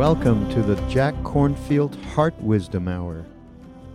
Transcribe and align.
Welcome 0.00 0.48
to 0.54 0.62
the 0.62 0.80
Jack 0.88 1.12
Kornfield 1.16 1.94
Heart 2.14 2.40
Wisdom 2.40 2.88
Hour. 2.88 3.26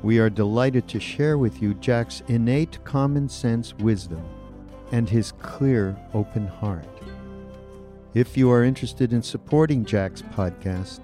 We 0.03 0.19
are 0.19 0.29
delighted 0.29 0.87
to 0.89 0.99
share 0.99 1.39
with 1.39 1.63
you 1.63 1.73
Jack's 1.73 2.21
innate 2.27 2.77
common 2.83 3.27
sense 3.27 3.73
wisdom 3.79 4.23
and 4.91 5.09
his 5.09 5.31
clear, 5.31 5.97
open 6.13 6.45
heart. 6.45 6.85
If 8.13 8.37
you 8.37 8.51
are 8.51 8.63
interested 8.63 9.13
in 9.13 9.23
supporting 9.23 9.83
Jack's 9.83 10.21
podcast, 10.21 10.99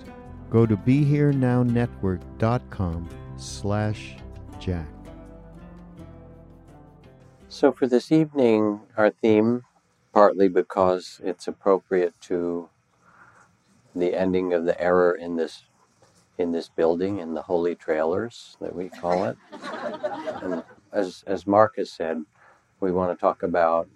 go 0.51 0.67
to 0.67 0.77
BeHereNowNetwork.com 0.77 3.09
slash 3.37 4.17
Jack. 4.59 4.87
So 7.49 7.71
for 7.71 7.87
this 7.87 8.11
evening, 8.11 8.81
our 8.95 9.09
theme, 9.09 9.63
partly 10.13 10.47
because 10.47 11.19
it's 11.23 11.47
appropriate 11.47 12.13
to 12.21 12.69
the 13.95 14.15
ending 14.15 14.53
of 14.53 14.65
the 14.65 14.79
error 14.81 15.13
in 15.13 15.35
this 15.35 15.63
in 16.37 16.51
this 16.51 16.69
building 16.69 17.19
in 17.19 17.33
the 17.33 17.43
holy 17.43 17.75
trailers 17.75 18.57
that 18.61 18.75
we 18.75 18.89
call 18.89 19.25
it. 19.25 19.37
and 20.41 20.63
as 20.91 21.23
as 21.27 21.47
Mark 21.47 21.75
has 21.77 21.91
said, 21.91 22.23
we 22.79 22.91
want 22.91 23.17
to 23.17 23.19
talk 23.19 23.43
about 23.43 23.89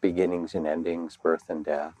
beginnings 0.00 0.54
and 0.54 0.66
endings, 0.66 1.16
birth 1.16 1.44
and 1.48 1.64
death, 1.64 1.94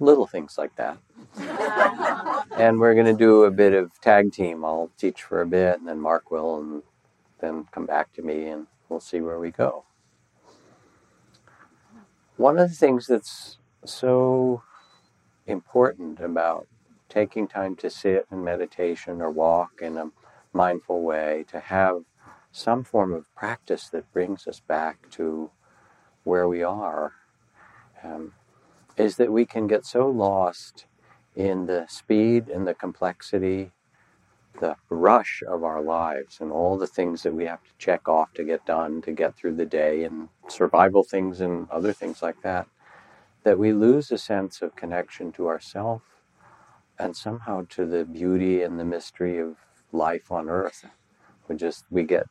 little 0.00 0.26
things 0.26 0.58
like 0.58 0.74
that. 0.76 0.98
and 2.58 2.78
we're 2.78 2.94
going 2.94 3.06
to 3.06 3.14
do 3.14 3.44
a 3.44 3.50
bit 3.50 3.72
of 3.72 4.00
tag 4.00 4.32
team. 4.32 4.64
I'll 4.64 4.90
teach 4.98 5.22
for 5.22 5.40
a 5.40 5.46
bit, 5.46 5.78
and 5.78 5.88
then 5.88 6.00
Mark 6.00 6.30
will, 6.30 6.58
and 6.60 6.82
then 7.40 7.66
come 7.72 7.86
back 7.86 8.12
to 8.14 8.22
me, 8.22 8.48
and 8.48 8.66
we'll 8.88 9.00
see 9.00 9.20
where 9.20 9.38
we 9.38 9.50
go. 9.50 9.84
One 12.36 12.58
of 12.58 12.68
the 12.68 12.76
things 12.76 13.06
that's 13.06 13.58
so 13.84 14.62
important 15.46 16.20
about 16.20 16.66
taking 17.08 17.46
time 17.46 17.76
to 17.76 17.90
sit 17.90 18.26
in 18.30 18.42
meditation 18.42 19.20
or 19.20 19.30
walk 19.30 19.80
in 19.82 19.96
a 19.96 20.10
mindful 20.52 21.02
way, 21.02 21.44
to 21.48 21.60
have 21.60 22.02
some 22.52 22.84
form 22.84 23.12
of 23.12 23.32
practice 23.34 23.88
that 23.88 24.12
brings 24.12 24.46
us 24.46 24.60
back 24.60 25.10
to 25.10 25.50
where 26.24 26.48
we 26.48 26.62
are, 26.62 27.12
um, 28.02 28.32
is 28.96 29.16
that 29.16 29.32
we 29.32 29.44
can 29.44 29.66
get 29.66 29.84
so 29.84 30.08
lost 30.08 30.86
in 31.36 31.66
the 31.66 31.86
speed 31.88 32.48
and 32.48 32.66
the 32.66 32.74
complexity, 32.74 33.72
the 34.60 34.76
rush 34.88 35.42
of 35.48 35.64
our 35.64 35.82
lives, 35.82 36.38
and 36.40 36.52
all 36.52 36.78
the 36.78 36.86
things 36.86 37.22
that 37.24 37.34
we 37.34 37.44
have 37.44 37.62
to 37.64 37.70
check 37.78 38.08
off 38.08 38.32
to 38.34 38.44
get 38.44 38.64
done 38.66 39.02
to 39.02 39.12
get 39.12 39.36
through 39.36 39.54
the 39.54 39.66
day, 39.66 40.04
and 40.04 40.28
survival 40.48 41.02
things 41.02 41.40
and 41.40 41.68
other 41.70 41.92
things 41.92 42.22
like 42.22 42.40
that 42.42 42.66
that 43.44 43.58
we 43.58 43.72
lose 43.72 44.10
a 44.10 44.18
sense 44.18 44.62
of 44.62 44.74
connection 44.74 45.30
to 45.32 45.46
ourself 45.46 46.02
and 46.98 47.16
somehow 47.16 47.66
to 47.68 47.86
the 47.86 48.04
beauty 48.04 48.62
and 48.62 48.78
the 48.78 48.84
mystery 48.84 49.38
of 49.38 49.56
life 49.92 50.32
on 50.32 50.48
earth. 50.48 50.84
We 51.48 51.56
just 51.56 51.84
we 51.90 52.02
get 52.04 52.26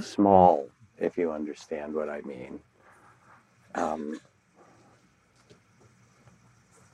small, 0.00 0.68
if 0.98 1.16
you 1.16 1.30
understand 1.30 1.94
what 1.94 2.08
I 2.08 2.22
mean. 2.22 2.60
Um, 3.74 4.20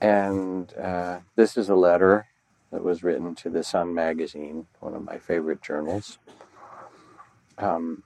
and 0.00 0.74
uh, 0.74 1.20
this 1.36 1.56
is 1.56 1.68
a 1.68 1.76
letter 1.76 2.26
that 2.72 2.82
was 2.82 3.04
written 3.04 3.34
to 3.36 3.50
the 3.50 3.62
Sun 3.62 3.94
magazine, 3.94 4.66
one 4.80 4.94
of 4.94 5.04
my 5.04 5.18
favorite 5.18 5.62
journals. 5.62 6.18
Um, 7.58 8.02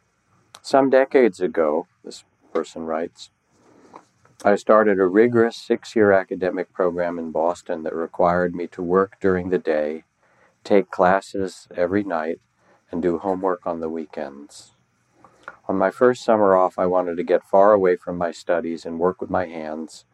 some 0.60 0.90
decades 0.90 1.40
ago, 1.40 1.86
this 2.04 2.24
person 2.52 2.82
writes, 2.84 3.30
I 4.46 4.54
started 4.54 5.00
a 5.00 5.08
rigorous 5.08 5.56
six 5.56 5.96
year 5.96 6.12
academic 6.12 6.72
program 6.72 7.18
in 7.18 7.32
Boston 7.32 7.82
that 7.82 7.96
required 7.96 8.54
me 8.54 8.68
to 8.68 8.80
work 8.80 9.16
during 9.20 9.50
the 9.50 9.58
day, 9.58 10.04
take 10.62 10.88
classes 10.88 11.66
every 11.74 12.04
night, 12.04 12.38
and 12.92 13.02
do 13.02 13.18
homework 13.18 13.66
on 13.66 13.80
the 13.80 13.88
weekends. 13.88 14.76
On 15.66 15.76
my 15.76 15.90
first 15.90 16.22
summer 16.22 16.54
off, 16.54 16.78
I 16.78 16.86
wanted 16.86 17.16
to 17.16 17.24
get 17.24 17.42
far 17.42 17.72
away 17.72 17.96
from 17.96 18.16
my 18.16 18.30
studies 18.30 18.86
and 18.86 19.00
work 19.00 19.20
with 19.20 19.30
my 19.30 19.46
hands 19.46 20.04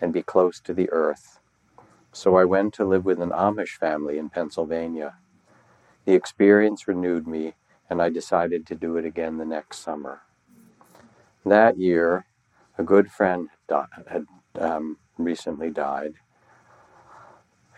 and 0.00 0.10
be 0.10 0.22
close 0.22 0.58
to 0.60 0.72
the 0.72 0.88
earth. 0.88 1.40
So 2.12 2.36
I 2.36 2.46
went 2.46 2.72
to 2.74 2.86
live 2.86 3.04
with 3.04 3.20
an 3.20 3.28
Amish 3.28 3.76
family 3.76 4.16
in 4.16 4.30
Pennsylvania. 4.30 5.16
The 6.06 6.14
experience 6.14 6.88
renewed 6.88 7.26
me, 7.26 7.56
and 7.90 8.00
I 8.00 8.08
decided 8.08 8.66
to 8.68 8.74
do 8.74 8.96
it 8.96 9.04
again 9.04 9.36
the 9.36 9.44
next 9.44 9.80
summer. 9.80 10.22
That 11.44 11.76
year, 11.76 12.24
a 12.82 12.84
good 12.84 13.12
friend 13.12 13.48
had 14.08 14.26
um, 14.58 14.98
recently 15.16 15.70
died. 15.70 16.14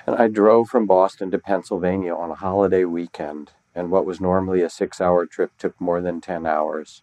And 0.07 0.17
I 0.17 0.29
drove 0.29 0.69
from 0.69 0.87
Boston 0.87 1.31
to 1.31 1.39
Pennsylvania 1.39 2.15
on 2.15 2.31
a 2.31 2.35
holiday 2.47 2.85
weekend, 2.85 3.53
and 3.75 3.91
what 3.91 4.07
was 4.07 4.19
normally 4.19 4.63
a 4.63 4.71
six 4.71 5.03
hour 5.03 5.27
trip 5.27 5.53
took 5.59 5.79
more 5.79 6.01
than 6.01 6.23
10 6.23 6.47
hours. 6.47 7.03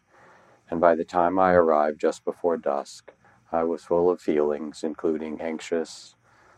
And 0.70 0.82
by 0.82 0.96
the 0.96 1.06
time 1.06 1.38
I 1.38 1.54
arrived 1.54 2.02
just 2.02 2.26
before 2.26 2.58
dusk, 2.58 3.12
I 3.52 3.64
was 3.64 3.84
full 3.84 4.10
of 4.10 4.20
feelings, 4.20 4.84
including 4.84 5.40
anxious 5.40 6.16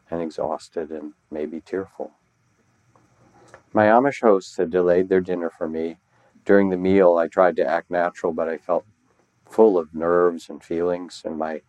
and 0.09 0.21
exhausted 0.21 0.91
and 0.91 1.13
maybe 1.29 1.59
tearful. 1.59 2.11
My 3.73 3.87
Amish 3.87 4.21
hosts 4.21 4.55
had 4.57 4.69
delayed 4.69 5.09
their 5.09 5.21
dinner 5.21 5.49
for 5.49 5.67
me. 5.67 5.97
During 6.45 6.69
the 6.69 6.77
meal, 6.77 7.17
I 7.17 7.27
tried 7.27 7.57
to 7.57 7.65
act 7.65 7.91
natural, 7.91 8.31
but 8.31 8.47
I 8.47 8.57
felt 8.57 8.85
full 9.49 9.77
of 9.77 9.93
nerves 9.93 10.49
and 10.49 10.63
feelings, 10.63 11.21
and 11.25 11.37
my 11.37 11.61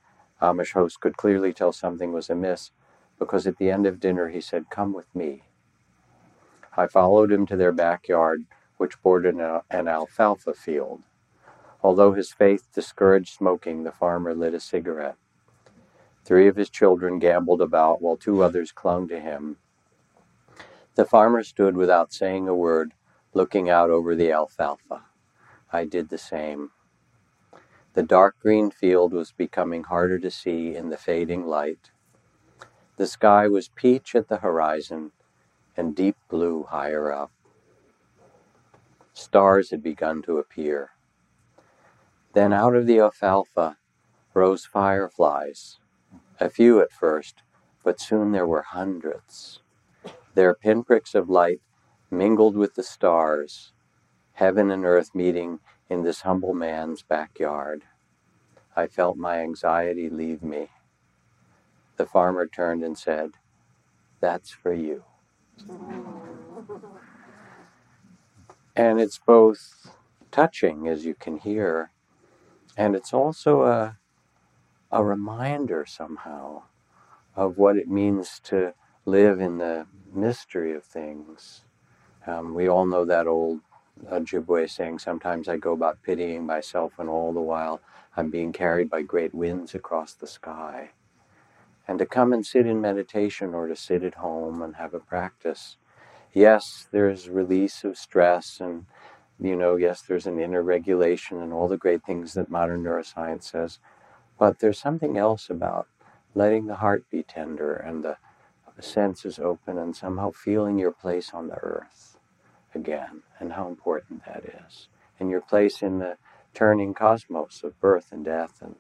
Amish 0.43 0.73
host 0.73 1.01
could 1.01 1.17
clearly 1.17 1.53
tell 1.53 1.73
something 1.73 2.13
was 2.13 2.29
amiss 2.31 2.71
because 3.19 3.47
at 3.47 3.59
the 3.59 3.71
end 3.71 3.87
of 3.87 4.01
dinner 4.01 4.29
he 4.29 4.41
said, 4.41 4.71
Come 4.71 4.93
with 4.93 5.15
me. 5.15 5.43
I 6.77 6.87
followed 6.87 7.33
him 7.33 7.47
to 7.47 7.57
their 7.57 7.73
backyard, 7.73 8.45
which 8.77 9.01
bordered 9.03 9.37
an 9.71 9.89
alfalfa 9.89 10.55
field. 10.55 11.03
Although 11.83 12.13
his 12.13 12.33
faith 12.33 12.69
discouraged 12.75 13.35
smoking, 13.35 13.85
the 13.85 13.93
farmer 13.93 14.35
lit 14.35 14.55
a 14.55 14.61
cigarette. 14.61 15.17
Three 16.25 16.49
of 16.49 16.57
his 16.57 16.71
children 16.71 17.19
gamboled 17.19 17.63
about 17.63 18.03
while 18.03 18.17
two 18.17 18.43
others 18.43 18.73
clung 18.73 19.09
to 19.09 19.21
him. 19.21 19.59
The 20.97 21.05
farmer 21.05 21.43
stood 21.43 21.77
without 21.77 22.13
saying 22.13 22.49
a 22.49 22.55
word, 22.55 22.93
looking 23.35 23.71
out 23.71 23.91
over 23.91 24.15
the 24.15 24.33
alfalfa. 24.33 25.03
I 25.73 25.85
did 25.85 26.09
the 26.09 26.19
same. 26.19 26.71
The 27.95 28.03
dark 28.03 28.41
green 28.41 28.73
field 28.73 29.13
was 29.13 29.31
becoming 29.31 29.85
harder 29.85 30.19
to 30.19 30.31
see 30.31 30.75
in 30.75 30.89
the 30.89 30.97
fading 30.97 31.47
light. 31.47 31.93
The 32.97 33.07
sky 33.07 33.47
was 33.47 33.69
peach 33.69 34.17
at 34.17 34.27
the 34.27 34.39
horizon 34.39 35.13
and 35.77 35.95
deep 35.95 36.17
blue 36.29 36.65
higher 36.65 37.13
up. 37.13 37.31
Stars 39.13 39.71
had 39.71 39.81
begun 39.81 40.23
to 40.23 40.39
appear. 40.39 40.91
Then 42.33 42.53
out 42.53 42.75
of 42.75 42.87
the 42.87 42.99
alfalfa 42.99 43.77
rose 44.35 44.65
fireflies, 44.65 45.79
a 46.41 46.51
few 46.51 46.81
at 46.81 46.91
first, 46.91 47.45
but 47.85 48.01
soon 48.01 48.33
there 48.33 48.47
were 48.47 48.63
hundreds. 48.63 49.61
Their 50.35 50.53
pinpricks 50.53 51.15
of 51.15 51.31
light 51.31 51.61
mingled 52.11 52.57
with 52.57 52.75
the 52.75 52.83
stars, 52.83 53.73
heaven 54.33 54.73
and 54.73 54.85
earth 54.85 55.15
meeting 55.15 55.61
in 55.91 56.03
this 56.05 56.23
humble 56.23 56.55
man's 56.55 57.03
backyard. 57.03 57.85
I 58.77 58.89
felt 58.89 59.17
my 59.19 59.41
anxiety 59.41 60.11
leave 60.11 60.43
me. 60.43 60.71
The 61.97 62.07
farmer 62.07 62.47
turned 62.47 62.85
and 62.85 62.99
said, 62.99 63.33
That's 64.21 64.51
for 64.51 64.73
you. 64.75 65.05
And 68.77 69.01
it's 69.01 69.19
both 69.19 69.91
touching, 70.33 70.89
as 70.89 71.05
you 71.05 71.15
can 71.15 71.39
hear, 71.39 71.93
and 72.77 72.97
it's 72.97 73.13
also 73.15 73.63
a, 73.65 73.99
a 74.93 75.05
reminder 75.05 75.87
somehow 75.89 76.65
of 77.37 77.59
what 77.59 77.77
it 77.77 77.89
means 77.89 78.41
to 78.45 78.75
live 79.07 79.41
in 79.41 79.59
the 79.59 79.87
mystery 80.13 80.75
of 80.75 80.85
things. 80.85 81.65
Um, 82.27 82.55
we 82.55 82.69
all 82.69 82.87
know 82.87 83.05
that 83.07 83.27
old 83.27 83.61
Ojibwe 84.11 84.69
saying, 84.69 84.99
Sometimes 84.99 85.49
I 85.49 85.57
go 85.57 85.73
about 85.73 86.03
pitying 86.03 86.45
myself, 86.45 86.95
and 86.99 87.09
all 87.09 87.33
the 87.33 87.41
while 87.41 87.81
I'm 88.17 88.31
being 88.31 88.53
carried 88.53 88.91
by 88.91 89.03
great 89.03 89.35
winds 89.35 89.75
across 89.75 90.15
the 90.15 90.27
sky. 90.27 90.91
And 91.87 91.99
to 91.99 92.07
come 92.07 92.33
and 92.33 92.45
sit 92.45 92.67
in 92.67 92.81
meditation 92.81 93.55
or 93.55 93.69
to 93.69 93.77
sit 93.77 94.03
at 94.03 94.17
home 94.17 94.63
and 94.63 94.77
have 94.77 94.95
a 94.95 95.01
practice. 95.01 95.77
Yes, 96.33 96.89
there's 96.91 97.29
release 97.29 97.85
of 97.85 97.97
stress, 97.97 98.61
and, 98.61 98.87
you 99.39 99.57
know, 99.57 99.77
yes, 99.77 100.03
there's 100.03 100.27
an 100.27 100.41
inner 100.41 100.63
regulation 100.63 101.41
and 101.41 101.53
all 101.53 101.69
the 101.69 101.77
great 101.77 102.05
things 102.05 102.35
that 102.35 102.51
modern 102.51 102.83
neuroscience 102.83 103.45
says. 103.45 103.79
But 104.39 104.59
there's 104.59 104.79
something 104.79 105.17
else 105.17 105.49
about 105.51 105.89
letting 106.35 106.67
the 106.67 106.77
heart 106.77 107.09
be 107.11 107.23
tender 107.23 107.75
and 107.75 108.05
the 108.05 108.17
senses 108.81 109.39
open 109.39 109.79
and 109.79 109.95
somehow 109.95 110.33
feeling 110.33 110.79
your 110.79 110.91
place 110.93 111.31
on 111.33 111.47
the 111.47 111.57
earth 111.57 112.14
again 112.75 113.23
and 113.39 113.53
how 113.53 113.69
important 113.69 114.25
that 114.27 114.45
is. 114.45 114.89
And 115.19 115.31
your 115.31 115.41
place 115.41 115.83
in 115.83 115.99
the 115.99 116.17
turning 116.55 116.95
cosmos 116.95 117.63
of 117.63 117.81
birth 117.81 118.09
and 118.13 118.25
death 118.25 118.61
and 118.61 118.77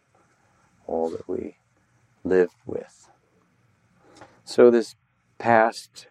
all 0.86 1.10
that 1.10 1.28
we 1.28 1.56
live 2.22 2.50
with. 2.66 3.10
So, 4.44 4.70
this 4.70 4.94
past 5.38 6.08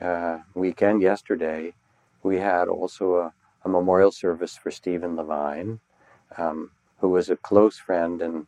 uh, 0.00 0.38
weekend, 0.54 1.02
yesterday, 1.02 1.74
we 2.22 2.38
had 2.38 2.68
also 2.68 3.16
a, 3.16 3.32
a 3.64 3.68
memorial 3.68 4.10
service 4.10 4.56
for 4.56 4.70
Stephen 4.70 5.16
Levine, 5.16 5.80
um, 6.36 6.70
who 6.98 7.08
was 7.10 7.28
a 7.28 7.36
close 7.36 7.76
friend 7.76 8.22
and 8.22 8.46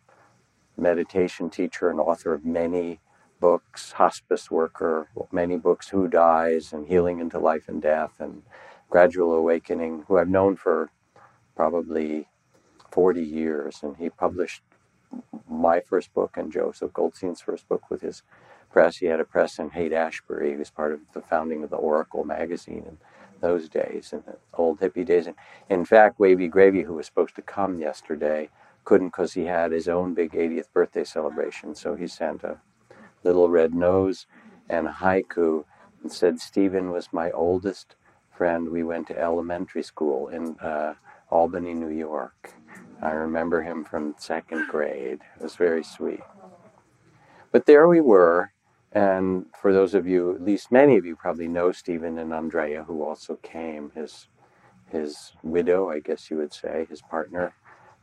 meditation 0.76 1.50
teacher 1.50 1.90
and 1.90 2.00
author 2.00 2.34
of 2.34 2.44
many 2.44 3.00
books, 3.46 3.92
hospice 3.92 4.50
worker, 4.50 5.08
many 5.30 5.56
books, 5.56 5.90
Who 5.90 6.08
Dies 6.08 6.72
and 6.72 6.88
Healing 6.88 7.20
into 7.20 7.38
Life 7.38 7.68
and 7.68 7.80
Death 7.80 8.14
and 8.18 8.42
Gradual 8.90 9.32
Awakening, 9.34 10.02
who 10.08 10.18
I've 10.18 10.28
known 10.28 10.56
for 10.56 10.90
probably 11.54 12.26
40 12.90 13.22
years. 13.22 13.84
And 13.84 13.96
he 13.98 14.10
published 14.10 14.62
my 15.48 15.78
first 15.78 16.12
book 16.12 16.36
and 16.36 16.50
Joseph 16.52 16.92
Goldstein's 16.92 17.40
first 17.40 17.68
book 17.68 17.88
with 17.88 18.00
his 18.00 18.24
press. 18.72 18.96
He 18.96 19.06
had 19.06 19.20
a 19.20 19.24
press 19.24 19.60
in 19.60 19.70
Haight 19.70 19.92
Ashbury. 19.92 20.50
He 20.50 20.56
was 20.56 20.70
part 20.70 20.92
of 20.92 20.98
the 21.14 21.22
founding 21.22 21.62
of 21.62 21.70
the 21.70 21.76
Oracle 21.76 22.24
magazine 22.24 22.84
in 22.88 22.98
those 23.40 23.68
days, 23.68 24.12
in 24.12 24.24
the 24.26 24.38
old 24.54 24.80
hippie 24.80 25.06
days. 25.06 25.28
And 25.28 25.36
in 25.70 25.84
fact, 25.84 26.18
Wavy 26.18 26.48
Gravy, 26.48 26.82
who 26.82 26.94
was 26.94 27.06
supposed 27.06 27.36
to 27.36 27.42
come 27.42 27.78
yesterday, 27.78 28.48
couldn't 28.84 29.10
because 29.10 29.34
he 29.34 29.44
had 29.44 29.70
his 29.70 29.86
own 29.86 30.14
big 30.14 30.32
80th 30.32 30.72
birthday 30.72 31.04
celebration. 31.04 31.76
So 31.76 31.94
he 31.94 32.08
sent 32.08 32.42
a 32.42 32.58
little 33.24 33.48
red 33.48 33.74
nose 33.74 34.26
and 34.68 34.86
haiku 34.86 35.64
and 36.02 36.12
said, 36.12 36.40
Stephen 36.40 36.90
was 36.90 37.12
my 37.12 37.30
oldest 37.30 37.96
friend. 38.30 38.68
We 38.68 38.82
went 38.82 39.06
to 39.08 39.18
elementary 39.18 39.82
school 39.82 40.28
in 40.28 40.56
uh, 40.58 40.94
Albany, 41.30 41.74
New 41.74 41.90
York. 41.90 42.54
I 43.02 43.10
remember 43.10 43.62
him 43.62 43.84
from 43.84 44.14
second 44.18 44.68
grade. 44.68 45.20
It 45.36 45.42
was 45.42 45.56
very 45.56 45.84
sweet. 45.84 46.20
But 47.52 47.66
there 47.66 47.88
we 47.88 48.00
were, 48.00 48.52
and 48.92 49.46
for 49.60 49.72
those 49.72 49.94
of 49.94 50.06
you, 50.06 50.34
at 50.34 50.42
least 50.42 50.72
many 50.72 50.96
of 50.96 51.04
you 51.04 51.16
probably 51.16 51.48
know 51.48 51.72
Stephen 51.72 52.18
and 52.18 52.32
Andrea, 52.32 52.84
who 52.84 53.02
also 53.02 53.36
came, 53.36 53.90
his 53.94 54.28
his 54.90 55.32
widow, 55.42 55.90
I 55.90 55.98
guess 55.98 56.30
you 56.30 56.36
would 56.36 56.52
say, 56.54 56.86
his 56.88 57.02
partner, 57.02 57.54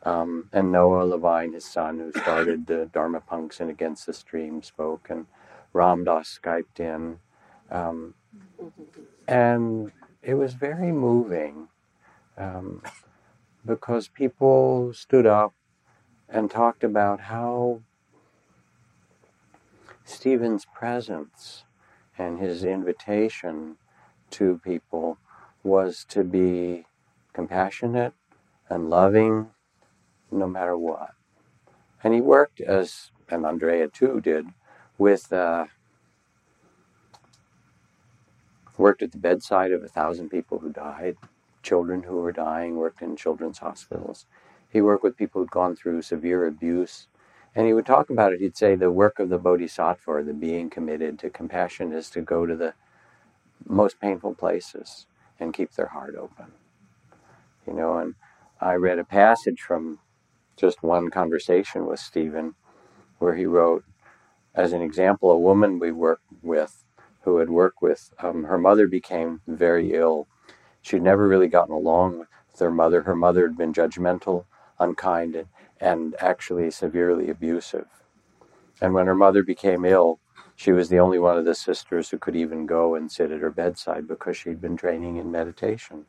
um, 0.03 0.49
and 0.51 0.71
Noah 0.71 1.03
Levine, 1.05 1.53
his 1.53 1.65
son, 1.65 1.99
who 1.99 2.11
started 2.19 2.67
the 2.67 2.89
Dharma 2.93 3.21
Punx 3.21 3.59
and 3.59 3.69
Against 3.69 4.05
the 4.05 4.13
Stream, 4.13 4.61
spoke, 4.61 5.07
and 5.09 5.27
Ram 5.71 6.03
Dass 6.03 6.39
Skyped 6.41 6.79
in. 6.79 7.19
Um, 7.71 8.13
and 9.27 9.91
it 10.21 10.33
was 10.35 10.53
very 10.53 10.91
moving 10.91 11.69
um, 12.37 12.81
because 13.65 14.07
people 14.09 14.93
stood 14.93 15.25
up 15.25 15.53
and 16.27 16.51
talked 16.51 16.83
about 16.83 17.21
how 17.21 17.81
Stephen's 20.03 20.65
presence 20.65 21.63
and 22.17 22.39
his 22.39 22.63
invitation 22.63 23.77
to 24.31 24.59
people 24.63 25.17
was 25.63 26.05
to 26.09 26.23
be 26.23 26.85
compassionate 27.33 28.13
and 28.69 28.89
loving 28.89 29.49
no 30.33 30.47
matter 30.47 30.77
what. 30.77 31.11
And 32.03 32.13
he 32.13 32.21
worked 32.21 32.61
as, 32.61 33.11
and 33.29 33.45
Andrea 33.45 33.87
too 33.87 34.21
did, 34.21 34.47
with, 34.97 35.31
uh, 35.31 35.65
worked 38.77 39.01
at 39.01 39.11
the 39.11 39.17
bedside 39.17 39.71
of 39.71 39.83
a 39.83 39.87
thousand 39.87 40.29
people 40.29 40.59
who 40.59 40.71
died, 40.71 41.15
children 41.61 42.03
who 42.03 42.17
were 42.17 42.31
dying, 42.31 42.75
worked 42.75 43.01
in 43.01 43.15
children's 43.15 43.59
hospitals. 43.59 44.25
He 44.69 44.81
worked 44.81 45.03
with 45.03 45.17
people 45.17 45.41
who'd 45.41 45.51
gone 45.51 45.75
through 45.75 46.01
severe 46.01 46.45
abuse. 46.45 47.07
And 47.55 47.67
he 47.67 47.73
would 47.73 47.85
talk 47.85 48.09
about 48.09 48.33
it. 48.33 48.41
He'd 48.41 48.57
say 48.57 48.75
the 48.75 48.91
work 48.91 49.19
of 49.19 49.29
the 49.29 49.37
bodhisattva, 49.37 50.23
the 50.23 50.33
being 50.33 50.69
committed 50.69 51.19
to 51.19 51.29
compassion, 51.29 51.93
is 51.93 52.09
to 52.09 52.21
go 52.21 52.45
to 52.47 52.55
the 52.55 52.73
most 53.65 53.99
painful 54.01 54.33
places 54.33 55.05
and 55.39 55.53
keep 55.53 55.73
their 55.73 55.87
heart 55.87 56.15
open. 56.19 56.53
You 57.67 57.73
know, 57.73 57.97
and 57.97 58.15
I 58.59 58.73
read 58.73 58.99
a 58.99 59.03
passage 59.03 59.61
from 59.61 59.99
just 60.55 60.83
one 60.83 61.09
conversation 61.09 61.85
with 61.85 61.99
Stephen 61.99 62.55
where 63.19 63.35
he 63.35 63.45
wrote, 63.45 63.83
as 64.53 64.73
an 64.73 64.81
example, 64.81 65.31
a 65.31 65.39
woman 65.39 65.79
we 65.79 65.91
worked 65.91 66.25
with 66.41 66.83
who 67.21 67.37
had 67.37 67.49
worked 67.49 67.81
with, 67.81 68.13
um, 68.19 68.43
her 68.43 68.57
mother 68.57 68.87
became 68.87 69.41
very 69.47 69.93
ill. 69.93 70.27
She'd 70.81 71.01
never 71.01 71.27
really 71.27 71.47
gotten 71.47 71.73
along 71.73 72.19
with 72.19 72.59
her 72.59 72.71
mother. 72.71 73.03
Her 73.03 73.15
mother 73.15 73.47
had 73.47 73.57
been 73.57 73.73
judgmental, 73.73 74.45
unkind, 74.79 75.35
and, 75.35 75.47
and 75.79 76.15
actually 76.19 76.69
severely 76.69 77.29
abusive. 77.29 77.87
And 78.81 78.93
when 78.93 79.07
her 79.07 79.15
mother 79.15 79.41
became 79.41 79.85
ill, 79.85 80.19
she 80.55 80.71
was 80.71 80.89
the 80.89 80.99
only 80.99 81.17
one 81.17 81.37
of 81.37 81.45
the 81.45 81.55
sisters 81.55 82.09
who 82.09 82.17
could 82.17 82.35
even 82.35 82.65
go 82.65 82.93
and 82.93 83.11
sit 83.11 83.31
at 83.31 83.41
her 83.41 83.49
bedside 83.49 84.07
because 84.07 84.37
she'd 84.37 84.61
been 84.61 84.77
training 84.77 85.17
in 85.17 85.31
meditation. 85.31 86.05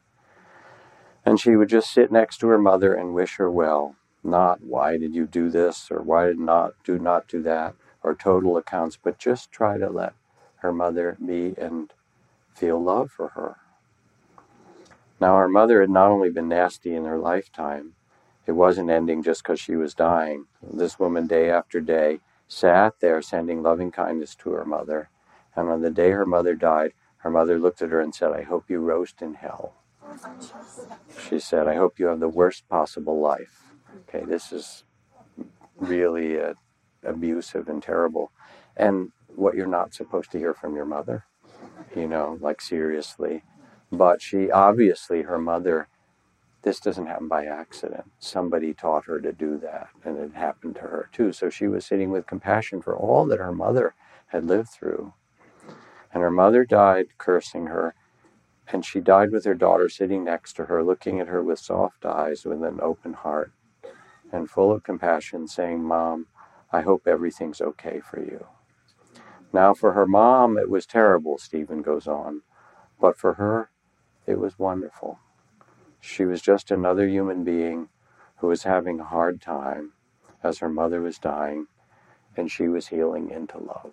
And 1.25 1.41
she 1.41 1.57
would 1.57 1.69
just 1.69 1.93
sit 1.93 2.13
next 2.13 2.39
to 2.39 2.49
her 2.49 2.59
mother 2.59 2.93
and 2.95 3.15
wish 3.15 3.37
her 3.37 3.51
well 3.51 3.97
not 4.25 4.63
why 4.63 4.97
did 4.97 5.15
you 5.15 5.27
do 5.27 5.51
this 5.51 5.91
or 5.91 6.03
why 6.03 6.27
did 6.27 6.39
not 6.39 6.75
do 6.85 6.99
not 6.99 7.29
do 7.29 7.43
that 7.43 7.75
or 8.03 8.15
total 8.15 8.57
accounts, 8.57 8.99
but 9.03 9.19
just 9.19 9.51
try 9.51 9.79
to 9.79 9.89
let 9.89 10.15
her 10.57 10.73
mother 10.73 11.17
be 11.25 11.55
and 11.59 11.93
feel 12.55 12.83
love 12.83 13.11
for 13.11 13.29
her. 13.29 13.57
Now, 15.21 15.37
her 15.39 15.49
mother 15.49 15.81
had 15.81 15.91
not 15.91 16.11
only 16.11 16.31
been 16.31 16.49
nasty 16.49 16.95
in 16.95 17.05
her 17.05 17.19
lifetime, 17.19 17.95
it 18.47 18.53
wasn't 18.53 18.91
ending 18.91 19.23
just 19.23 19.43
because 19.43 19.61
she 19.61 19.77
was 19.77 19.95
dying. 19.95 20.47
This 20.63 20.99
woman, 20.99 21.27
day 21.27 21.51
after 21.51 21.81
day, 21.81 22.21
sat 22.47 23.01
there 23.01 23.23
sending 23.23 23.63
loving 23.63 23.91
kindness 23.91 24.35
to 24.37 24.51
her 24.53 24.65
mother. 24.65 25.09
And 25.57 25.69
on 25.71 25.81
the 25.81 25.91
day 25.91 26.11
her 26.11 26.27
mother 26.27 26.55
died, 26.55 26.93
her 27.19 27.31
mother 27.31 27.59
looked 27.59 27.81
at 27.81 27.91
her 27.91 28.01
and 28.01 28.15
said, 28.15 28.33
I 28.33 28.43
hope 28.43 28.69
you 28.69 28.81
roast 28.81 29.23
in 29.23 29.35
hell. 29.35 29.73
She 31.29 31.39
said, 31.39 31.67
I 31.67 31.77
hope 31.77 31.99
you 31.99 32.07
have 32.07 32.21
the 32.21 32.29
worst 32.29 32.69
possible 32.69 33.19
life 33.19 33.74
okay, 34.01 34.25
this 34.25 34.53
is 34.53 34.85
really 35.77 36.41
uh, 36.41 36.55
abusive 37.05 37.69
and 37.69 37.83
terrible. 37.83 38.33
And 38.77 39.13
what 39.35 39.55
you're 39.55 39.67
not 39.67 39.95
supposed 39.95 40.31
to 40.33 40.39
hear 40.39 40.55
from 40.55 40.75
your 40.75 40.85
mother, 40.85 41.25
you 41.95 42.07
know, 42.09 42.39
like 42.41 42.61
seriously. 42.61 43.43
But 43.91 44.21
she 44.23 44.51
obviously, 44.51 45.23
her 45.23 45.39
mother, 45.39 45.89
this 46.63 46.81
doesn't 46.81 47.07
happen 47.07 47.29
by 47.29 47.45
accident. 47.47 48.11
Somebody 48.19 48.75
taught 48.75 49.05
her 49.07 49.21
to 49.21 49.33
do 49.33 49.59
that, 49.59 49.89
and 50.05 50.19
it 50.19 50.35
happened 50.35 50.77
to 50.77 50.83
her 50.83 51.09
too. 51.13 51.33
So 51.33 51.51
she 51.51 51.69
was 51.69 51.85
sitting 51.85 52.11
with 52.11 52.27
compassion 52.27 52.81
for 52.83 52.97
all 52.97 53.27
that 53.27 53.39
her 53.39 53.53
mother 53.53 53.95
had 54.29 54.45
lived 54.45 54.71
through. 54.71 55.13
And 56.13 56.23
her 56.23 56.31
mother 56.31 56.65
died 56.65 57.07
cursing 57.19 57.67
her, 57.67 57.95
and 58.73 58.85
she 58.85 59.01
died 59.01 59.31
with 59.31 59.45
her 59.45 59.55
daughter 59.55 59.89
sitting 59.89 60.25
next 60.25 60.55
to 60.55 60.67
her, 60.67 60.83
looking 60.83 61.21
at 61.21 61.29
her 61.29 61.43
with 61.43 61.59
soft 61.59 62.05
eyes, 62.07 62.45
with 62.45 62.63
an 62.63 62.81
open 62.81 63.13
heart 63.13 63.53
and 64.35 64.51
full 64.51 64.73
of 64.73 64.83
compassion, 64.83 65.49
saying, 65.49 65.85
Mom, 65.85 66.27
I 66.73 66.83
hope 66.83 67.07
everything's 67.07 67.61
okay 67.61 68.01
for 68.01 68.21
you. 68.21 68.47
Now, 69.53 69.75
for 69.75 69.93
her 69.93 70.07
mom, 70.07 70.59
it 70.59 70.69
was 70.69 70.87
terrible, 70.87 71.39
Stephen 71.39 71.83
goes 71.83 72.09
on, 72.09 72.43
but 73.01 73.17
for 73.17 73.35
her, 73.35 73.71
it 74.27 74.39
was 74.39 74.59
wonderful. 74.59 75.21
She 76.01 76.25
was 76.25 76.43
just 76.43 76.71
another 76.71 77.09
human 77.09 77.45
being 77.45 77.89
who 78.39 78.49
was 78.49 78.65
having 78.65 79.01
a 79.01 79.05
hard 79.05 79.41
time 79.41 79.93
as 80.43 80.59
her 80.59 80.69
mother 80.69 81.01
was 81.01 81.19
dying, 81.19 81.69
and 82.37 82.51
she 82.51 82.69
was 82.69 82.89
healing 82.89 83.31
into 83.31 83.59
love. 83.59 83.93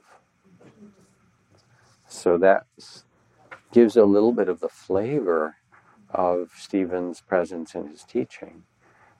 So 2.07 2.37
that 2.39 2.65
gives 3.71 3.95
a 3.95 4.05
little 4.05 4.33
bit 4.33 4.49
of 4.49 4.59
the 4.59 4.69
flavor 4.69 5.57
of 6.09 6.51
Stephen's 6.57 7.21
presence 7.21 7.75
in 7.75 7.87
his 7.87 8.03
teaching. 8.03 8.63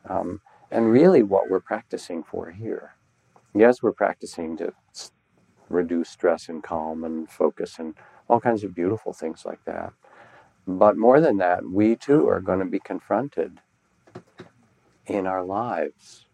Um, 0.10 0.42
and 0.72 0.92
really, 0.92 1.24
what 1.24 1.50
we're 1.50 1.60
practicing 1.62 2.24
for 2.24 2.52
here. 2.52 2.94
Yes, 3.56 3.84
we're 3.84 3.94
practicing 3.94 4.58
to 4.58 4.74
reduce 5.70 6.10
stress 6.10 6.50
and 6.50 6.64
calm 6.64 7.04
and 7.04 7.30
focus 7.30 7.80
and 7.80 7.96
all 8.30 8.40
kinds 8.40 8.64
of 8.64 8.76
beautiful 8.76 9.14
things 9.14 9.46
like 9.46 9.64
that. 9.66 9.94
But 10.68 10.98
more 10.98 11.22
than 11.22 11.38
that, 11.38 11.66
we 11.66 11.96
too 11.96 12.30
are 12.30 12.42
going 12.42 12.60
to 12.60 12.66
be 12.66 12.80
confronted 12.80 13.60
in 15.08 15.28
our 15.28 15.44
lives 15.44 16.26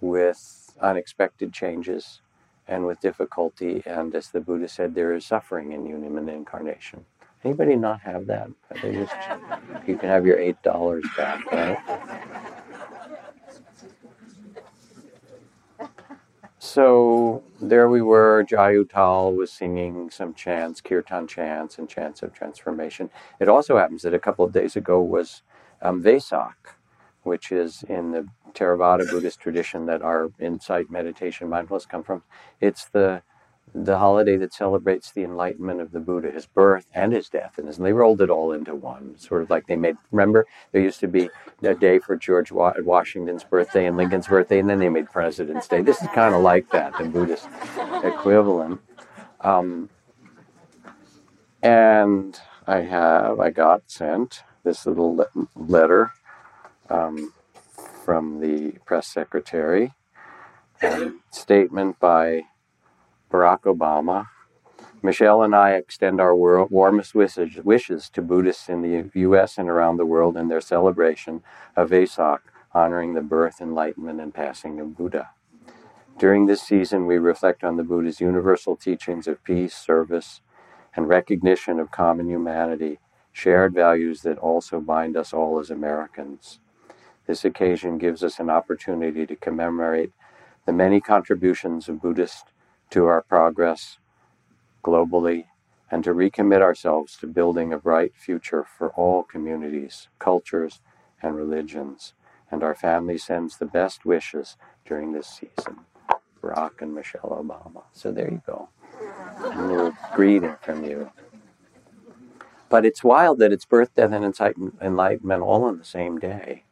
with 0.00 0.76
unexpected 0.80 1.52
changes 1.52 2.20
and 2.68 2.86
with 2.86 3.00
difficulty. 3.00 3.82
And 3.86 4.14
as 4.14 4.28
the 4.30 4.40
Buddha 4.40 4.68
said, 4.68 4.94
there 4.94 5.14
is 5.14 5.26
suffering 5.26 5.72
in 5.72 5.86
human 5.86 6.28
incarnation. 6.28 7.06
Anybody 7.44 7.76
not 7.76 8.00
have 8.02 8.26
that? 8.28 8.48
Just, 8.82 9.14
you 9.86 9.96
can 9.98 10.08
have 10.08 10.26
your 10.26 10.38
eight 10.38 10.62
dollars 10.62 11.04
back, 11.16 11.44
right? 11.52 11.78
So 16.74 17.44
there 17.60 17.88
we 17.88 18.02
were. 18.02 18.42
Jai 18.42 18.72
Uttal 18.74 19.36
was 19.36 19.52
singing 19.52 20.10
some 20.10 20.34
chants, 20.34 20.80
kirtan 20.80 21.28
chants, 21.28 21.78
and 21.78 21.88
chants 21.88 22.20
of 22.24 22.34
transformation. 22.34 23.10
It 23.38 23.48
also 23.48 23.78
happens 23.78 24.02
that 24.02 24.12
a 24.12 24.18
couple 24.18 24.44
of 24.44 24.50
days 24.50 24.74
ago 24.74 25.00
was 25.00 25.42
um, 25.82 26.02
Vesak, 26.02 26.74
which 27.22 27.52
is 27.52 27.84
in 27.88 28.10
the 28.10 28.26
Theravada 28.54 29.08
Buddhist 29.08 29.38
tradition 29.38 29.86
that 29.86 30.02
our 30.02 30.30
insight, 30.40 30.90
meditation, 30.90 31.48
mindfulness 31.48 31.86
come 31.86 32.02
from. 32.02 32.24
It's 32.60 32.86
the 32.86 33.22
the 33.74 33.98
holiday 33.98 34.36
that 34.36 34.54
celebrates 34.54 35.10
the 35.10 35.24
enlightenment 35.24 35.80
of 35.80 35.90
the 35.90 35.98
Buddha, 35.98 36.30
his 36.30 36.46
birth 36.46 36.86
and 36.94 37.12
his 37.12 37.28
death, 37.28 37.58
and 37.58 37.68
they 37.72 37.92
rolled 37.92 38.20
it 38.20 38.30
all 38.30 38.52
into 38.52 38.74
one. 38.74 39.18
Sort 39.18 39.42
of 39.42 39.50
like 39.50 39.66
they 39.66 39.74
made. 39.74 39.96
Remember, 40.12 40.46
there 40.70 40.80
used 40.80 41.00
to 41.00 41.08
be 41.08 41.28
a 41.62 41.74
day 41.74 41.98
for 41.98 42.16
George 42.16 42.52
Washington's 42.52 43.42
birthday 43.42 43.86
and 43.86 43.96
Lincoln's 43.96 44.28
birthday, 44.28 44.60
and 44.60 44.70
then 44.70 44.78
they 44.78 44.88
made 44.88 45.10
President's 45.10 45.66
Day. 45.66 45.82
This 45.82 46.00
is 46.00 46.08
kind 46.14 46.34
of 46.34 46.42
like 46.42 46.70
that, 46.70 46.96
the 46.98 47.04
Buddhist 47.04 47.48
equivalent. 48.04 48.80
Um, 49.40 49.90
and 51.60 52.38
I 52.66 52.82
have, 52.82 53.40
I 53.40 53.50
got 53.50 53.90
sent 53.90 54.44
this 54.62 54.86
little 54.86 55.16
le- 55.16 55.48
letter 55.56 56.12
um, 56.88 57.32
from 58.04 58.40
the 58.40 58.78
press 58.84 59.08
secretary, 59.08 59.92
and 60.80 61.14
statement 61.30 61.98
by 61.98 62.44
Barack 63.34 63.62
Obama. 63.62 64.28
Michelle 65.02 65.42
and 65.42 65.56
I 65.56 65.72
extend 65.72 66.20
our 66.20 66.36
warmest 66.36 67.16
wishes, 67.16 67.56
wishes 67.64 68.08
to 68.10 68.22
Buddhists 68.22 68.68
in 68.68 68.80
the 68.80 69.10
U.S. 69.22 69.58
and 69.58 69.68
around 69.68 69.96
the 69.96 70.06
world 70.06 70.36
in 70.36 70.46
their 70.46 70.60
celebration 70.60 71.42
of 71.74 71.90
Vesak, 71.90 72.38
honoring 72.72 73.14
the 73.14 73.22
birth, 73.22 73.60
enlightenment, 73.60 74.20
and 74.20 74.32
passing 74.32 74.78
of 74.78 74.96
Buddha. 74.96 75.30
During 76.16 76.46
this 76.46 76.62
season, 76.62 77.06
we 77.06 77.18
reflect 77.18 77.64
on 77.64 77.76
the 77.76 77.82
Buddha's 77.82 78.20
universal 78.20 78.76
teachings 78.76 79.26
of 79.26 79.42
peace, 79.42 79.74
service, 79.74 80.40
and 80.94 81.08
recognition 81.08 81.80
of 81.80 81.90
common 81.90 82.30
humanity, 82.30 83.00
shared 83.32 83.74
values 83.74 84.22
that 84.22 84.38
also 84.38 84.78
bind 84.78 85.16
us 85.16 85.32
all 85.32 85.58
as 85.58 85.70
Americans. 85.70 86.60
This 87.26 87.44
occasion 87.44 87.98
gives 87.98 88.22
us 88.22 88.38
an 88.38 88.48
opportunity 88.48 89.26
to 89.26 89.34
commemorate 89.34 90.12
the 90.66 90.72
many 90.72 91.00
contributions 91.00 91.88
of 91.88 92.00
Buddhist 92.00 92.52
to 92.94 93.06
our 93.06 93.22
progress 93.22 93.98
globally 94.84 95.46
and 95.90 96.04
to 96.04 96.14
recommit 96.14 96.62
ourselves 96.62 97.16
to 97.16 97.26
building 97.26 97.72
a 97.72 97.78
bright 97.78 98.12
future 98.14 98.64
for 98.78 98.90
all 98.90 99.24
communities, 99.24 100.06
cultures, 100.20 100.80
and 101.20 101.34
religions. 101.34 102.14
And 102.52 102.62
our 102.62 102.76
family 102.76 103.18
sends 103.18 103.58
the 103.58 103.66
best 103.66 104.04
wishes 104.04 104.56
during 104.86 105.10
this 105.10 105.26
season. 105.26 105.80
Barack 106.40 106.82
and 106.82 106.94
Michelle 106.94 107.44
Obama. 107.44 107.82
So 107.92 108.12
there 108.12 108.30
you 108.30 108.42
go. 108.46 108.68
A 109.42 109.66
little 109.66 109.92
greeting 110.14 110.54
from 110.62 110.84
you. 110.84 111.10
But 112.68 112.86
it's 112.86 113.02
wild 113.02 113.40
that 113.40 113.52
it's 113.52 113.64
birth, 113.64 113.92
death, 113.96 114.12
and 114.12 114.24
enlightenment 114.80 115.42
all 115.42 115.64
on 115.64 115.78
the 115.78 115.84
same 115.84 116.20
day. 116.20 116.62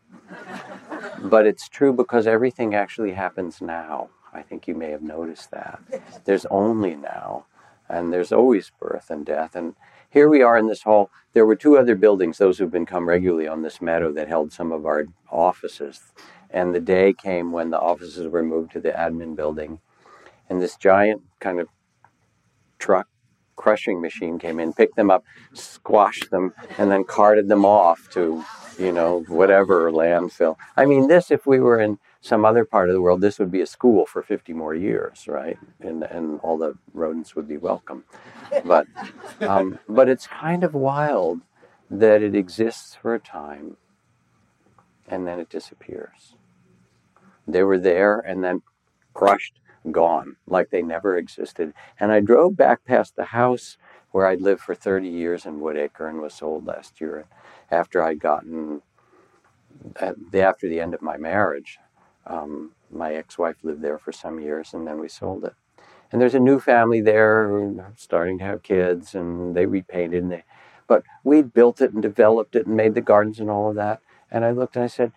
But 1.20 1.48
it's 1.48 1.68
true 1.68 1.92
because 1.92 2.28
everything 2.28 2.76
actually 2.76 3.14
happens 3.14 3.60
now. 3.60 4.10
I 4.32 4.42
think 4.42 4.66
you 4.66 4.74
may 4.74 4.90
have 4.90 5.02
noticed 5.02 5.50
that. 5.50 5.80
There's 6.24 6.46
only 6.46 6.94
now, 6.94 7.46
and 7.88 8.12
there's 8.12 8.32
always 8.32 8.72
birth 8.80 9.10
and 9.10 9.26
death. 9.26 9.54
And 9.54 9.74
here 10.08 10.28
we 10.28 10.42
are 10.42 10.56
in 10.56 10.68
this 10.68 10.82
hall. 10.82 11.10
There 11.32 11.46
were 11.46 11.56
two 11.56 11.76
other 11.76 11.94
buildings, 11.94 12.38
those 12.38 12.58
who've 12.58 12.70
been 12.70 12.86
come 12.86 13.08
regularly 13.08 13.48
on 13.48 13.62
this 13.62 13.80
meadow, 13.80 14.12
that 14.12 14.28
held 14.28 14.52
some 14.52 14.72
of 14.72 14.86
our 14.86 15.06
offices. 15.30 16.00
And 16.50 16.74
the 16.74 16.80
day 16.80 17.12
came 17.12 17.52
when 17.52 17.70
the 17.70 17.80
offices 17.80 18.28
were 18.28 18.42
moved 18.42 18.72
to 18.72 18.80
the 18.80 18.90
admin 18.90 19.36
building. 19.36 19.80
And 20.48 20.60
this 20.60 20.76
giant 20.76 21.22
kind 21.40 21.60
of 21.60 21.68
truck 22.78 23.08
crushing 23.56 24.00
machine 24.00 24.38
came 24.38 24.58
in, 24.58 24.72
picked 24.72 24.96
them 24.96 25.10
up, 25.10 25.24
squashed 25.52 26.30
them, 26.30 26.52
and 26.78 26.90
then 26.90 27.04
carted 27.04 27.48
them 27.48 27.64
off 27.64 28.08
to, 28.10 28.44
you 28.78 28.92
know, 28.92 29.20
whatever 29.28 29.90
landfill. 29.92 30.56
I 30.76 30.84
mean, 30.84 31.06
this, 31.06 31.30
if 31.30 31.46
we 31.46 31.60
were 31.60 31.78
in 31.78 31.98
some 32.22 32.44
other 32.44 32.64
part 32.64 32.88
of 32.88 32.94
the 32.94 33.02
world, 33.02 33.20
this 33.20 33.40
would 33.40 33.50
be 33.50 33.60
a 33.60 33.66
school 33.66 34.06
for 34.06 34.22
50 34.22 34.52
more 34.52 34.74
years, 34.74 35.26
right? 35.26 35.58
And, 35.80 36.04
and 36.04 36.38
all 36.40 36.56
the 36.56 36.78
rodents 36.94 37.34
would 37.34 37.48
be 37.48 37.56
welcome. 37.56 38.04
But, 38.64 38.86
um, 39.40 39.80
but 39.88 40.08
it's 40.08 40.28
kind 40.28 40.62
of 40.62 40.72
wild 40.72 41.40
that 41.90 42.22
it 42.22 42.36
exists 42.36 42.94
for 42.94 43.14
a 43.14 43.18
time 43.18 43.76
and 45.08 45.26
then 45.26 45.40
it 45.40 45.50
disappears. 45.50 46.36
They 47.46 47.64
were 47.64 47.78
there 47.78 48.20
and 48.20 48.44
then 48.44 48.62
crushed, 49.14 49.58
gone, 49.90 50.36
like 50.46 50.70
they 50.70 50.80
never 50.80 51.16
existed. 51.16 51.74
And 51.98 52.12
I 52.12 52.20
drove 52.20 52.56
back 52.56 52.84
past 52.84 53.16
the 53.16 53.26
house 53.26 53.76
where 54.12 54.26
I'd 54.26 54.40
lived 54.40 54.60
for 54.60 54.76
30 54.76 55.08
years 55.08 55.44
in 55.44 55.60
Woodacre 55.60 56.08
and 56.08 56.20
was 56.20 56.34
sold 56.34 56.66
last 56.66 57.00
year 57.00 57.26
after 57.68 58.00
I'd 58.00 58.20
gotten, 58.20 58.82
after 60.00 60.68
the 60.68 60.78
end 60.78 60.94
of 60.94 61.02
my 61.02 61.16
marriage. 61.16 61.80
Um, 62.26 62.72
my 62.90 63.14
ex-wife 63.14 63.56
lived 63.62 63.82
there 63.82 63.98
for 63.98 64.12
some 64.12 64.40
years, 64.40 64.74
and 64.74 64.86
then 64.86 65.00
we 65.00 65.08
sold 65.08 65.44
it. 65.44 65.54
And 66.10 66.20
there's 66.20 66.34
a 66.34 66.40
new 66.40 66.60
family 66.60 67.00
there 67.00 67.72
starting 67.96 68.38
to 68.38 68.44
have 68.44 68.62
kids, 68.62 69.14
and 69.14 69.56
they 69.56 69.66
repainted. 69.66 70.22
And 70.22 70.32
they, 70.32 70.44
but 70.86 71.02
we 71.24 71.42
built 71.42 71.80
it 71.80 71.92
and 71.92 72.02
developed 72.02 72.54
it 72.54 72.66
and 72.66 72.76
made 72.76 72.94
the 72.94 73.00
gardens 73.00 73.40
and 73.40 73.50
all 73.50 73.70
of 73.70 73.76
that. 73.76 74.00
And 74.30 74.44
I 74.44 74.50
looked 74.50 74.76
and 74.76 74.84
I 74.84 74.88
said, 74.88 75.12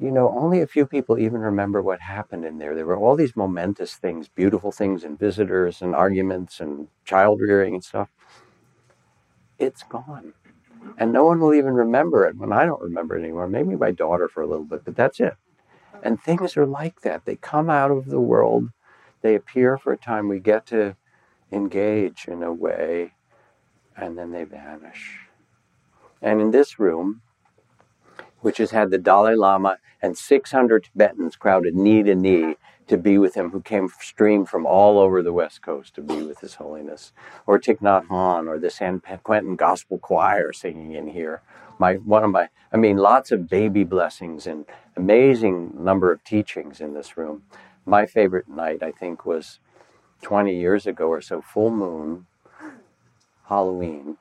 you 0.00 0.10
know, 0.10 0.30
only 0.30 0.60
a 0.60 0.66
few 0.66 0.86
people 0.86 1.18
even 1.18 1.40
remember 1.40 1.82
what 1.82 2.00
happened 2.00 2.44
in 2.44 2.58
there. 2.58 2.74
There 2.74 2.86
were 2.86 2.96
all 2.96 3.14
these 3.14 3.36
momentous 3.36 3.94
things, 3.94 4.28
beautiful 4.28 4.72
things, 4.72 5.04
and 5.04 5.18
visitors 5.18 5.82
and 5.82 5.94
arguments 5.94 6.60
and 6.60 6.88
child 7.04 7.40
rearing 7.40 7.74
and 7.74 7.84
stuff. 7.84 8.08
It's 9.58 9.82
gone. 9.82 10.32
And 10.98 11.12
no 11.12 11.24
one 11.24 11.40
will 11.40 11.54
even 11.54 11.74
remember 11.74 12.26
it 12.26 12.36
when 12.36 12.52
I 12.52 12.64
don't 12.64 12.80
remember 12.80 13.16
it 13.16 13.22
anymore. 13.22 13.48
Maybe 13.48 13.76
my 13.76 13.90
daughter 13.90 14.28
for 14.28 14.42
a 14.42 14.46
little 14.46 14.64
bit, 14.64 14.84
but 14.84 14.96
that's 14.96 15.20
it. 15.20 15.34
And 16.02 16.20
things 16.20 16.56
are 16.56 16.66
like 16.66 17.02
that. 17.02 17.24
They 17.24 17.36
come 17.36 17.70
out 17.70 17.90
of 17.90 18.06
the 18.06 18.20
world, 18.20 18.70
they 19.22 19.34
appear 19.36 19.78
for 19.78 19.92
a 19.92 19.96
time, 19.96 20.28
we 20.28 20.40
get 20.40 20.66
to 20.66 20.96
engage 21.52 22.26
in 22.26 22.42
a 22.42 22.52
way, 22.52 23.12
and 23.96 24.18
then 24.18 24.32
they 24.32 24.44
vanish. 24.44 25.20
And 26.20 26.40
in 26.40 26.50
this 26.50 26.78
room, 26.78 27.22
which 28.40 28.58
has 28.58 28.72
had 28.72 28.90
the 28.90 28.98
Dalai 28.98 29.36
Lama 29.36 29.78
and 30.00 30.18
600 30.18 30.84
Tibetans 30.84 31.36
crowded 31.36 31.76
knee 31.76 32.02
to 32.02 32.14
knee 32.14 32.56
to 32.88 32.96
be 32.96 33.18
with 33.18 33.34
him, 33.34 33.50
who 33.50 33.60
came 33.60 33.88
streamed 34.00 34.48
from 34.48 34.66
all 34.66 34.98
over 34.98 35.22
the 35.22 35.32
West 35.32 35.62
Coast 35.62 35.94
to 35.94 36.02
be 36.02 36.22
with 36.22 36.40
His 36.40 36.56
Holiness, 36.56 37.12
or 37.46 37.58
Thich 37.58 37.80
Nhat 37.80 38.08
Hanh, 38.08 38.48
or 38.48 38.58
the 38.58 38.70
San 38.70 39.00
Quentin 39.22 39.56
Gospel 39.56 39.98
Choir 39.98 40.52
singing 40.52 40.92
in 40.92 41.08
here, 41.08 41.42
my 41.78 41.94
one 41.94 42.24
of 42.24 42.30
my 42.30 42.48
I 42.72 42.76
mean 42.76 42.96
lots 42.96 43.32
of 43.32 43.48
baby 43.48 43.84
blessings 43.84 44.46
and 44.46 44.66
amazing 44.96 45.72
number 45.74 46.12
of 46.12 46.22
teachings 46.24 46.80
in 46.80 46.94
this 46.94 47.16
room. 47.16 47.42
My 47.86 48.06
favorite 48.06 48.48
night 48.48 48.82
I 48.82 48.92
think 48.92 49.24
was 49.24 49.58
20 50.22 50.54
years 50.54 50.86
ago 50.86 51.08
or 51.08 51.20
so, 51.20 51.40
full 51.40 51.70
moon, 51.70 52.26
Halloween, 53.48 54.16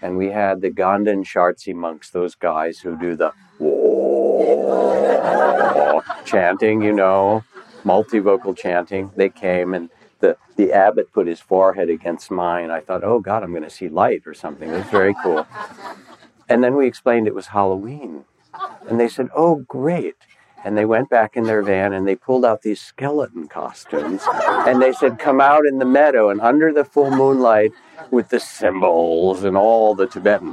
and 0.00 0.16
we 0.16 0.30
had 0.30 0.60
the 0.60 0.70
Ganden 0.70 1.24
Shartse 1.24 1.74
monks, 1.74 2.10
those 2.10 2.34
guys 2.34 2.80
who 2.80 2.96
do 2.96 3.16
the 3.16 3.32
chanting, 6.24 6.80
you 6.80 6.92
know, 6.92 7.44
multivocal 7.84 8.56
chanting. 8.56 9.10
They 9.16 9.28
came 9.28 9.74
and 9.74 9.90
the, 10.20 10.36
the 10.56 10.72
abbot 10.72 11.12
put 11.12 11.26
his 11.26 11.40
forehead 11.40 11.88
against 11.88 12.30
mine. 12.30 12.70
I 12.70 12.80
thought, 12.80 13.04
oh 13.04 13.20
God, 13.20 13.42
I'm 13.42 13.50
going 13.50 13.62
to 13.62 13.70
see 13.70 13.88
light 13.88 14.22
or 14.26 14.34
something. 14.34 14.70
It 14.70 14.76
was 14.76 14.86
very 14.86 15.14
cool. 15.22 15.46
And 16.48 16.62
then 16.62 16.76
we 16.76 16.86
explained 16.86 17.26
it 17.26 17.34
was 17.34 17.48
Halloween. 17.48 18.24
And 18.88 18.98
they 18.98 19.08
said, 19.08 19.28
oh, 19.34 19.56
great. 19.56 20.16
And 20.62 20.76
they 20.76 20.84
went 20.84 21.08
back 21.08 21.36
in 21.36 21.44
their 21.44 21.62
van 21.62 21.94
and 21.94 22.06
they 22.06 22.16
pulled 22.16 22.44
out 22.44 22.60
these 22.60 22.80
skeleton 22.82 23.48
costumes. 23.48 24.22
And 24.26 24.82
they 24.82 24.92
said, 24.92 25.18
come 25.18 25.40
out 25.40 25.64
in 25.64 25.78
the 25.78 25.86
meadow. 25.86 26.28
And 26.28 26.40
under 26.40 26.70
the 26.72 26.84
full 26.84 27.10
moonlight, 27.10 27.72
with 28.10 28.28
the 28.30 28.40
cymbals 28.40 29.44
and 29.44 29.56
all 29.56 29.94
the 29.94 30.06
Tibetan 30.06 30.52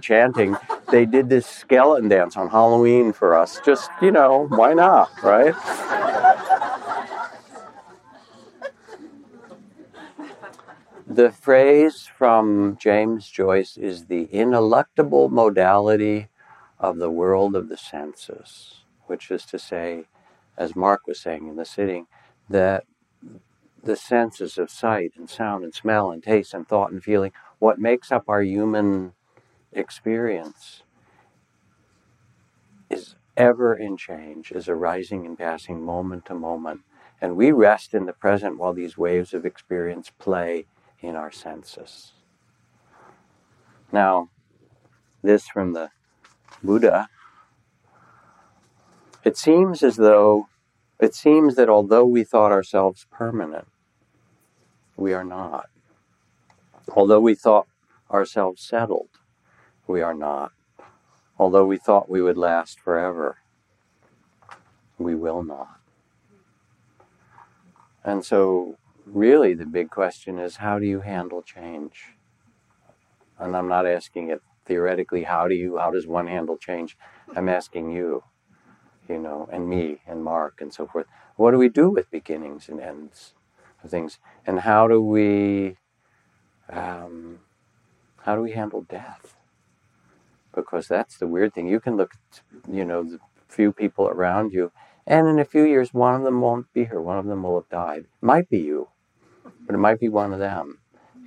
chanting, 0.00 0.56
they 0.90 1.04
did 1.04 1.28
this 1.28 1.46
skeleton 1.46 2.08
dance 2.08 2.36
on 2.36 2.48
Halloween 2.48 3.12
for 3.12 3.34
us. 3.34 3.60
Just, 3.64 3.90
you 4.00 4.10
know, 4.10 4.46
why 4.48 4.74
not, 4.74 5.10
right? 5.22 5.54
The 11.10 11.32
phrase 11.32 12.06
from 12.06 12.76
James 12.78 13.30
Joyce 13.30 13.78
is 13.78 14.04
the 14.04 14.28
ineluctable 14.30 15.30
modality 15.30 16.28
of 16.78 16.98
the 16.98 17.10
world 17.10 17.56
of 17.56 17.70
the 17.70 17.78
senses, 17.78 18.84
which 19.06 19.30
is 19.30 19.46
to 19.46 19.58
say, 19.58 20.04
as 20.58 20.76
Mark 20.76 21.06
was 21.06 21.18
saying 21.18 21.48
in 21.48 21.56
the 21.56 21.64
sitting, 21.64 22.08
that 22.50 22.84
the 23.82 23.96
senses 23.96 24.58
of 24.58 24.70
sight 24.70 25.12
and 25.16 25.30
sound 25.30 25.64
and 25.64 25.74
smell 25.74 26.10
and 26.10 26.22
taste 26.22 26.52
and 26.52 26.68
thought 26.68 26.92
and 26.92 27.02
feeling, 27.02 27.32
what 27.58 27.78
makes 27.78 28.12
up 28.12 28.24
our 28.28 28.42
human 28.42 29.14
experience, 29.72 30.82
is 32.90 33.14
ever 33.34 33.74
in 33.74 33.96
change, 33.96 34.52
is 34.52 34.68
arising 34.68 35.24
and 35.24 35.38
passing 35.38 35.82
moment 35.82 36.26
to 36.26 36.34
moment. 36.34 36.82
And 37.18 37.34
we 37.34 37.50
rest 37.50 37.94
in 37.94 38.04
the 38.04 38.12
present 38.12 38.58
while 38.58 38.74
these 38.74 38.98
waves 38.98 39.32
of 39.32 39.46
experience 39.46 40.12
play 40.18 40.66
in 41.00 41.14
our 41.14 41.30
senses. 41.30 42.12
Now, 43.92 44.28
this 45.22 45.48
from 45.48 45.72
the 45.72 45.90
Buddha. 46.62 47.08
It 49.24 49.36
seems 49.36 49.82
as 49.82 49.96
though, 49.96 50.48
it 51.00 51.14
seems 51.14 51.54
that 51.56 51.68
although 51.68 52.04
we 52.04 52.24
thought 52.24 52.52
ourselves 52.52 53.06
permanent, 53.10 53.68
we 54.96 55.12
are 55.12 55.24
not. 55.24 55.66
Although 56.94 57.20
we 57.20 57.34
thought 57.34 57.68
ourselves 58.10 58.62
settled, 58.62 59.10
we 59.86 60.00
are 60.02 60.14
not. 60.14 60.52
Although 61.38 61.66
we 61.66 61.76
thought 61.76 62.08
we 62.08 62.20
would 62.20 62.36
last 62.36 62.80
forever, 62.80 63.38
we 64.98 65.14
will 65.14 65.44
not. 65.44 65.78
And 68.02 68.24
so, 68.24 68.76
really, 69.12 69.54
the 69.54 69.66
big 69.66 69.90
question 69.90 70.38
is 70.38 70.56
how 70.56 70.78
do 70.78 70.86
you 70.86 71.00
handle 71.00 71.42
change? 71.42 72.14
And 73.38 73.56
I'm 73.56 73.68
not 73.68 73.86
asking 73.86 74.30
it 74.30 74.42
theoretically, 74.66 75.24
how 75.24 75.48
do 75.48 75.54
you, 75.54 75.78
how 75.78 75.90
does 75.90 76.06
one 76.06 76.26
handle 76.26 76.56
change? 76.56 76.96
I'm 77.36 77.48
asking 77.48 77.90
you, 77.92 78.24
you 79.08 79.18
know, 79.18 79.48
and 79.52 79.68
me 79.68 80.00
and 80.06 80.22
Mark 80.24 80.60
and 80.60 80.72
so 80.72 80.86
forth. 80.86 81.06
What 81.36 81.52
do 81.52 81.58
we 81.58 81.68
do 81.68 81.90
with 81.90 82.10
beginnings 82.10 82.68
and 82.68 82.80
ends 82.80 83.34
of 83.82 83.90
things? 83.90 84.18
And 84.46 84.60
how 84.60 84.88
do 84.88 85.00
we, 85.00 85.76
um, 86.68 87.40
how 88.22 88.36
do 88.36 88.42
we 88.42 88.52
handle 88.52 88.82
death? 88.82 89.36
Because 90.54 90.88
that's 90.88 91.18
the 91.18 91.28
weird 91.28 91.54
thing. 91.54 91.68
You 91.68 91.80
can 91.80 91.96
look, 91.96 92.14
you 92.70 92.84
know, 92.84 93.02
the 93.04 93.20
few 93.48 93.72
people 93.72 94.08
around 94.08 94.52
you, 94.52 94.72
and 95.06 95.26
in 95.28 95.38
a 95.38 95.44
few 95.44 95.64
years, 95.64 95.94
one 95.94 96.14
of 96.14 96.22
them 96.22 96.40
won't 96.40 96.72
be 96.72 96.84
here. 96.84 97.00
One 97.00 97.18
of 97.18 97.26
them 97.26 97.42
will 97.42 97.54
have 97.60 97.68
died. 97.70 98.06
Might 98.20 98.50
be 98.50 98.58
you, 98.58 98.88
but 99.68 99.74
it 99.74 99.78
might 99.78 100.00
be 100.00 100.08
one 100.08 100.32
of 100.32 100.38
them. 100.38 100.78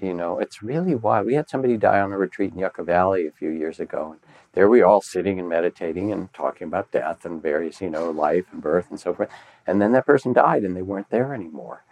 You 0.02 0.16
know, 0.16 0.40
it's 0.40 0.64
really 0.64 0.96
wild. 0.96 1.28
We 1.28 1.36
had 1.36 1.48
somebody 1.48 1.78
die 1.78 2.00
on 2.00 2.12
a 2.12 2.18
retreat 2.18 2.54
in 2.54 2.60
Yucca 2.60 2.84
Valley 2.84 3.28
a 3.28 3.32
few 3.32 3.52
years 3.52 3.80
ago. 3.80 4.14
And 4.14 4.20
there 4.54 4.68
we 4.68 4.82
all 4.82 5.00
sitting 5.00 5.40
and 5.40 5.48
meditating 5.48 6.12
and 6.12 6.34
talking 6.34 6.68
about 6.68 6.92
death 6.92 7.24
and 7.24 7.40
various, 7.40 7.82
you 7.82 7.92
know, 7.92 8.10
life 8.10 8.46
and 8.52 8.60
birth 8.60 8.88
and 8.90 9.00
so 9.00 9.14
forth. 9.14 9.30
And 9.68 9.80
then 9.80 9.92
that 9.92 10.08
person 10.08 10.34
died 10.34 10.64
and 10.64 10.76
they 10.76 10.82
weren't 10.82 11.12
there 11.12 11.36
anymore. 11.36 11.84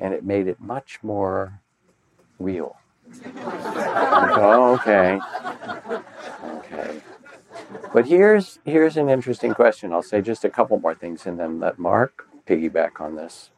And 0.00 0.14
it 0.14 0.24
made 0.24 0.48
it 0.48 0.60
much 0.60 1.00
more 1.02 1.60
real. 2.38 2.78
oh, 3.36 4.78
okay. 4.80 5.20
Okay. 6.42 7.00
But 7.92 8.06
here's 8.06 8.60
here's 8.64 8.96
an 8.96 9.10
interesting 9.10 9.52
question. 9.52 9.92
I'll 9.92 10.02
say 10.02 10.22
just 10.22 10.42
a 10.42 10.50
couple 10.50 10.80
more 10.80 10.94
things 10.94 11.26
and 11.26 11.38
then 11.38 11.60
let 11.60 11.78
Mark 11.78 12.28
piggyback 12.46 12.98
on 12.98 13.16
this. 13.16 13.50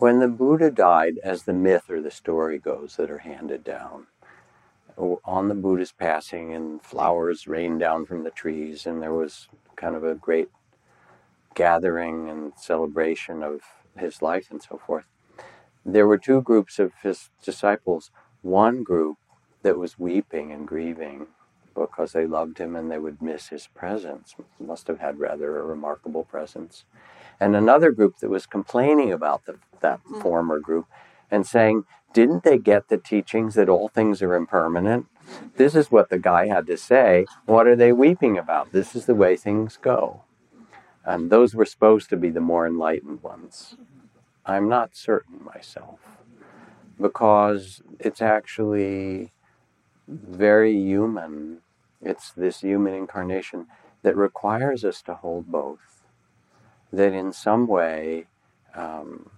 When 0.00 0.18
the 0.18 0.28
Buddha 0.28 0.70
died, 0.70 1.18
as 1.22 1.42
the 1.42 1.52
myth 1.52 1.90
or 1.90 2.00
the 2.00 2.10
story 2.10 2.58
goes 2.58 2.96
that 2.96 3.10
are 3.10 3.18
handed 3.18 3.62
down, 3.62 4.06
on 4.96 5.48
the 5.48 5.54
Buddha's 5.54 5.92
passing, 5.92 6.54
and 6.54 6.80
flowers 6.80 7.46
rained 7.46 7.80
down 7.80 8.06
from 8.06 8.24
the 8.24 8.30
trees, 8.30 8.86
and 8.86 9.02
there 9.02 9.12
was 9.12 9.48
kind 9.76 9.94
of 9.94 10.02
a 10.02 10.14
great 10.14 10.48
gathering 11.54 12.30
and 12.30 12.54
celebration 12.56 13.42
of 13.42 13.60
his 13.94 14.22
life 14.22 14.50
and 14.50 14.62
so 14.62 14.78
forth. 14.78 15.04
There 15.84 16.06
were 16.06 16.16
two 16.16 16.40
groups 16.40 16.78
of 16.78 16.94
his 17.02 17.28
disciples. 17.44 18.10
One 18.40 18.82
group 18.82 19.18
that 19.60 19.76
was 19.76 19.98
weeping 19.98 20.50
and 20.50 20.66
grieving 20.66 21.26
because 21.74 22.12
they 22.12 22.26
loved 22.26 22.56
him 22.56 22.74
and 22.74 22.90
they 22.90 22.98
would 22.98 23.20
miss 23.20 23.48
his 23.48 23.66
presence. 23.66 24.34
Must 24.58 24.86
have 24.86 25.00
had 25.00 25.18
rather 25.18 25.58
a 25.58 25.62
remarkable 25.62 26.24
presence. 26.24 26.84
And 27.40 27.56
another 27.56 27.90
group 27.90 28.18
that 28.18 28.28
was 28.28 28.46
complaining 28.46 29.12
about 29.12 29.46
the 29.46 29.58
that 29.80 30.00
mm. 30.04 30.22
former 30.22 30.58
group 30.58 30.86
and 31.30 31.46
saying, 31.46 31.84
didn't 32.12 32.44
they 32.44 32.58
get 32.58 32.88
the 32.88 32.98
teachings 32.98 33.54
that 33.54 33.68
all 33.68 33.88
things 33.88 34.20
are 34.20 34.34
impermanent? 34.34 35.06
This 35.56 35.74
is 35.74 35.90
what 35.90 36.10
the 36.10 36.18
guy 36.18 36.48
had 36.48 36.66
to 36.66 36.76
say. 36.76 37.24
What 37.46 37.66
are 37.66 37.76
they 37.76 37.92
weeping 37.92 38.36
about? 38.36 38.72
This 38.72 38.94
is 38.94 39.06
the 39.06 39.14
way 39.14 39.36
things 39.36 39.78
go. 39.80 40.22
And 41.04 41.30
those 41.30 41.54
were 41.54 41.64
supposed 41.64 42.10
to 42.10 42.16
be 42.16 42.30
the 42.30 42.40
more 42.40 42.66
enlightened 42.66 43.22
ones. 43.22 43.76
I'm 44.44 44.68
not 44.68 44.96
certain 44.96 45.42
myself 45.42 46.00
because 47.00 47.80
it's 47.98 48.20
actually 48.20 49.32
very 50.08 50.74
human. 50.76 51.60
It's 52.02 52.32
this 52.32 52.60
human 52.60 52.94
incarnation 52.94 53.68
that 54.02 54.16
requires 54.16 54.84
us 54.84 55.00
to 55.02 55.14
hold 55.14 55.46
both. 55.50 55.89
That 56.92 57.12
in 57.12 57.32
some 57.32 57.66
way, 57.66 58.26
um, 58.74 59.30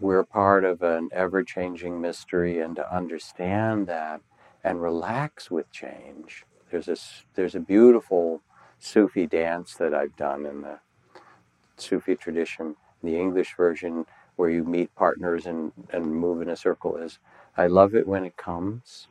we're 0.00 0.24
part 0.24 0.64
of 0.64 0.82
an 0.82 1.10
ever 1.12 1.42
changing 1.42 2.00
mystery, 2.00 2.60
and 2.60 2.76
to 2.76 2.94
understand 2.94 3.86
that 3.88 4.20
and 4.64 4.82
relax 4.82 5.50
with 5.50 5.70
change. 5.72 6.44
There's 6.70 6.88
a, 6.88 6.96
there's 7.34 7.54
a 7.54 7.60
beautiful 7.60 8.42
Sufi 8.78 9.26
dance 9.26 9.74
that 9.74 9.94
I've 9.94 10.16
done 10.16 10.46
in 10.46 10.62
the 10.62 10.78
Sufi 11.76 12.16
tradition. 12.16 12.76
The 13.02 13.18
English 13.18 13.56
version, 13.56 14.06
where 14.36 14.50
you 14.50 14.64
meet 14.64 14.94
partners 14.94 15.46
and, 15.46 15.72
and 15.92 16.06
move 16.06 16.42
in 16.42 16.48
a 16.48 16.56
circle, 16.56 16.96
is 16.96 17.18
I 17.56 17.66
love 17.66 17.94
it 17.94 18.06
when 18.06 18.24
it 18.24 18.36
comes, 18.36 19.08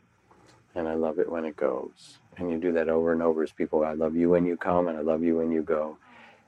and 0.75 0.87
I 0.87 0.95
love 0.95 1.19
it 1.19 1.31
when 1.31 1.45
it 1.45 1.55
goes. 1.55 2.19
And 2.37 2.51
you 2.51 2.59
do 2.59 2.71
that 2.73 2.89
over 2.89 3.11
and 3.11 3.21
over 3.21 3.43
as 3.43 3.51
people, 3.51 3.83
I 3.83 3.93
love 3.93 4.15
you 4.15 4.29
when 4.29 4.45
you 4.45 4.57
come, 4.57 4.87
and 4.87 4.97
I 4.97 5.01
love 5.01 5.23
you 5.23 5.37
when 5.37 5.51
you 5.51 5.63
go. 5.63 5.97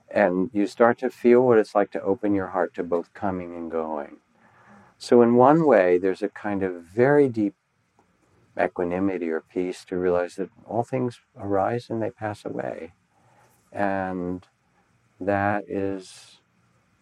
And 0.09 0.49
you 0.53 0.67
start 0.67 0.97
to 0.99 1.09
feel 1.09 1.41
what 1.41 1.57
it's 1.57 1.75
like 1.75 1.91
to 1.91 2.01
open 2.01 2.33
your 2.33 2.47
heart 2.47 2.73
to 2.75 2.83
both 2.83 3.13
coming 3.13 3.55
and 3.55 3.69
going. 3.71 4.17
So, 4.97 5.21
in 5.21 5.35
one 5.35 5.65
way, 5.65 5.97
there's 5.97 6.21
a 6.21 6.29
kind 6.29 6.61
of 6.63 6.83
very 6.83 7.29
deep 7.29 7.55
equanimity 8.59 9.29
or 9.29 9.41
peace 9.41 9.85
to 9.85 9.97
realize 9.97 10.35
that 10.35 10.49
all 10.65 10.83
things 10.83 11.21
arise 11.37 11.89
and 11.89 12.01
they 12.01 12.11
pass 12.11 12.43
away. 12.43 12.93
And 13.71 14.45
that 15.19 15.65
is 15.67 16.39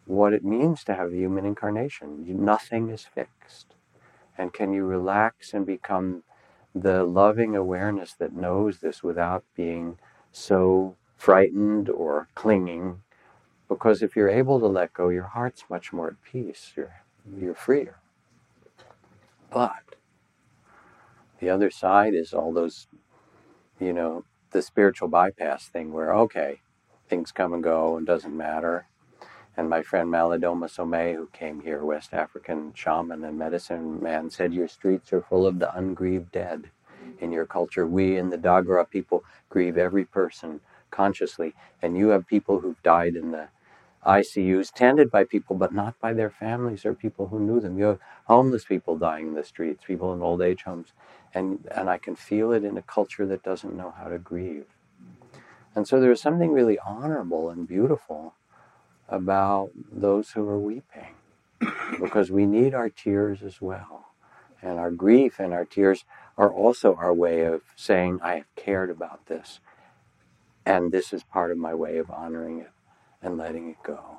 what 0.05 0.33
it 0.33 0.43
means 0.43 0.83
to 0.85 0.95
have 0.95 1.11
a 1.11 1.15
human 1.15 1.45
incarnation. 1.45 2.25
Nothing 2.27 2.89
is 2.89 3.03
fixed. 3.03 3.75
And 4.37 4.53
can 4.53 4.71
you 4.73 4.85
relax 4.85 5.53
and 5.53 5.65
become 5.65 6.23
the 6.81 7.03
loving 7.03 7.55
awareness 7.55 8.13
that 8.13 8.33
knows 8.33 8.79
this 8.79 9.03
without 9.03 9.43
being 9.55 9.97
so 10.31 10.95
frightened 11.15 11.89
or 11.89 12.27
clinging? 12.35 13.01
Because 13.67 14.01
if 14.01 14.15
you're 14.15 14.29
able 14.29 14.59
to 14.59 14.67
let 14.67 14.93
go, 14.93 15.09
your 15.09 15.23
heart's 15.23 15.65
much 15.69 15.91
more 15.91 16.07
at 16.09 16.23
peace. 16.23 16.73
You're 16.75 17.01
you're 17.37 17.55
freer. 17.55 17.99
But 19.49 19.95
the 21.39 21.49
other 21.49 21.69
side 21.69 22.13
is 22.13 22.33
all 22.33 22.53
those, 22.53 22.87
you 23.79 23.93
know, 23.93 24.23
the 24.51 24.61
spiritual 24.61 25.07
bypass 25.07 25.67
thing 25.67 25.91
where, 25.91 26.15
okay, 26.15 26.61
things 27.09 27.31
come 27.31 27.53
and 27.53 27.63
go 27.63 27.97
and 27.97 28.05
doesn't 28.07 28.35
matter. 28.35 28.87
And 29.57 29.69
my 29.69 29.81
friend 29.81 30.09
Malidoma 30.09 30.67
Somé, 30.67 31.15
who 31.15 31.27
came 31.33 31.61
here, 31.61 31.83
West 31.83 32.13
African 32.13 32.73
shaman 32.75 33.23
and 33.23 33.39
medicine 33.39 34.01
man, 34.01 34.29
said, 34.29 34.53
Your 34.53 34.67
streets 34.67 35.11
are 35.11 35.21
full 35.21 35.47
of 35.47 35.57
the 35.57 35.75
ungrieved 35.75 36.31
dead. 36.31 36.69
In 37.19 37.31
your 37.31 37.47
culture, 37.47 37.87
we 37.87 38.17
in 38.17 38.29
the 38.29 38.37
Dagara 38.37 38.87
people 38.87 39.23
grieve 39.49 39.75
every 39.75 40.05
person 40.05 40.61
consciously. 40.91 41.55
And 41.81 41.97
you 41.97 42.09
have 42.09 42.27
people 42.27 42.59
who've 42.59 42.81
died 42.83 43.15
in 43.15 43.31
the 43.31 43.49
ICUs 44.05 44.71
tended 44.71 45.09
by 45.09 45.23
people, 45.23 45.55
but 45.55 45.73
not 45.73 45.99
by 45.99 46.13
their 46.13 46.29
families 46.29 46.85
or 46.85 46.93
people 46.93 47.27
who 47.27 47.39
knew 47.39 47.59
them. 47.59 47.79
You 47.79 47.85
have 47.85 47.99
homeless 48.25 48.63
people 48.63 48.97
dying 48.97 49.29
in 49.29 49.33
the 49.33 49.43
streets, 49.43 49.83
people 49.83 50.13
in 50.13 50.21
old 50.21 50.41
age 50.41 50.63
homes, 50.63 50.93
and, 51.33 51.67
and 51.75 51.89
I 51.89 51.97
can 51.97 52.15
feel 52.15 52.51
it 52.51 52.63
in 52.63 52.77
a 52.77 52.83
culture 52.83 53.25
that 53.25 53.43
doesn't 53.43 53.75
know 53.75 53.93
how 53.97 54.07
to 54.07 54.19
grieve. 54.19 54.67
And 55.75 55.87
so 55.87 55.99
there's 55.99 56.21
something 56.21 56.53
really 56.53 56.79
honorable 56.79 57.49
and 57.49 57.67
beautiful 57.67 58.33
about 59.09 59.71
those 59.91 60.31
who 60.31 60.47
are 60.47 60.59
weeping 60.59 61.15
because 61.99 62.31
we 62.31 62.45
need 62.45 62.73
our 62.73 62.89
tears 62.89 63.41
as 63.41 63.61
well. 63.61 64.07
And 64.61 64.79
our 64.79 64.91
grief 64.91 65.39
and 65.39 65.53
our 65.53 65.65
tears 65.65 66.03
are 66.37 66.51
also 66.51 66.95
our 66.95 67.13
way 67.13 67.43
of 67.45 67.61
saying, 67.75 68.19
I 68.21 68.35
have 68.35 68.55
cared 68.55 68.89
about 68.89 69.27
this. 69.27 69.59
And 70.65 70.91
this 70.91 71.13
is 71.13 71.23
part 71.23 71.51
of 71.51 71.57
my 71.57 71.73
way 71.73 71.97
of 71.97 72.11
honoring 72.11 72.59
it 72.59 72.71
and 73.21 73.37
letting 73.37 73.69
it 73.69 73.77
go. 73.83 74.17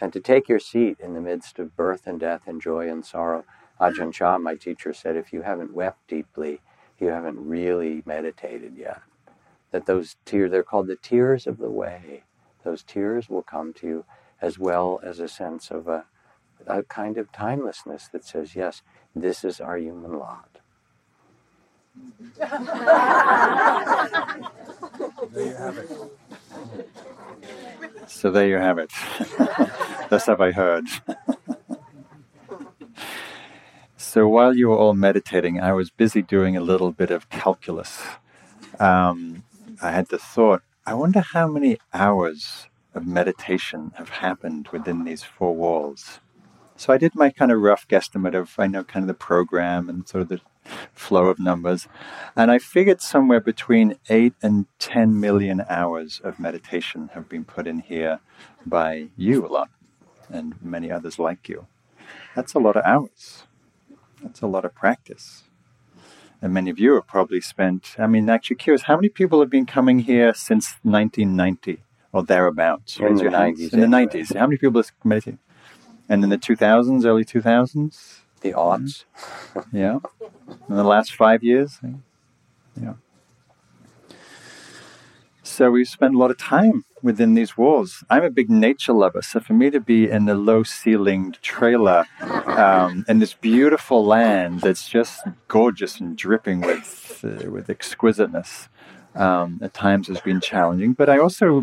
And 0.00 0.12
to 0.12 0.20
take 0.20 0.48
your 0.48 0.58
seat 0.58 0.98
in 0.98 1.14
the 1.14 1.20
midst 1.20 1.58
of 1.58 1.76
birth 1.76 2.06
and 2.06 2.18
death 2.18 2.42
and 2.46 2.60
joy 2.60 2.88
and 2.88 3.04
sorrow. 3.04 3.44
Ajahn 3.80 4.12
Chah, 4.12 4.38
my 4.38 4.56
teacher, 4.56 4.92
said, 4.92 5.16
if 5.16 5.32
you 5.32 5.42
haven't 5.42 5.74
wept 5.74 6.08
deeply, 6.08 6.60
you 6.98 7.08
haven't 7.08 7.38
really 7.38 8.02
meditated 8.04 8.76
yet. 8.76 9.00
That 9.70 9.86
those 9.86 10.16
tears, 10.24 10.50
they're 10.50 10.62
called 10.62 10.86
the 10.86 10.96
tears 10.96 11.46
of 11.46 11.58
the 11.58 11.70
way. 11.70 12.24
Those 12.64 12.82
tears 12.82 13.28
will 13.28 13.42
come 13.42 13.72
to 13.74 13.86
you 13.86 14.04
as 14.40 14.58
well 14.58 15.00
as 15.02 15.20
a 15.20 15.28
sense 15.28 15.70
of 15.70 15.88
a, 15.88 16.04
a 16.66 16.82
kind 16.82 17.18
of 17.18 17.32
timelessness 17.32 18.08
that 18.12 18.24
says, 18.24 18.54
yes, 18.54 18.82
this 19.14 19.44
is 19.44 19.60
our 19.60 19.78
human 19.78 20.18
lot. 20.18 20.60
there 22.38 22.48
you 25.34 25.54
have 25.54 25.78
it. 25.78 25.90
So 28.06 28.30
there 28.30 28.48
you 28.48 28.56
have 28.56 28.78
it. 28.78 28.90
That's 30.10 30.26
what 30.26 30.40
I 30.40 30.50
heard. 30.50 30.86
so 33.96 34.28
while 34.28 34.54
you 34.56 34.68
were 34.68 34.76
all 34.76 34.94
meditating, 34.94 35.60
I 35.60 35.72
was 35.72 35.90
busy 35.90 36.22
doing 36.22 36.56
a 36.56 36.60
little 36.60 36.92
bit 36.92 37.10
of 37.10 37.28
calculus. 37.28 38.02
Um, 38.78 39.44
I 39.82 39.92
had 39.92 40.08
the 40.08 40.18
thought, 40.18 40.62
I 40.90 40.94
wonder 40.94 41.20
how 41.20 41.46
many 41.46 41.78
hours 41.94 42.66
of 42.94 43.06
meditation 43.06 43.92
have 43.94 44.08
happened 44.08 44.66
within 44.72 45.04
these 45.04 45.22
four 45.22 45.54
walls. 45.54 46.18
So 46.74 46.92
I 46.92 46.98
did 46.98 47.14
my 47.14 47.30
kind 47.30 47.52
of 47.52 47.60
rough 47.60 47.86
guesstimate 47.86 48.34
of, 48.34 48.56
I 48.58 48.66
know, 48.66 48.82
kind 48.82 49.04
of 49.04 49.06
the 49.06 49.14
program 49.14 49.88
and 49.88 50.08
sort 50.08 50.22
of 50.22 50.28
the 50.30 50.40
flow 50.92 51.26
of 51.26 51.38
numbers. 51.38 51.86
And 52.34 52.50
I 52.50 52.58
figured 52.58 53.00
somewhere 53.00 53.38
between 53.38 53.98
8 54.08 54.34
and 54.42 54.66
10 54.80 55.20
million 55.20 55.64
hours 55.68 56.20
of 56.24 56.40
meditation 56.40 57.10
have 57.14 57.28
been 57.28 57.44
put 57.44 57.68
in 57.68 57.78
here 57.78 58.18
by 58.66 59.10
you 59.16 59.46
a 59.46 59.52
lot 59.58 59.70
and 60.28 60.60
many 60.60 60.90
others 60.90 61.20
like 61.20 61.48
you. 61.48 61.68
That's 62.34 62.54
a 62.54 62.58
lot 62.58 62.76
of 62.76 62.84
hours. 62.84 63.44
That's 64.20 64.40
a 64.40 64.48
lot 64.48 64.64
of 64.64 64.74
practice. 64.74 65.44
And 66.42 66.54
many 66.54 66.70
of 66.70 66.78
you 66.78 66.94
have 66.94 67.06
probably 67.06 67.40
spent, 67.40 67.96
I 67.98 68.06
mean, 68.06 68.30
actually 68.30 68.56
curious, 68.56 68.82
how 68.82 68.96
many 68.96 69.10
people 69.10 69.40
have 69.40 69.50
been 69.50 69.66
coming 69.66 70.00
here 70.00 70.32
since 70.32 70.74
1990 70.82 71.82
or 72.12 72.22
thereabouts? 72.22 72.98
In 72.98 73.16
the 73.16 73.24
90s. 73.24 73.72
In 73.74 73.80
the 73.80 73.86
90s. 73.86 74.34
How 74.34 74.46
many 74.46 74.56
people 74.56 74.80
have 74.80 74.90
meditated? 75.04 75.38
And 76.08 76.24
in 76.24 76.30
the 76.30 76.38
2000s, 76.38 77.04
early 77.04 77.24
2000s? 77.24 78.20
The 78.40 78.54
odds. 78.54 79.04
Yeah. 79.70 79.98
In 80.68 80.76
the 80.76 80.84
last 80.84 81.14
five 81.14 81.44
years? 81.44 81.78
Yeah. 82.80 82.94
So 85.60 85.70
we 85.70 85.84
spend 85.84 86.14
a 86.14 86.18
lot 86.18 86.30
of 86.30 86.38
time 86.38 86.86
within 87.02 87.34
these 87.34 87.54
walls. 87.58 88.02
I'm 88.08 88.24
a 88.24 88.30
big 88.30 88.48
nature 88.48 88.94
lover, 88.94 89.20
so 89.20 89.40
for 89.40 89.52
me 89.52 89.68
to 89.68 89.78
be 89.78 90.08
in 90.08 90.26
a 90.26 90.34
low 90.34 90.62
ceilinged 90.62 91.42
trailer 91.42 92.06
um, 92.46 93.04
in 93.06 93.18
this 93.18 93.34
beautiful 93.34 94.02
land 94.02 94.62
that's 94.62 94.88
just 94.88 95.20
gorgeous 95.48 96.00
and 96.00 96.16
dripping 96.16 96.62
with 96.62 97.22
uh, 97.22 97.50
with 97.50 97.68
exquisiteness, 97.68 98.70
um, 99.14 99.58
at 99.60 99.74
times 99.74 100.08
has 100.08 100.22
been 100.22 100.40
challenging. 100.40 100.94
But 100.94 101.10
I 101.10 101.18
also 101.18 101.62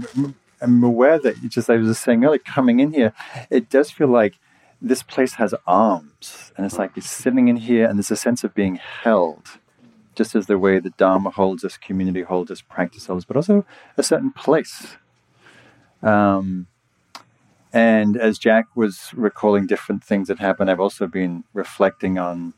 am 0.61 0.83
aware 0.83 1.17
that, 1.17 1.41
just 1.49 1.67
I 1.67 1.77
was 1.77 1.87
just 1.87 2.03
saying 2.03 2.23
earlier, 2.23 2.37
coming 2.37 2.79
in 2.79 2.93
here, 2.93 3.13
it 3.49 3.67
does 3.67 3.89
feel 3.89 4.09
like 4.09 4.37
this 4.79 5.01
place 5.01 5.33
has 5.41 5.55
arms, 5.65 6.51
and 6.55 6.67
it's 6.67 6.77
like 6.77 6.91
it's 6.97 7.09
sitting 7.09 7.47
in 7.47 7.55
here, 7.55 7.87
and 7.87 7.97
there's 7.97 8.11
a 8.11 8.15
sense 8.15 8.43
of 8.43 8.53
being 8.53 8.75
held, 8.75 9.57
just 10.17 10.35
as 10.35 10.47
the 10.47 10.57
way 10.57 10.79
the 10.79 10.89
Dharma 10.89 11.29
holds 11.29 11.63
us, 11.63 11.77
community 11.77 12.23
holds 12.23 12.49
us, 12.49 12.59
practice 12.59 13.05
holds, 13.05 13.23
us, 13.23 13.25
but 13.25 13.37
also 13.37 13.65
a 13.95 14.03
certain 14.03 14.31
place. 14.31 14.97
Um, 16.01 16.65
and 17.71 18.17
as 18.17 18.39
Jack 18.39 18.65
was 18.75 19.11
recalling 19.15 19.67
different 19.67 20.03
things 20.03 20.27
that 20.27 20.39
happened, 20.39 20.71
I've 20.71 20.79
also 20.79 21.05
been 21.05 21.43
reflecting 21.53 22.17
on 22.17 22.53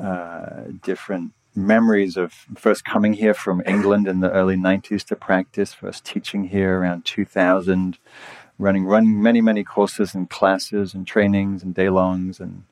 uh, 0.00 0.64
different 0.82 1.32
memories 1.54 2.16
of 2.16 2.32
first 2.56 2.84
coming 2.84 3.12
here 3.12 3.34
from 3.34 3.62
England 3.64 4.08
in 4.08 4.20
the 4.20 4.30
early 4.32 4.56
90s 4.56 5.04
to 5.04 5.16
practice, 5.16 5.72
first 5.72 6.04
teaching 6.04 6.48
here 6.48 6.80
around 6.80 7.04
2000 7.04 7.98
running 8.58 8.84
running 8.84 9.20
many 9.20 9.40
many 9.40 9.64
courses 9.64 10.14
and 10.14 10.28
classes 10.30 10.94
and 10.94 11.06
trainings 11.06 11.62
and 11.62 11.74
day 11.74 11.88
longs 11.88 12.38
and 12.38 12.64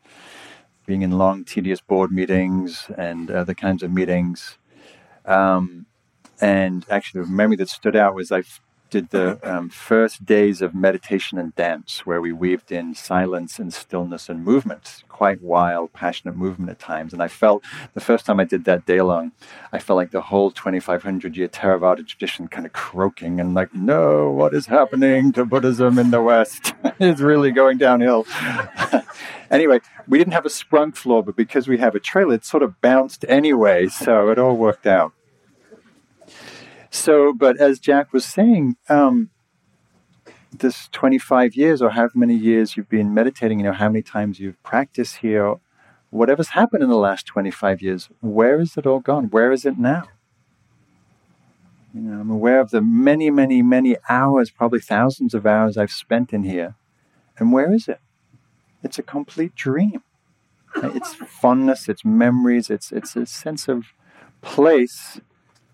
being 0.86 1.02
in 1.02 1.12
long 1.12 1.44
tedious 1.44 1.80
board 1.80 2.10
meetings 2.10 2.90
and 2.96 3.30
other 3.30 3.54
kinds 3.54 3.82
of 3.82 3.92
meetings. 3.92 4.58
Um, 5.24 5.86
and 6.40 6.86
actually, 6.90 7.22
the 7.22 7.30
memory 7.30 7.56
that 7.56 7.68
stood 7.68 7.96
out 7.96 8.14
was 8.14 8.32
I 8.32 8.42
did 8.90 9.10
the 9.10 9.38
um, 9.42 9.68
first 9.68 10.26
days 10.26 10.60
of 10.60 10.74
meditation 10.74 11.38
and 11.38 11.54
dance, 11.54 12.04
where 12.04 12.20
we 12.20 12.32
weaved 12.32 12.72
in 12.72 12.94
silence 12.94 13.58
and 13.58 13.72
stillness 13.72 14.28
and 14.28 14.44
movement, 14.44 15.04
quite 15.08 15.40
wild, 15.40 15.92
passionate 15.92 16.36
movement 16.36 16.70
at 16.70 16.78
times. 16.78 17.12
And 17.12 17.22
I 17.22 17.28
felt 17.28 17.64
the 17.94 18.00
first 18.00 18.26
time 18.26 18.40
I 18.40 18.44
did 18.44 18.64
that 18.64 18.86
day 18.86 19.00
long, 19.00 19.32
I 19.72 19.78
felt 19.78 19.96
like 19.96 20.10
the 20.10 20.20
whole 20.20 20.50
2,500 20.50 21.36
year 21.36 21.48
Theravada 21.48 22.06
tradition 22.06 22.48
kind 22.48 22.66
of 22.66 22.72
croaking 22.72 23.40
and 23.40 23.54
like, 23.54 23.74
no, 23.74 24.30
what 24.30 24.54
is 24.54 24.66
happening 24.66 25.32
to 25.32 25.44
Buddhism 25.44 25.98
in 25.98 26.10
the 26.10 26.20
West? 26.20 26.74
it's 26.98 27.20
really 27.20 27.52
going 27.52 27.78
downhill. 27.78 28.26
anyway, 29.50 29.80
we 30.08 30.18
didn't 30.18 30.32
have 30.32 30.46
a 30.46 30.50
sprung 30.50 30.92
floor, 30.92 31.22
but 31.22 31.36
because 31.36 31.68
we 31.68 31.78
have 31.78 31.94
a 31.94 32.00
trailer, 32.00 32.34
it 32.34 32.44
sort 32.44 32.62
of 32.62 32.80
bounced 32.80 33.24
anyway, 33.28 33.88
so 33.88 34.30
it 34.30 34.38
all 34.38 34.56
worked 34.56 34.86
out. 34.86 35.12
So, 36.90 37.32
but 37.32 37.58
as 37.58 37.78
Jack 37.78 38.12
was 38.12 38.24
saying, 38.24 38.76
um, 38.88 39.30
this 40.52 40.88
25 40.88 41.54
years 41.54 41.80
or 41.80 41.90
however 41.90 42.12
many 42.16 42.34
years 42.34 42.76
you've 42.76 42.88
been 42.88 43.14
meditating, 43.14 43.60
you 43.60 43.64
know, 43.64 43.72
how 43.72 43.88
many 43.88 44.02
times 44.02 44.40
you've 44.40 44.60
practiced 44.62 45.18
here, 45.18 45.54
whatever's 46.10 46.50
happened 46.50 46.82
in 46.82 46.88
the 46.88 46.96
last 46.96 47.26
25 47.26 47.80
years, 47.80 48.08
where 48.20 48.60
is 48.60 48.76
it 48.76 48.86
all 48.86 49.00
gone? 49.00 49.26
Where 49.30 49.52
is 49.52 49.64
it 49.64 49.78
now? 49.78 50.04
You 51.94 52.02
know, 52.02 52.20
I'm 52.20 52.30
aware 52.30 52.60
of 52.60 52.70
the 52.70 52.80
many, 52.80 53.30
many, 53.30 53.62
many 53.62 53.96
hours, 54.08 54.50
probably 54.50 54.80
thousands 54.80 55.34
of 55.34 55.46
hours 55.46 55.76
I've 55.76 55.90
spent 55.90 56.32
in 56.32 56.44
here. 56.44 56.76
And 57.38 57.52
where 57.52 57.72
is 57.72 57.88
it? 57.88 58.00
It's 58.82 58.98
a 58.98 59.02
complete 59.02 59.54
dream. 59.54 60.02
It's 60.76 61.14
fondness, 61.14 61.88
it's 61.88 62.04
memories, 62.04 62.70
it's, 62.70 62.92
it's 62.92 63.16
a 63.16 63.26
sense 63.26 63.68
of 63.68 63.86
place 64.40 65.20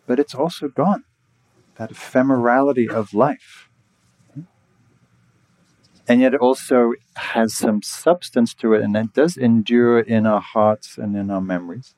but 0.06 0.18
it's 0.18 0.34
also 0.34 0.68
gone. 0.68 1.04
That 1.76 1.90
ephemerality 1.90 2.88
of 2.88 3.12
life. 3.12 3.68
And 6.08 6.20
yet 6.20 6.34
it 6.34 6.40
also 6.40 6.92
has 7.16 7.52
some 7.52 7.82
substance 7.82 8.54
to 8.54 8.74
it, 8.74 8.82
and 8.82 8.96
it 8.96 9.12
does 9.12 9.36
endure 9.36 9.98
in 9.98 10.24
our 10.24 10.40
hearts 10.40 10.98
and 10.98 11.16
in 11.16 11.30
our 11.30 11.40
memories. 11.40 11.96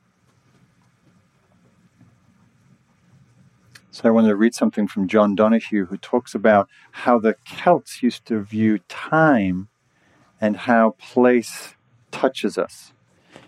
So 3.90 4.08
I 4.08 4.12
wanted 4.12 4.28
to 4.28 4.36
read 4.36 4.54
something 4.54 4.88
from 4.88 5.08
John 5.08 5.32
O'Donohue, 5.32 5.86
who 5.86 5.98
talks 5.98 6.34
about 6.34 6.68
how 6.92 7.18
the 7.18 7.36
Celts 7.44 8.02
used 8.02 8.24
to 8.26 8.40
view 8.40 8.78
time 8.88 9.68
and 10.40 10.56
how 10.56 10.96
place 10.98 11.74
touches 12.10 12.58
us. 12.58 12.92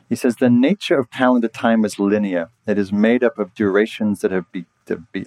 He 0.09 0.17
says 0.17 0.37
the 0.37 0.51
nature 0.51 0.99
of 0.99 1.11
calendar 1.11 1.49
time 1.49 1.85
is 1.85 1.99
linear. 1.99 2.51
It 2.67 2.79
is 2.79 2.93
made 2.93 3.23
up 3.23 3.39
of 3.39 3.55
durations 3.55 4.21
that 4.21 4.33
have, 4.33 4.51
be, 4.51 4.67
be, 5.13 5.25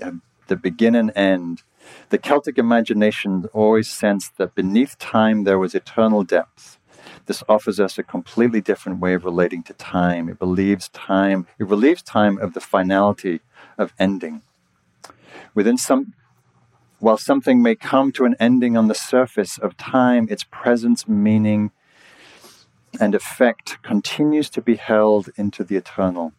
begin 0.62 0.96
and 0.96 1.12
end. 1.16 1.64
The 2.10 2.18
Celtic 2.18 2.58
imagination 2.58 3.46
always 3.54 3.90
sensed 3.90 4.38
that 4.38 4.56
beneath 4.56 4.98
time 5.00 5.44
there 5.44 5.58
was 5.58 5.74
eternal 5.74 6.24
depth. 6.24 6.78
This 7.26 7.44
offers 7.48 7.80
us 7.80 7.98
a 7.98 8.04
completely 8.04 8.62
different 8.62 9.00
way 9.00 9.14
of 9.14 9.24
relating 9.24 9.64
to 9.64 9.74
time. 9.74 10.30
It 10.30 10.40
believes 10.40 10.90
time. 10.90 11.48
It 11.58 11.68
relieves 11.68 12.02
time 12.02 12.38
of 12.38 12.54
the 12.54 12.60
finality 12.60 13.40
of 13.78 13.94
ending. 13.98 14.42
Within 15.56 15.78
some, 15.78 16.14
while 17.04 17.18
something 17.18 17.62
may 17.62 17.76
come 17.76 18.14
to 18.14 18.24
an 18.24 18.34
ending 18.40 18.78
on 18.78 18.88
the 18.88 18.96
surface 18.96 19.58
of 19.58 19.76
time, 19.76 20.26
its 20.30 20.46
presence, 20.46 21.06
meaning, 21.06 21.70
and 22.98 23.14
effect 23.14 23.78
continues 23.84 24.50
to 24.50 24.62
be 24.62 24.78
held 24.78 25.30
into 25.36 25.66
the 25.66 25.76
eternal. 25.76 26.32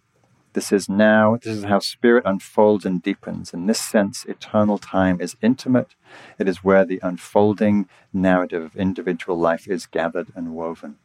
This 0.55 0.73
is 0.73 0.89
now, 0.89 1.37
this 1.37 1.55
is 1.55 1.65
how 1.65 1.81
spirit 1.81 2.23
unfolds 2.25 2.87
and 2.87 3.03
deepens. 3.03 3.53
In 3.53 3.67
this 3.67 3.79
sense, 3.79 4.25
eternal 4.25 4.79
time 4.79 5.21
is 5.21 5.37
intimate. 5.43 5.97
It 6.39 6.49
is 6.49 6.65
where 6.65 6.87
the 6.87 7.01
unfolding 7.03 7.87
narrative 8.11 8.63
of 8.63 8.75
individual 8.75 9.39
life 9.39 9.69
is 9.69 9.85
gathered 9.85 10.29
and 10.35 10.55
woven. 10.55 10.97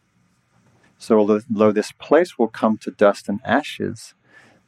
So, 0.97 1.19
although 1.19 1.73
this 1.73 1.91
place 1.91 2.39
will 2.39 2.47
come 2.47 2.77
to 2.77 2.91
dust 2.91 3.27
and 3.27 3.41
ashes, 3.43 4.13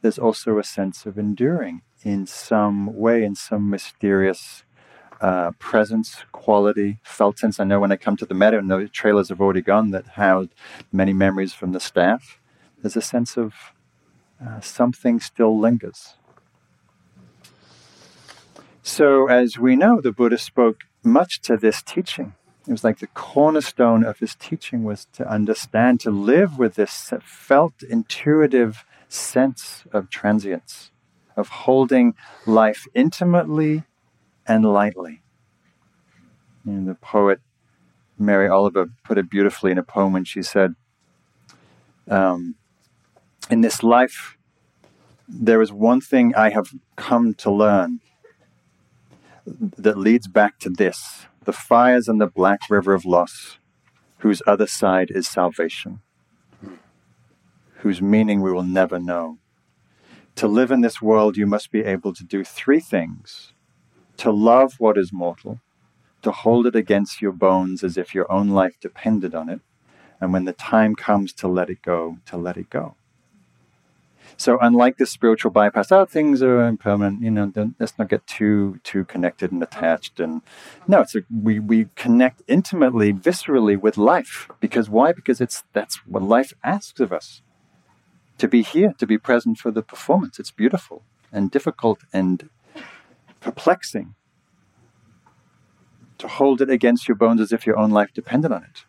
there's 0.02 0.18
also 0.18 0.58
a 0.58 0.64
sense 0.64 1.06
of 1.06 1.16
enduring 1.16 1.80
in 2.02 2.26
some 2.26 2.94
way, 2.94 3.24
in 3.24 3.34
some 3.34 3.70
mysterious 3.70 4.64
uh, 5.22 5.52
presence, 5.60 6.16
quality, 6.32 6.98
felt 7.04 7.38
sense. 7.38 7.60
I 7.60 7.64
know 7.64 7.78
when 7.78 7.92
I 7.92 7.96
come 7.96 8.16
to 8.16 8.26
the 8.26 8.34
meadow 8.34 8.58
and 8.58 8.68
the 8.68 8.88
trailers 8.88 9.28
have 9.28 9.40
already 9.40 9.62
gone 9.62 9.92
that 9.92 10.06
housed 10.08 10.50
many 10.90 11.12
memories 11.12 11.54
from 11.54 11.70
the 11.70 11.78
staff, 11.78 12.40
there's 12.82 12.96
a 12.96 13.02
sense 13.02 13.36
of 13.36 13.54
uh, 14.44 14.60
something 14.60 15.20
still 15.20 15.56
lingers. 15.58 16.16
So, 18.82 19.28
as 19.28 19.56
we 19.56 19.76
know, 19.76 20.00
the 20.00 20.10
Buddha 20.10 20.38
spoke 20.38 20.80
much 21.04 21.40
to 21.42 21.56
this 21.56 21.82
teaching. 21.82 22.34
It 22.66 22.72
was 22.72 22.82
like 22.82 22.98
the 22.98 23.06
cornerstone 23.06 24.04
of 24.04 24.18
his 24.18 24.34
teaching 24.34 24.82
was 24.82 25.06
to 25.12 25.28
understand, 25.28 26.00
to 26.00 26.10
live 26.10 26.58
with 26.58 26.74
this 26.74 27.12
felt 27.22 27.84
intuitive 27.88 28.84
sense 29.08 29.84
of 29.92 30.10
transience, 30.10 30.90
of 31.36 31.48
holding 31.48 32.14
life 32.44 32.88
intimately 32.92 33.84
and 34.46 34.64
lightly. 34.64 35.22
And 36.64 36.86
the 36.88 36.94
poet 36.94 37.40
Mary 38.18 38.48
Oliver 38.48 38.90
put 39.04 39.18
it 39.18 39.28
beautifully 39.28 39.72
in 39.72 39.78
a 39.78 39.82
poem 39.82 40.12
when 40.12 40.24
she 40.24 40.42
said, 40.42 40.74
um, 42.08 42.54
In 43.50 43.60
this 43.60 43.82
life, 43.82 44.36
there 45.28 45.60
is 45.60 45.72
one 45.72 46.00
thing 46.00 46.34
I 46.34 46.50
have 46.50 46.72
come 46.96 47.34
to 47.34 47.50
learn 47.50 48.00
that 49.44 49.98
leads 49.98 50.28
back 50.28 50.58
to 50.60 50.70
this 50.70 51.26
the 51.44 51.52
fires 51.52 52.06
and 52.06 52.20
the 52.20 52.28
black 52.28 52.70
river 52.70 52.94
of 52.94 53.04
loss, 53.04 53.58
whose 54.18 54.40
other 54.46 54.68
side 54.68 55.10
is 55.10 55.26
salvation, 55.26 56.00
whose 57.78 58.00
meaning 58.00 58.40
we 58.40 58.52
will 58.52 58.62
never 58.62 59.00
know. 59.00 59.38
To 60.36 60.46
live 60.46 60.70
in 60.70 60.82
this 60.82 61.02
world, 61.02 61.36
you 61.36 61.46
must 61.46 61.72
be 61.72 61.84
able 61.84 62.14
to 62.14 62.22
do 62.22 62.44
three 62.44 62.78
things 62.78 63.51
to 64.22 64.30
love 64.30 64.74
what 64.78 64.96
is 64.96 65.12
mortal, 65.12 65.58
to 66.22 66.30
hold 66.30 66.64
it 66.64 66.76
against 66.76 67.20
your 67.20 67.32
bones 67.32 67.82
as 67.82 67.96
if 67.96 68.14
your 68.14 68.30
own 68.30 68.50
life 68.50 68.78
depended 68.80 69.34
on 69.34 69.48
it, 69.48 69.60
and 70.20 70.32
when 70.32 70.44
the 70.44 70.52
time 70.52 70.94
comes 70.94 71.32
to 71.32 71.48
let 71.48 71.68
it 71.68 71.82
go, 71.82 72.18
to 72.26 72.36
let 72.36 72.56
it 72.56 72.70
go. 72.70 72.94
So, 74.36 74.58
unlike 74.60 74.98
the 74.98 75.06
spiritual 75.06 75.50
bypass, 75.50 75.90
oh, 75.90 76.04
things 76.04 76.40
are 76.40 76.68
impermanent. 76.68 77.20
You 77.20 77.32
know, 77.32 77.52
let's 77.80 77.98
not 77.98 78.08
get 78.08 78.24
too 78.28 78.78
too 78.84 79.04
connected 79.04 79.50
and 79.50 79.60
attached. 79.60 80.20
And 80.20 80.42
no, 80.86 81.00
it's 81.00 81.16
a, 81.16 81.22
we 81.28 81.58
we 81.58 81.86
connect 81.96 82.42
intimately, 82.46 83.12
viscerally 83.12 83.76
with 83.76 83.98
life 83.98 84.48
because 84.60 84.88
why? 84.88 85.10
Because 85.10 85.40
it's 85.40 85.64
that's 85.72 85.96
what 86.06 86.22
life 86.22 86.52
asks 86.62 87.00
of 87.00 87.12
us. 87.12 87.42
To 88.38 88.46
be 88.46 88.62
here, 88.62 88.94
to 88.98 89.06
be 89.06 89.18
present 89.18 89.58
for 89.58 89.72
the 89.72 89.82
performance. 89.82 90.38
It's 90.38 90.52
beautiful 90.52 91.02
and 91.32 91.50
difficult 91.50 91.98
and 92.12 92.48
perplexing 93.42 94.14
to 96.18 96.28
hold 96.28 96.60
it 96.60 96.70
against 96.70 97.08
your 97.08 97.16
bones 97.16 97.40
as 97.40 97.52
if 97.52 97.66
your 97.66 97.78
own 97.78 97.90
life 97.90 98.12
depended 98.14 98.52
on 98.52 98.62
it. 98.64 98.84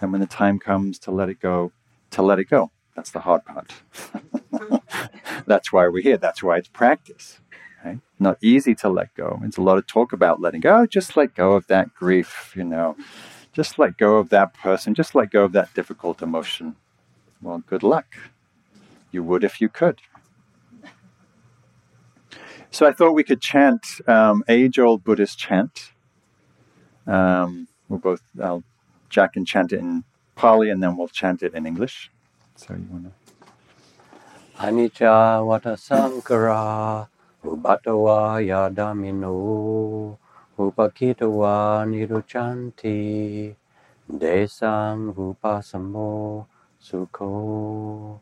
And 0.00 0.12
when 0.12 0.20
the 0.20 0.26
time 0.26 0.58
comes 0.58 0.98
to 1.00 1.10
let 1.10 1.28
it 1.28 1.40
go, 1.40 1.72
to 2.10 2.22
let 2.22 2.38
it 2.38 2.44
go. 2.44 2.70
That's 2.94 3.10
the 3.10 3.20
hard 3.20 3.44
part. 3.44 3.72
That's 5.46 5.72
why 5.72 5.88
we're 5.88 6.02
here. 6.02 6.16
That's 6.16 6.42
why 6.42 6.58
it's 6.58 6.68
practice. 6.68 7.40
Right? 7.84 8.00
Not 8.18 8.38
easy 8.42 8.74
to 8.76 8.88
let 8.88 9.14
go. 9.14 9.40
It's 9.44 9.56
a 9.56 9.62
lot 9.62 9.78
of 9.78 9.86
talk 9.86 10.12
about 10.12 10.40
letting 10.40 10.60
go. 10.60 10.80
Oh, 10.80 10.86
just 10.86 11.16
let 11.16 11.34
go 11.34 11.52
of 11.52 11.66
that 11.68 11.94
grief, 11.94 12.52
you 12.56 12.64
know. 12.64 12.96
Just 13.52 13.78
let 13.78 13.96
go 13.96 14.16
of 14.16 14.28
that 14.30 14.52
person. 14.54 14.94
Just 14.94 15.14
let 15.14 15.30
go 15.30 15.44
of 15.44 15.52
that 15.52 15.72
difficult 15.74 16.22
emotion. 16.22 16.76
Well, 17.40 17.62
good 17.66 17.82
luck. 17.82 18.16
You 19.10 19.22
would 19.22 19.44
if 19.44 19.60
you 19.60 19.68
could. 19.68 20.00
So 22.70 22.86
I 22.86 22.92
thought 22.92 23.12
we 23.12 23.24
could 23.24 23.40
chant 23.40 23.86
um, 24.06 24.44
age-old 24.48 25.04
Buddhist 25.04 25.38
chant. 25.38 25.92
Um, 27.06 27.68
we'll 27.88 27.98
both, 27.98 28.22
I'll, 28.42 28.64
Jack 29.08 29.34
can 29.34 29.44
chant 29.46 29.72
it 29.72 29.80
in 29.80 30.04
Pali, 30.36 30.70
and 30.70 30.82
then 30.82 30.96
we'll 30.96 31.08
chant 31.08 31.42
it 31.42 31.54
in 31.54 31.66
English. 31.66 32.10
So 32.56 32.74
you 32.74 32.86
want 32.90 33.04
to? 33.06 33.12
Anicca 34.58 35.42
vata 35.46 35.76
sankhara 35.76 37.08
ubatawa 37.44 38.40
yadamino 38.42 40.18
upakitawa 40.58 41.86
nirujjhanti 41.86 43.56
desang 44.10 45.14
upasamo 45.14 46.46
sukho 46.80 48.20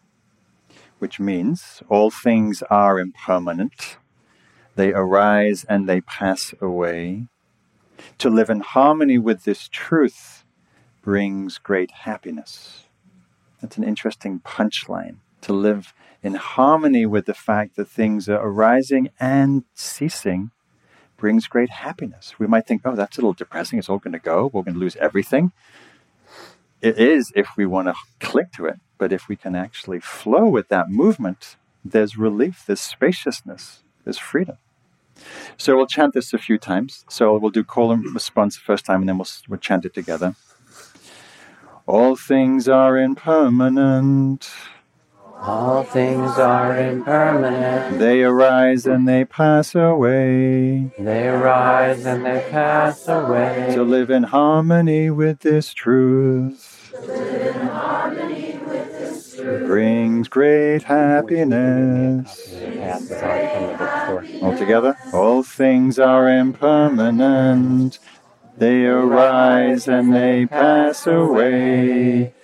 which 0.99 1.21
means 1.21 1.83
all 1.89 2.11
things 2.11 2.63
are 2.71 2.99
impermanent 2.99 3.99
they 4.77 4.93
arise 4.93 5.65
and 5.69 5.89
they 5.89 6.01
pass 6.01 6.55
away. 6.61 7.29
To 8.19 8.31
live 8.31 8.51
in 8.51 8.61
harmony 8.61 9.19
with 9.19 9.45
this 9.45 9.69
truth 9.69 10.45
brings 11.03 11.59
great 11.59 11.91
happiness. 11.91 12.85
That's 13.61 13.79
an 13.79 13.85
interesting 13.85 14.41
punchline. 14.41 15.17
To 15.43 15.53
live 15.53 15.95
in 16.23 16.35
harmony 16.35 17.07
with 17.07 17.27
the 17.27 17.35
fact 17.35 17.77
that 17.77 17.89
things 17.89 18.29
are 18.29 18.41
arising 18.41 19.11
and 19.19 19.65
ceasing 19.75 20.51
brings 21.17 21.47
great 21.47 21.71
happiness. 21.71 22.39
We 22.39 22.47
might 22.47 22.67
think, 22.67 22.83
oh, 22.85 22.95
that's 22.95 23.17
a 23.17 23.21
little 23.21 23.33
depressing. 23.33 23.79
It's 23.79 23.89
all 23.89 23.99
going 23.99 24.13
to 24.13 24.19
go. 24.19 24.51
We're 24.53 24.63
going 24.63 24.75
to 24.75 24.81
lose 24.81 24.97
everything. 24.97 25.53
It 26.83 26.99
is 26.99 27.33
if 27.35 27.57
we 27.57 27.65
want 27.65 27.89
to 27.89 27.95
click 28.21 28.53
to 28.53 28.67
it. 28.67 28.81
But 28.99 29.13
if 29.13 29.29
we 29.29 29.37
can 29.37 29.55
actually 29.55 30.01
flow 30.01 30.47
with 30.47 30.69
that 30.69 30.91
movement, 30.91 31.57
there's 31.85 32.17
relief, 32.19 32.65
there's 32.67 32.81
spaciousness, 32.81 33.83
there's 34.05 34.19
freedom. 34.19 34.59
So 35.57 35.77
we'll 35.77 35.87
chant 35.87 36.15
this 36.15 36.33
a 36.33 36.39
few 36.39 36.59
times. 36.59 37.05
So 37.09 37.37
we'll 37.39 37.51
do 37.51 37.65
call 37.65 37.93
and 37.93 38.05
response 38.15 38.57
the 38.57 38.63
first 38.63 38.85
time, 38.85 39.01
and 39.01 39.09
then 39.09 39.19
we'll, 39.19 39.29
we'll 39.49 39.61
chant 39.61 39.85
it 39.85 39.95
together. 39.95 40.35
All 41.87 42.17
things 42.17 42.69
are 42.69 42.99
impermanent. 42.99 44.51
All 45.41 45.85
things 45.85 46.39
are 46.39 46.77
impermanent. 46.77 47.99
They 47.99 48.25
arise 48.25 48.87
and 48.87 49.07
they 49.07 49.25
pass 49.25 49.75
away. 49.75 50.91
They 50.99 51.29
arise 51.29 52.05
and 52.07 52.25
they 52.25 52.45
pass 52.51 53.07
away. 53.07 53.71
To 53.75 53.85
live 53.85 54.11
in 54.11 54.25
harmony 54.25 55.11
with 55.11 55.41
this 55.41 55.73
truth. 55.73 56.93
Brings 59.47 60.27
great 60.29 60.83
happiness. 60.83 62.53
All 64.43 64.57
together. 64.57 64.97
All 65.13 65.45
things 65.45 66.01
are 66.01 66.29
impermanent. 66.29 68.01
They 68.57 68.87
arise 68.87 69.87
and 69.87 70.13
they 70.13 70.47
pass 70.47 71.07
away. 71.07 72.35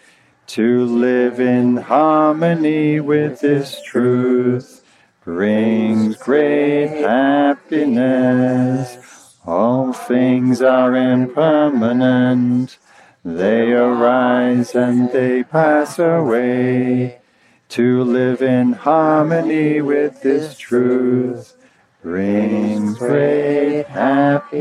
To 0.47 0.85
live 0.85 1.41
in 1.41 1.79
harmony 1.79 3.01
with 3.01 3.41
this 3.41 3.83
truth 3.83 4.85
brings 5.25 6.17
great 6.19 6.89
happiness. 7.01 8.99
All 9.45 9.93
things 9.93 10.63
are 10.63 10.95
impermanent. 10.95 12.79
They 13.25 13.73
arise 13.73 14.75
and 14.75 15.13
they 15.13 15.45
pass 15.45 15.99
away. 15.99 17.21
To 17.69 18.03
live 18.05 18.43
in 18.43 18.75
harmony 18.75 19.81
with 19.81 20.21
this 20.23 20.59
truth 20.59 21.57
brings 22.03 22.99
great 22.99 23.87
happiness. 23.87 24.59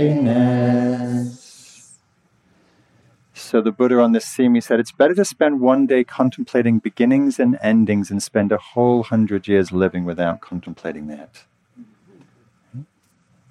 So 3.34 3.60
the 3.60 3.74
Buddha 3.74 4.00
on 4.00 4.14
this 4.14 4.34
theme, 4.34 4.56
he 4.56 4.62
said, 4.62 4.80
it's 4.80 4.94
better 4.94 5.16
to 5.16 5.26
spend 5.26 5.60
one 5.60 5.88
day 5.88 6.06
contemplating 6.06 6.80
beginnings 6.80 7.38
and 7.38 7.60
endings 7.62 8.10
and 8.12 8.24
spend 8.24 8.54
a 8.54 8.58
whole 8.58 9.04
hundred 9.04 9.46
years 9.48 9.74
living 9.74 10.06
without 10.06 10.40
contemplating 10.40 11.08
that. 11.08 11.44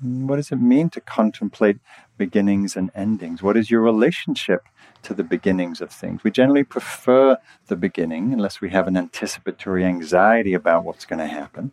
What 0.02 0.36
does 0.36 0.50
it 0.50 0.56
mean 0.56 0.90
to 0.90 1.00
contemplate 1.00 1.78
beginnings 2.16 2.76
and 2.76 2.90
endings? 2.94 3.42
What 3.42 3.56
is 3.56 3.70
your 3.70 3.82
relationship 3.82 4.62
to 5.02 5.14
the 5.14 5.24
beginnings 5.24 5.80
of 5.80 5.90
things. 5.90 6.22
We 6.24 6.30
generally 6.30 6.64
prefer 6.64 7.38
the 7.66 7.76
beginning 7.76 8.32
unless 8.32 8.60
we 8.60 8.70
have 8.70 8.86
an 8.86 8.96
anticipatory 8.96 9.84
anxiety 9.84 10.54
about 10.54 10.84
what's 10.84 11.04
going 11.04 11.20
to 11.20 11.26
happen. 11.26 11.72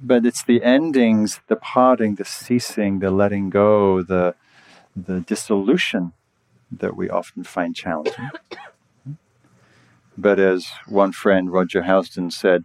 But 0.00 0.26
it's 0.26 0.44
the 0.44 0.62
endings, 0.62 1.40
the 1.48 1.56
parting, 1.56 2.16
the 2.16 2.24
ceasing, 2.24 2.98
the 2.98 3.10
letting 3.10 3.48
go, 3.48 4.02
the, 4.02 4.34
the 4.94 5.20
dissolution 5.20 6.12
that 6.70 6.96
we 6.96 7.08
often 7.08 7.44
find 7.44 7.74
challenging. 7.74 8.30
But 10.18 10.38
as 10.38 10.66
one 10.86 11.12
friend, 11.12 11.50
Roger 11.50 11.82
Housden, 11.82 12.32
said, 12.32 12.64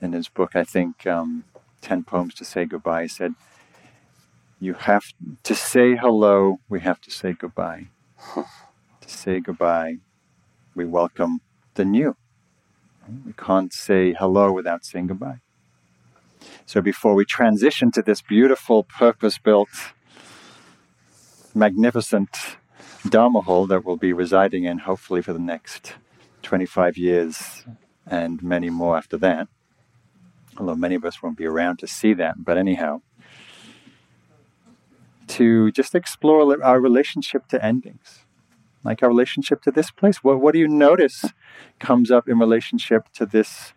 in 0.00 0.12
his 0.12 0.28
book, 0.28 0.54
I 0.54 0.64
think, 0.64 1.06
um, 1.06 1.44
10 1.82 2.04
Poems 2.04 2.34
to 2.34 2.44
Say 2.44 2.64
Goodbye, 2.64 3.02
he 3.02 3.08
said, 3.08 3.34
You 4.62 4.74
have 4.74 5.04
to 5.44 5.54
say 5.54 5.96
hello, 5.96 6.60
we 6.68 6.80
have 6.80 7.00
to 7.00 7.10
say 7.10 7.32
goodbye. 7.32 7.88
to 8.34 8.44
say 9.08 9.40
goodbye, 9.40 9.96
we 10.74 10.84
welcome 10.84 11.40
the 11.76 11.86
new. 11.86 12.14
We 13.24 13.32
can't 13.32 13.72
say 13.72 14.12
hello 14.12 14.52
without 14.52 14.84
saying 14.84 15.06
goodbye. 15.06 15.40
So 16.66 16.82
before 16.82 17.14
we 17.14 17.24
transition 17.24 17.90
to 17.92 18.02
this 18.02 18.20
beautiful, 18.20 18.84
purpose 18.84 19.38
built, 19.38 19.70
magnificent 21.54 22.58
Dharma 23.08 23.40
hall 23.40 23.66
that 23.66 23.86
we'll 23.86 23.96
be 23.96 24.12
residing 24.12 24.64
in 24.64 24.80
hopefully 24.80 25.22
for 25.22 25.32
the 25.32 25.38
next 25.38 25.94
25 26.42 26.98
years 26.98 27.64
and 28.06 28.42
many 28.42 28.68
more 28.68 28.98
after 28.98 29.16
that, 29.16 29.48
although 30.58 30.74
many 30.74 30.96
of 30.96 31.04
us 31.06 31.22
won't 31.22 31.38
be 31.38 31.46
around 31.46 31.78
to 31.78 31.86
see 31.86 32.12
that. 32.12 32.44
But 32.44 32.58
anyhow, 32.58 33.00
to 35.30 35.70
just 35.70 35.94
explore 35.94 36.62
our 36.62 36.80
relationship 36.80 37.46
to 37.48 37.64
endings, 37.64 38.26
like 38.84 39.02
our 39.02 39.08
relationship 39.08 39.62
to 39.62 39.70
this 39.70 39.90
place. 39.90 40.24
What, 40.24 40.40
what 40.40 40.52
do 40.52 40.58
you 40.58 40.68
notice 40.68 41.24
comes 41.78 42.10
up 42.10 42.28
in 42.28 42.38
relationship 42.38 43.08
to 43.14 43.26
this 43.26 43.72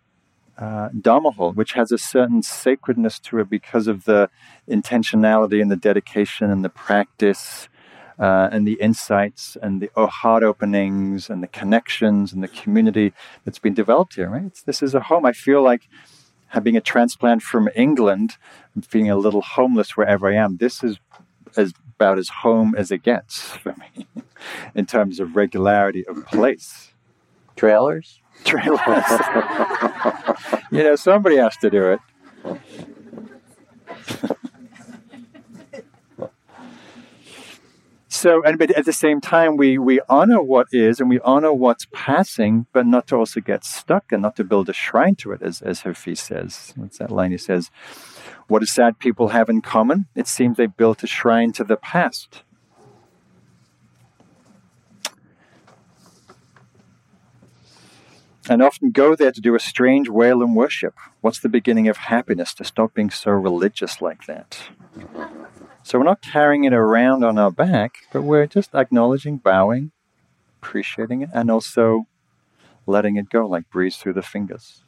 uh, 0.58 0.88
hall, 1.36 1.52
which 1.52 1.72
has 1.72 1.92
a 1.92 1.98
certain 1.98 2.42
sacredness 2.42 3.18
to 3.18 3.38
it 3.38 3.50
because 3.50 3.86
of 3.86 4.04
the 4.04 4.30
intentionality 4.68 5.60
and 5.60 5.70
the 5.70 5.76
dedication 5.76 6.50
and 6.50 6.64
the 6.64 6.68
practice 6.68 7.68
uh, 8.18 8.48
and 8.52 8.66
the 8.66 8.74
insights 8.74 9.56
and 9.60 9.80
the 9.80 9.90
oh, 9.96 10.06
heart 10.06 10.42
openings 10.42 11.28
and 11.28 11.42
the 11.42 11.48
connections 11.48 12.32
and 12.32 12.42
the 12.42 12.48
community 12.48 13.12
that's 13.44 13.58
been 13.58 13.74
developed 13.74 14.14
here, 14.14 14.30
right? 14.30 14.44
It's, 14.44 14.62
this 14.62 14.82
is 14.82 14.94
a 14.94 15.00
home. 15.00 15.26
I 15.26 15.32
feel 15.32 15.62
like 15.62 15.88
having 16.48 16.76
a 16.76 16.80
transplant 16.80 17.42
from 17.42 17.68
England, 17.74 18.36
I'm 18.76 18.82
feeling 18.82 19.10
a 19.10 19.16
little 19.16 19.42
homeless 19.42 19.96
wherever 19.96 20.28
I 20.28 20.36
am. 20.36 20.58
This 20.58 20.84
is 20.84 20.98
as 21.56 21.72
about 21.96 22.18
as 22.18 22.28
home 22.28 22.74
as 22.76 22.90
it 22.90 23.02
gets 23.02 23.42
for 23.42 23.74
me 23.74 24.06
in 24.74 24.86
terms 24.86 25.20
of 25.20 25.36
regularity 25.36 26.06
of 26.06 26.26
place. 26.26 26.92
Trailers? 27.56 28.20
Trailers. 28.44 28.80
you 30.70 30.82
know, 30.82 30.96
somebody 30.96 31.36
has 31.36 31.56
to 31.58 31.70
do 31.70 31.92
it. 31.92 32.00
so 38.14 38.42
and 38.44 38.58
but 38.58 38.70
at 38.70 38.84
the 38.84 38.92
same 38.92 39.20
time 39.20 39.56
we 39.56 39.76
we 39.76 40.00
honor 40.08 40.40
what 40.40 40.68
is 40.72 41.00
and 41.00 41.08
we 41.10 41.18
honor 41.20 41.52
what's 41.52 41.86
passing 41.92 42.66
but 42.72 42.86
not 42.86 43.06
to 43.08 43.16
also 43.16 43.40
get 43.40 43.64
stuck 43.64 44.12
and 44.12 44.22
not 44.22 44.36
to 44.36 44.44
build 44.44 44.68
a 44.68 44.72
shrine 44.72 45.14
to 45.16 45.32
it 45.32 45.42
as 45.42 45.60
as 45.62 45.80
Hafiz 45.80 46.20
says 46.20 46.72
what's 46.76 46.98
that 46.98 47.10
line 47.10 47.32
he 47.32 47.38
says 47.38 47.70
what 48.46 48.60
do 48.60 48.66
sad 48.66 48.98
people 48.98 49.28
have 49.28 49.48
in 49.48 49.60
common 49.60 50.06
it 50.14 50.28
seems 50.28 50.56
they 50.56 50.66
built 50.66 51.02
a 51.02 51.06
shrine 51.06 51.52
to 51.52 51.64
the 51.64 51.76
past 51.76 52.42
and 58.48 58.62
often 58.62 58.90
go 58.90 59.16
there 59.16 59.32
to 59.32 59.40
do 59.40 59.54
a 59.54 59.58
strange 59.58 60.08
wail 60.08 60.42
and 60.42 60.54
worship. 60.54 60.94
What's 61.22 61.40
the 61.40 61.48
beginning 61.48 61.88
of 61.88 61.96
happiness 61.96 62.52
to 62.54 62.64
stop 62.64 62.92
being 62.92 63.08
so 63.08 63.30
religious 63.30 64.02
like 64.02 64.26
that? 64.26 64.58
So 65.84 65.98
we're 65.98 66.06
not 66.06 66.22
carrying 66.22 66.64
it 66.64 66.72
around 66.72 67.24
on 67.24 67.38
our 67.38 67.50
back, 67.50 67.96
but 68.10 68.22
we're 68.22 68.46
just 68.46 68.74
acknowledging, 68.74 69.36
bowing, 69.36 69.92
appreciating 70.62 71.20
it, 71.20 71.28
and 71.34 71.50
also 71.50 72.06
letting 72.86 73.16
it 73.16 73.28
go 73.28 73.46
like 73.46 73.68
breeze 73.68 73.98
through 73.98 74.14
the 74.14 74.22
fingers. 74.22 74.82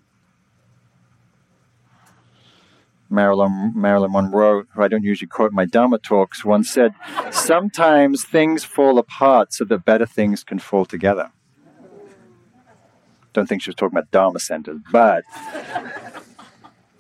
Marilyn, 3.11 3.75
Marilyn 3.77 4.11
Monroe, 4.11 4.65
who 4.73 4.83
I 4.83 4.89
don't 4.89 5.05
usually 5.05 5.29
quote 5.29 5.53
my 5.53 5.67
Dharma 5.67 5.99
talks, 5.99 6.47
once 6.47 6.71
said, 6.71 6.95
Sometimes 7.31 8.25
things 8.25 8.65
fall 8.65 8.99
apart 8.99 9.53
so 9.53 9.67
that 9.67 9.85
better 9.85 10.07
things 10.07 10.43
can 10.43 10.59
fall 10.59 10.87
together. 10.87 11.31
Don't 13.35 13.47
think 13.47 13.61
she 13.61 13.69
was 13.69 13.77
talking 13.77 13.99
about 13.99 14.11
Dharma 14.11 14.41
centers, 14.41 14.81
but 14.91 15.25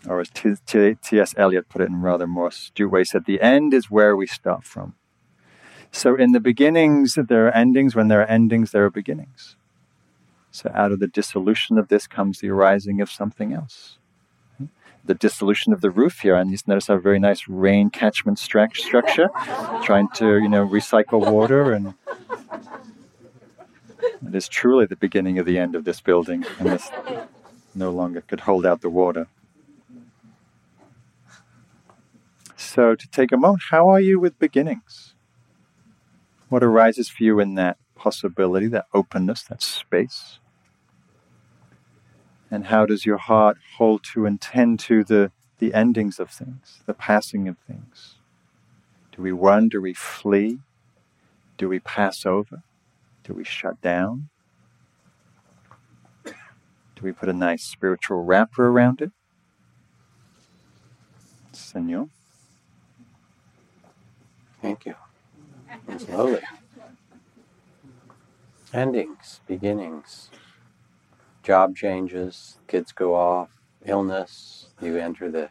or 0.08 0.20
as 0.20 0.30
T.S. 0.30 1.34
Eliot 1.36 1.68
put 1.68 1.82
it 1.82 1.88
in 1.88 2.00
rather 2.00 2.26
more 2.26 2.48
astute 2.48 2.90
way, 2.90 3.04
said, 3.04 3.24
the 3.24 3.40
end 3.40 3.74
is 3.74 3.90
where 3.90 4.16
we 4.16 4.26
start 4.26 4.64
from. 4.64 4.94
So 5.90 6.14
in 6.14 6.32
the 6.32 6.40
beginnings, 6.40 7.14
there 7.14 7.46
are 7.46 7.54
endings. 7.54 7.94
When 7.94 8.08
there 8.08 8.20
are 8.20 8.26
endings, 8.26 8.72
there 8.72 8.84
are 8.84 8.90
beginnings. 8.90 9.56
So 10.50 10.70
out 10.74 10.92
of 10.92 11.00
the 11.00 11.06
dissolution 11.06 11.78
of 11.78 11.88
this 11.88 12.06
comes 12.06 12.40
the 12.40 12.50
arising 12.50 13.00
of 13.00 13.10
something 13.10 13.52
else. 13.52 13.98
The 15.04 15.14
dissolution 15.14 15.72
of 15.72 15.80
the 15.82 15.90
roof 15.90 16.20
here, 16.20 16.34
and 16.34 16.50
you 16.50 16.58
notice 16.66 16.88
a 16.88 16.98
very 16.98 17.20
nice 17.20 17.46
rain 17.46 17.90
catchment 17.90 18.38
structure, 18.38 19.28
trying 19.84 20.08
to, 20.16 20.38
you 20.38 20.48
know, 20.48 20.66
recycle 20.66 21.30
water 21.30 21.72
and 21.72 21.94
it 24.26 24.34
is 24.34 24.48
truly 24.48 24.86
the 24.86 24.96
beginning 24.96 25.38
of 25.38 25.46
the 25.46 25.58
end 25.58 25.76
of 25.76 25.84
this 25.84 26.00
building, 26.00 26.44
and 26.58 26.70
this 26.70 26.90
no 27.74 27.90
longer 27.90 28.22
could 28.22 28.40
hold 28.40 28.66
out 28.66 28.80
the 28.80 28.90
water. 28.90 29.28
So, 32.76 32.94
to 32.94 33.08
take 33.08 33.32
a 33.32 33.38
moment, 33.38 33.62
how 33.70 33.88
are 33.88 34.02
you 34.02 34.20
with 34.20 34.38
beginnings? 34.38 35.14
What 36.50 36.62
arises 36.62 37.08
for 37.08 37.24
you 37.24 37.40
in 37.40 37.54
that 37.54 37.78
possibility, 37.94 38.66
that 38.66 38.84
openness, 38.92 39.44
that 39.44 39.62
space? 39.62 40.40
And 42.50 42.66
how 42.66 42.84
does 42.84 43.06
your 43.06 43.16
heart 43.16 43.56
hold 43.78 44.04
to 44.12 44.26
and 44.26 44.38
tend 44.38 44.78
to 44.80 45.04
the, 45.04 45.32
the 45.58 45.72
endings 45.72 46.20
of 46.20 46.28
things, 46.28 46.82
the 46.84 46.92
passing 46.92 47.48
of 47.48 47.56
things? 47.66 48.16
Do 49.16 49.22
we 49.22 49.32
run? 49.32 49.70
Do 49.70 49.80
we 49.80 49.94
flee? 49.94 50.58
Do 51.56 51.70
we 51.70 51.78
pass 51.78 52.26
over? 52.26 52.62
Do 53.24 53.32
we 53.32 53.42
shut 53.42 53.80
down? 53.80 54.28
Do 56.26 57.02
we 57.02 57.12
put 57.12 57.30
a 57.30 57.32
nice 57.32 57.64
spiritual 57.64 58.22
wrapper 58.22 58.68
around 58.68 59.00
it? 59.00 59.12
Senor? 61.52 62.10
Thank 64.66 64.86
you. 64.86 64.94
Slowly. 65.98 66.40
Endings, 68.74 69.40
beginnings, 69.46 70.30
job 71.42 71.76
changes, 71.76 72.58
kids 72.68 72.92
go 72.92 73.14
off, 73.14 73.50
illness, 73.84 74.68
you 74.82 74.98
enter 74.98 75.30
the, 75.30 75.50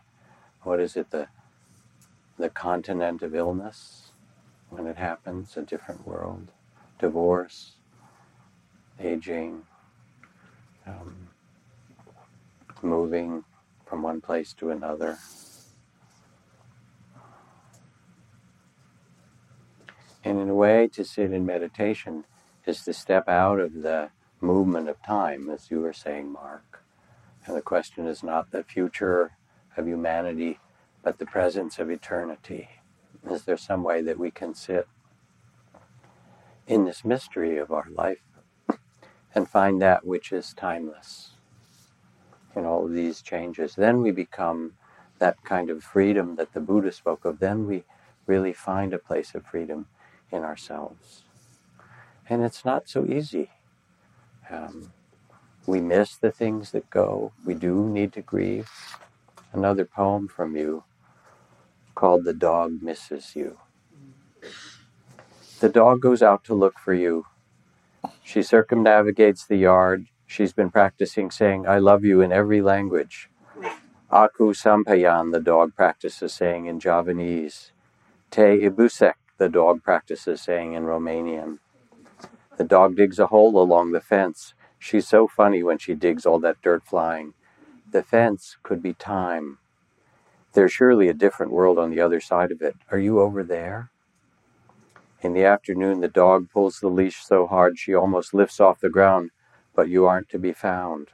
what 0.64 0.80
is 0.80 0.98
it, 0.98 1.12
the, 1.12 1.28
the 2.38 2.50
continent 2.50 3.22
of 3.24 3.36
illness 3.36 4.12
when 4.70 4.88
it 4.88 4.98
happens, 4.98 5.58
a 5.58 5.64
different 5.64 6.08
world, 6.08 6.52
divorce, 7.00 7.74
aging, 9.00 9.64
um, 10.88 11.30
moving 12.84 13.44
from 13.86 14.04
one 14.04 14.22
place 14.22 14.54
to 14.54 14.72
another. 14.72 15.18
And 20.26 20.40
in 20.40 20.50
a 20.50 20.56
way, 20.56 20.88
to 20.88 21.06
sit 21.06 21.32
in 21.32 21.46
meditation 21.46 22.26
is 22.66 22.84
to 22.86 22.94
step 22.94 23.30
out 23.30 23.60
of 23.60 23.84
the 23.84 24.10
movement 24.42 24.90
of 24.90 25.02
time, 25.04 25.52
as 25.52 25.70
you 25.70 25.82
were 25.82 25.94
saying, 25.94 26.32
Mark. 26.32 26.84
And 27.46 27.56
the 27.56 27.62
question 27.62 28.08
is 28.08 28.24
not 28.24 28.50
the 28.50 28.64
future 28.64 29.34
of 29.78 29.88
humanity, 29.88 30.58
but 31.04 31.20
the 31.20 31.28
presence 31.28 31.78
of 31.78 31.92
eternity. 31.92 32.70
Is 33.30 33.44
there 33.44 33.56
some 33.56 33.84
way 33.84 34.02
that 34.02 34.18
we 34.18 34.32
can 34.32 34.56
sit 34.56 34.88
in 36.66 36.86
this 36.86 37.06
mystery 37.06 37.60
of 37.60 37.72
our 37.72 37.88
life 37.92 38.24
and 39.36 39.48
find 39.48 39.80
that 39.80 40.08
which 40.08 40.32
is 40.32 40.56
timeless 40.56 41.34
in 42.56 42.66
all 42.66 42.86
of 42.86 42.94
these 42.94 43.22
changes? 43.22 43.76
Then 43.76 44.02
we 44.02 44.10
become 44.10 44.74
that 45.20 45.44
kind 45.44 45.70
of 45.70 45.84
freedom 45.84 46.36
that 46.38 46.54
the 46.54 46.62
Buddha 46.62 46.92
spoke 46.92 47.26
of. 47.26 47.38
Then 47.38 47.68
we 47.68 47.84
really 48.26 48.54
find 48.54 48.92
a 48.92 48.98
place 48.98 49.36
of 49.36 49.46
freedom 49.46 49.86
in 50.32 50.44
ourselves. 50.44 51.24
And 52.30 52.44
it's 52.44 52.66
not 52.66 52.90
so 52.90 53.06
easy. 53.06 53.50
Um, 54.50 54.94
we 55.68 55.82
miss 55.82 56.18
the 56.18 56.32
things 56.32 56.72
that 56.72 56.90
go. 56.90 57.34
We 57.46 57.56
do 57.56 57.88
need 57.90 58.14
to 58.14 58.22
grieve. 58.22 58.70
Another 59.54 59.86
poem 59.86 60.28
from 60.28 60.56
you 60.56 60.84
called 61.96 62.26
The 62.26 62.34
Dog 62.34 62.82
Misses 62.82 63.36
You. 63.36 63.60
The 65.62 65.70
dog 65.70 66.02
goes 66.02 66.22
out 66.22 66.44
to 66.46 66.54
look 66.54 66.80
for 66.80 66.94
you. 66.94 67.26
She 68.24 68.44
circumnavigates 68.44 69.46
the 69.46 69.58
yard. 69.58 70.08
She's 70.28 70.54
been 70.54 70.72
practicing 70.72 71.32
saying, 71.32 71.68
I 71.68 71.80
love 71.80 72.04
you 72.04 72.22
in 72.22 72.32
every 72.32 72.62
language. 72.62 73.30
Aku 74.12 74.54
Sampayan, 74.54 75.32
the 75.32 75.40
dog 75.40 75.76
practices 75.76 76.34
saying 76.34 76.68
in 76.68 76.80
Javanese. 76.80 77.72
Te 78.32 78.60
Ibusek, 78.70 79.16
the 79.38 79.50
dog 79.50 79.84
practices 79.84 80.42
saying 80.42 80.74
in 80.74 80.84
Romanian. 80.84 81.60
The 82.58 82.64
dog 82.64 82.96
digs 82.96 83.20
a 83.20 83.28
hole 83.28 83.62
along 83.62 83.92
the 83.92 84.02
fence. 84.02 84.54
She's 84.80 85.08
so 85.08 85.28
funny 85.28 85.64
when 85.64 85.78
she 85.78 85.94
digs 85.94 86.26
all 86.26 86.40
that 86.40 86.62
dirt 86.62 86.84
flying. 86.86 87.34
The 87.92 88.04
fence 88.04 88.58
could 88.64 88.82
be 88.82 88.94
time. 88.94 89.58
There's 90.54 90.72
surely 90.72 91.10
a 91.10 91.14
different 91.14 91.52
world 91.52 91.78
on 91.78 91.90
the 91.90 92.00
other 92.00 92.22
side 92.22 92.52
of 92.52 92.62
it. 92.62 92.76
Are 92.92 92.98
you 92.98 93.20
over 93.20 93.44
there? 93.44 93.90
In 95.22 95.34
the 95.34 95.44
afternoon, 95.44 96.02
the 96.02 96.08
dog 96.08 96.50
pulls 96.52 96.80
the 96.80 96.88
leash 96.88 97.26
so 97.26 97.48
hard 97.48 97.78
she 97.78 97.94
almost 97.96 98.34
lifts 98.34 98.60
off 98.60 98.80
the 98.80 98.90
ground, 98.90 99.32
but 99.76 99.90
you 99.90 100.06
aren't 100.06 100.30
to 100.30 100.40
be 100.40 100.54
found. 100.54 101.10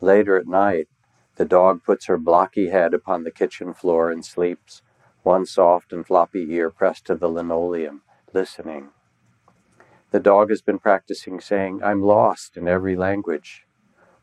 Later 0.00 0.36
at 0.36 0.46
night, 0.46 0.88
the 1.36 1.44
dog 1.44 1.82
puts 1.82 2.06
her 2.06 2.16
blocky 2.16 2.68
head 2.68 2.94
upon 2.94 3.24
the 3.24 3.30
kitchen 3.30 3.74
floor 3.74 4.10
and 4.10 4.24
sleeps, 4.24 4.82
one 5.24 5.46
soft 5.46 5.92
and 5.92 6.06
floppy 6.06 6.46
ear 6.52 6.70
pressed 6.70 7.06
to 7.06 7.14
the 7.14 7.28
linoleum, 7.28 8.02
listening. 8.32 8.90
The 10.10 10.20
dog 10.20 10.50
has 10.50 10.62
been 10.62 10.78
practicing 10.78 11.40
saying, 11.40 11.82
I'm 11.82 12.02
lost 12.02 12.56
in 12.56 12.68
every 12.68 12.94
language. 12.94 13.66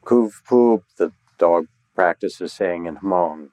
Kuv 0.05 0.41
poob, 0.47 0.83
the 0.97 1.11
dog 1.37 1.67
practices 1.95 2.53
saying 2.53 2.85
in 2.85 2.97
Hmong. 2.97 3.49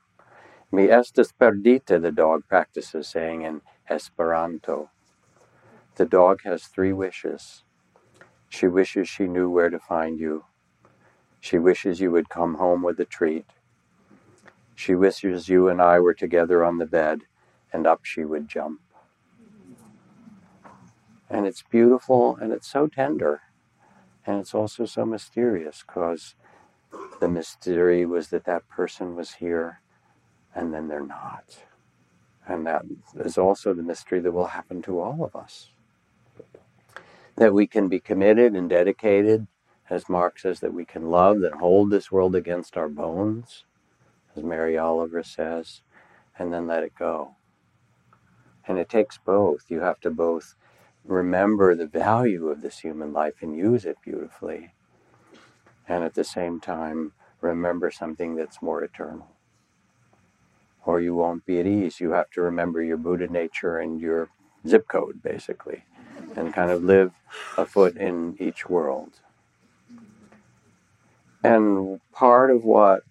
Mi 0.71 0.89
estas 0.89 1.33
perdita, 1.33 1.99
the 1.99 2.13
dog 2.13 2.43
practices 2.49 3.09
saying 3.09 3.43
in 3.43 3.63
Esperanto. 3.91 4.91
The 5.97 6.05
dog 6.05 6.41
has 6.45 6.65
three 6.65 6.93
wishes. 6.93 7.65
She 8.51 8.69
wishes 8.69 9.09
she 9.09 9.27
knew 9.27 9.51
where 9.51 9.71
to 9.71 9.79
find 9.79 10.21
you. 10.21 10.45
She 11.41 11.59
wishes 11.59 12.01
you 12.01 12.11
would 12.13 12.29
come 12.29 12.55
home 12.55 12.83
with 12.83 13.01
a 13.01 13.05
treat. 13.05 13.47
She 14.75 14.95
wishes 14.95 15.49
you 15.49 15.69
and 15.69 15.83
I 15.83 15.99
were 15.99 16.15
together 16.15 16.65
on 16.65 16.79
the 16.79 16.87
bed, 16.87 17.23
and 17.73 17.87
up 17.87 18.05
she 18.05 18.25
would 18.25 18.49
jump. 18.49 18.81
And 21.31 21.47
it's 21.47 21.63
beautiful 21.63 22.37
and 22.37 22.53
it's 22.53 22.69
so 22.69 22.87
tender. 22.87 23.43
And 24.27 24.41
it's 24.41 24.55
also 24.55 24.85
so 24.85 25.05
mysterious 25.05 25.85
because 25.87 26.35
the 27.21 27.29
mystery 27.29 28.05
was 28.07 28.29
that 28.29 28.45
that 28.45 28.69
person 28.69 29.15
was 29.15 29.35
here 29.35 29.81
and 30.55 30.73
then 30.73 30.89
they're 30.89 31.05
not. 31.05 31.65
And 32.47 32.67
that 32.67 32.85
is 33.17 33.37
also 33.37 33.75
the 33.75 33.83
mystery 33.83 34.21
that 34.21 34.33
will 34.33 34.47
happen 34.47 34.81
to 34.83 35.01
all 35.01 35.23
of 35.23 35.37
us. 35.37 35.71
That 37.37 37.53
we 37.53 37.67
can 37.67 37.89
be 37.89 38.01
committed 38.01 38.55
and 38.55 38.69
dedicated, 38.69 39.47
as 39.91 40.09
Mark 40.09 40.39
says, 40.39 40.61
that 40.61 40.73
we 40.73 40.85
can 40.85 41.11
love 41.11 41.43
and 41.43 41.55
hold 41.55 41.91
this 41.91 42.11
world 42.11 42.35
against 42.35 42.77
our 42.77 42.89
bones, 42.89 43.65
as 44.35 44.43
Mary 44.43 44.79
Oliver 44.79 45.23
says, 45.23 45.83
and 46.39 46.53
then 46.53 46.67
let 46.67 46.83
it 46.83 46.95
go. 46.99 47.37
And 48.69 48.79
it 48.79 48.89
takes 48.91 49.19
both. 49.19 49.65
You 49.69 49.81
have 49.81 49.99
to 50.01 50.11
both 50.11 50.55
remember 51.05 51.75
the 51.75 51.87
value 51.87 52.49
of 52.49 52.61
this 52.61 52.81
human 52.81 53.13
life 53.13 53.37
and 53.41 53.57
use 53.57 53.87
it 53.87 53.97
beautifully. 54.05 54.75
And 55.89 56.05
at 56.05 56.15
the 56.15 56.25
same 56.25 56.61
time, 56.61 57.13
remember 57.41 57.91
something 57.91 58.37
that's 58.37 58.61
more 58.61 58.85
eternal. 58.85 59.31
Or 60.85 61.01
you 61.01 61.15
won't 61.15 61.47
be 61.47 61.59
at 61.61 61.67
ease. 61.67 61.99
You 61.99 62.11
have 62.11 62.31
to 62.33 62.43
remember 62.43 62.83
your 62.83 62.99
Buddha 62.99 63.29
nature 63.29 63.79
and 63.79 64.01
your 64.01 64.29
zip 64.67 64.87
code, 64.87 65.23
basically, 65.23 65.85
and 66.37 66.53
kind 66.53 66.71
of 66.71 66.85
live 66.85 67.13
a 67.57 67.65
foot 67.65 67.97
in 67.97 68.37
each 68.39 68.69
world. 68.69 69.21
And 71.43 72.01
part 72.13 72.51
of 72.51 72.65
what 72.65 73.03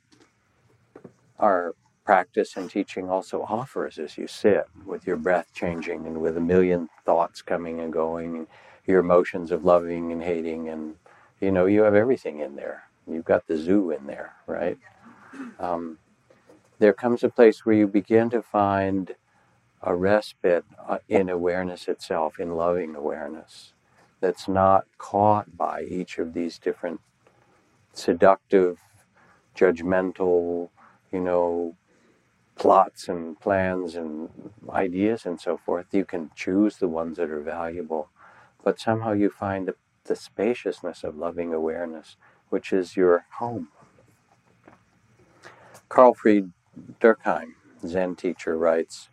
our 1.40 1.74
practice 2.08 2.56
and 2.56 2.72
teaching 2.72 3.10
also 3.10 3.44
offers 3.44 4.00
as 4.00 4.18
you 4.18 4.28
sit 4.28 4.66
with 4.86 5.06
your 5.06 5.18
breath 5.18 5.50
changing 5.54 6.08
and 6.08 6.22
with 6.22 6.38
a 6.38 6.42
million 6.42 6.90
thoughts 7.06 7.42
coming 7.44 7.82
and 7.82 7.94
going, 7.94 8.38
and 8.38 8.48
your 8.88 9.02
emotions 9.02 9.52
of 9.52 9.66
loving 9.66 10.14
and 10.14 10.24
hating, 10.24 10.70
and 10.70 10.96
you 11.42 11.52
know, 11.52 11.66
you 11.68 11.84
have 11.84 11.96
everything 11.96 12.40
in 12.40 12.56
there. 12.56 12.84
You've 13.12 13.26
got 13.26 13.46
the 13.48 13.58
zoo 13.58 13.92
in 13.92 14.08
there, 14.08 14.34
right? 14.48 14.80
Um, 15.60 16.00
there 16.80 16.94
comes 16.94 17.24
a 17.24 17.30
place 17.30 17.66
where 17.66 17.76
you 17.76 17.88
begin 17.88 18.30
to 18.30 18.42
find 18.42 19.16
a 19.82 19.94
respite 19.96 20.66
uh, 20.88 21.00
in 21.10 21.30
awareness 21.30 21.90
itself, 21.90 22.40
in 22.40 22.56
loving 22.56 22.96
awareness, 22.96 23.74
that's 24.22 24.48
not 24.48 24.86
caught 24.98 25.58
by 25.58 25.84
each 25.84 26.20
of 26.20 26.34
these 26.34 26.58
different 26.60 27.02
seductive, 27.94 28.80
judgmental, 29.56 30.70
you 31.12 31.20
know, 31.20 31.76
plots 32.58 33.08
and 33.08 33.40
plans 33.40 33.96
and 33.96 34.30
ideas 34.70 35.26
and 35.26 35.40
so 35.40 35.58
forth. 35.58 35.88
You 35.92 36.06
can 36.06 36.32
choose 36.36 36.78
the 36.78 36.88
ones 36.88 37.18
that 37.18 37.30
are 37.30 37.42
valuable, 37.42 38.10
but 38.64 38.80
somehow 38.80 39.14
you 39.14 39.30
find 39.30 39.68
the, 39.68 39.76
the 40.06 40.16
spaciousness 40.16 41.04
of 41.04 41.18
loving 41.18 41.54
awareness, 41.54 42.18
which 42.50 42.74
is 42.74 42.98
your 42.98 43.26
home. 43.40 43.70
Carl 45.90 46.14
Fried 46.14 46.52
Durkheim, 47.00 47.54
Zen 47.86 48.16
teacher, 48.16 48.58
writes 48.58 49.10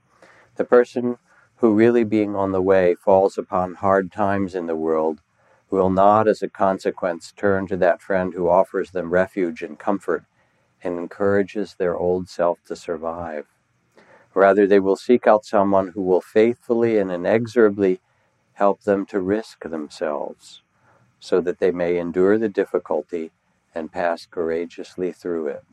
The 0.57 0.65
person 0.65 1.19
who, 1.57 1.75
really 1.75 2.05
being 2.05 2.35
on 2.35 2.53
the 2.53 2.63
way, 2.63 2.95
falls 2.95 3.39
upon 3.39 3.75
hard 3.75 4.11
times 4.11 4.55
in 4.55 4.67
the 4.67 4.77
world 4.77 5.21
will 5.71 5.91
not, 5.91 6.29
as 6.29 6.43
a 6.43 6.49
consequence, 6.49 7.33
turn 7.37 7.67
to 7.67 7.77
that 7.77 8.01
friend 8.01 8.35
who 8.35 8.49
offers 8.49 8.91
them 8.91 9.11
refuge 9.11 9.63
and 9.63 9.79
comfort 9.79 10.25
and 10.85 10.99
encourages 10.99 11.75
their 11.75 11.97
old 11.97 12.29
self 12.29 12.59
to 12.67 12.77
survive. 12.77 13.47
Rather, 14.35 14.67
they 14.67 14.81
will 14.81 14.97
seek 14.97 15.27
out 15.27 15.45
someone 15.45 15.89
who 15.89 16.03
will 16.03 16.21
faithfully 16.21 16.99
and 16.99 17.11
inexorably 17.11 18.01
help 18.55 18.83
them 18.83 19.07
to 19.07 19.21
risk 19.21 19.65
themselves 19.69 20.63
so 21.21 21.41
that 21.41 21.59
they 21.59 21.71
may 21.71 21.99
endure 21.99 22.39
the 22.39 22.49
difficulty 22.49 23.33
and 23.75 23.93
pass 23.93 24.27
courageously 24.27 25.13
through 25.13 25.49
it. 25.49 25.65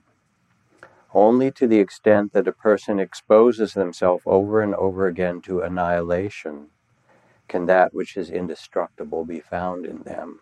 Only 1.14 1.52
to 1.52 1.68
the 1.68 1.80
extent 1.80 2.34
that 2.34 2.48
a 2.48 2.54
person 2.54 3.00
exposes 3.00 3.74
themselves 3.74 4.24
over 4.26 4.62
and 4.62 4.74
over 4.76 5.08
again 5.08 5.42
to 5.42 5.62
annihilation 5.62 6.68
can 7.50 7.66
that 7.66 7.94
which 7.94 8.16
is 8.16 8.30
indestructible 8.30 9.26
be 9.26 9.42
found 9.42 9.86
in 9.86 10.04
them. 10.04 10.40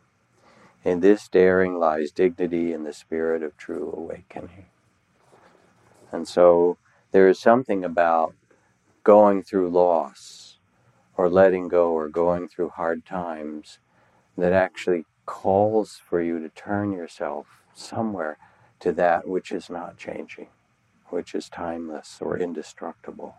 In 0.84 1.01
this 1.01 1.27
daring 1.27 1.77
lies 1.77 2.11
dignity 2.11 2.71
in 2.71 2.84
the 2.84 2.93
spirit 2.93 3.43
of 3.43 3.57
true 3.57 3.93
awakening. 3.95 4.67
And 6.11 6.27
so 6.27 6.77
there 7.11 7.27
is 7.27 7.39
something 7.39 7.84
about 7.84 8.34
going 9.03 9.43
through 9.43 9.69
loss 9.69 10.57
or 11.17 11.30
letting 11.30 11.67
go 11.67 11.91
or 11.91 12.07
going 12.07 12.47
through 12.47 12.69
hard 12.69 13.05
times 13.05 13.80
that 14.38 14.53
actually 14.53 15.05
calls 15.25 16.01
for 16.07 16.21
you 16.21 16.39
to 16.39 16.49
turn 16.49 16.93
yourself 16.93 17.47
somewhere 17.73 18.38
to 18.80 18.93
that 18.93 19.27
which 19.27 19.51
is 19.51 19.69
not 19.69 19.97
changing, 19.97 20.47
which 21.07 21.36
is 21.36 21.49
timeless 21.49 22.19
or 22.21 22.38
indestructible. 22.38 23.36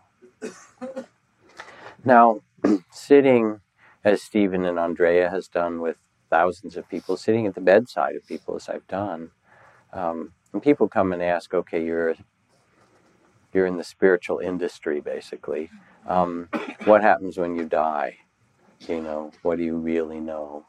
now, 2.05 2.41
sitting 2.91 3.61
as 4.03 4.21
Stephen 4.21 4.63
and 4.63 4.77
Ondrea 4.77 5.31
has 5.31 5.47
done 5.47 5.81
with 5.81 5.97
thousands 6.31 6.77
of 6.77 6.89
people 6.89 7.15
sitting 7.17 7.45
at 7.45 7.53
the 7.53 7.61
bedside 7.61 8.15
of 8.15 8.25
people 8.25 8.55
as 8.55 8.67
I've 8.69 8.87
done. 8.87 9.29
Um, 9.93 10.33
and 10.53 10.63
people 10.63 10.87
come 10.87 11.13
and 11.13 11.21
ask, 11.21 11.53
okay, 11.53 11.85
you're 11.85 12.15
you're 13.53 13.65
in 13.65 13.77
the 13.77 13.83
spiritual 13.83 14.39
industry, 14.39 15.01
basically. 15.01 15.69
Um, 16.07 16.47
what 16.85 17.01
happens 17.01 17.37
when 17.37 17.55
you 17.55 17.65
die? 17.65 18.17
You 18.87 19.01
know, 19.01 19.31
what 19.43 19.57
do 19.57 19.63
you 19.63 19.75
really 19.75 20.21
know? 20.21 20.65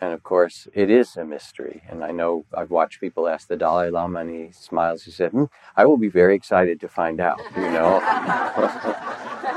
And 0.00 0.12
of 0.12 0.22
course, 0.22 0.68
it 0.74 0.90
is 0.90 1.16
a 1.16 1.24
mystery. 1.24 1.82
And 1.88 2.04
I 2.04 2.12
know 2.12 2.44
I've 2.54 2.70
watched 2.70 3.00
people 3.00 3.28
ask 3.28 3.48
the 3.48 3.56
Dalai 3.56 3.90
Lama, 3.90 4.20
and 4.20 4.30
he 4.30 4.52
smiles. 4.52 5.02
He 5.02 5.10
said, 5.10 5.32
mm, 5.32 5.48
"I 5.76 5.86
will 5.86 5.96
be 5.96 6.08
very 6.08 6.36
excited 6.36 6.80
to 6.80 6.88
find 6.88 7.20
out." 7.20 7.40
You 7.56 7.70
know, 7.70 8.00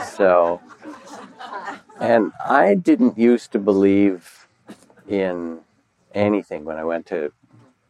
so. 0.18 0.60
And 2.00 2.32
I 2.44 2.74
didn't 2.74 3.20
used 3.20 3.52
to 3.52 3.60
believe 3.60 4.41
in 5.08 5.62
anything 6.14 6.66
when 6.66 6.78
I 6.78 6.84
went 6.84 7.06
to 7.08 7.32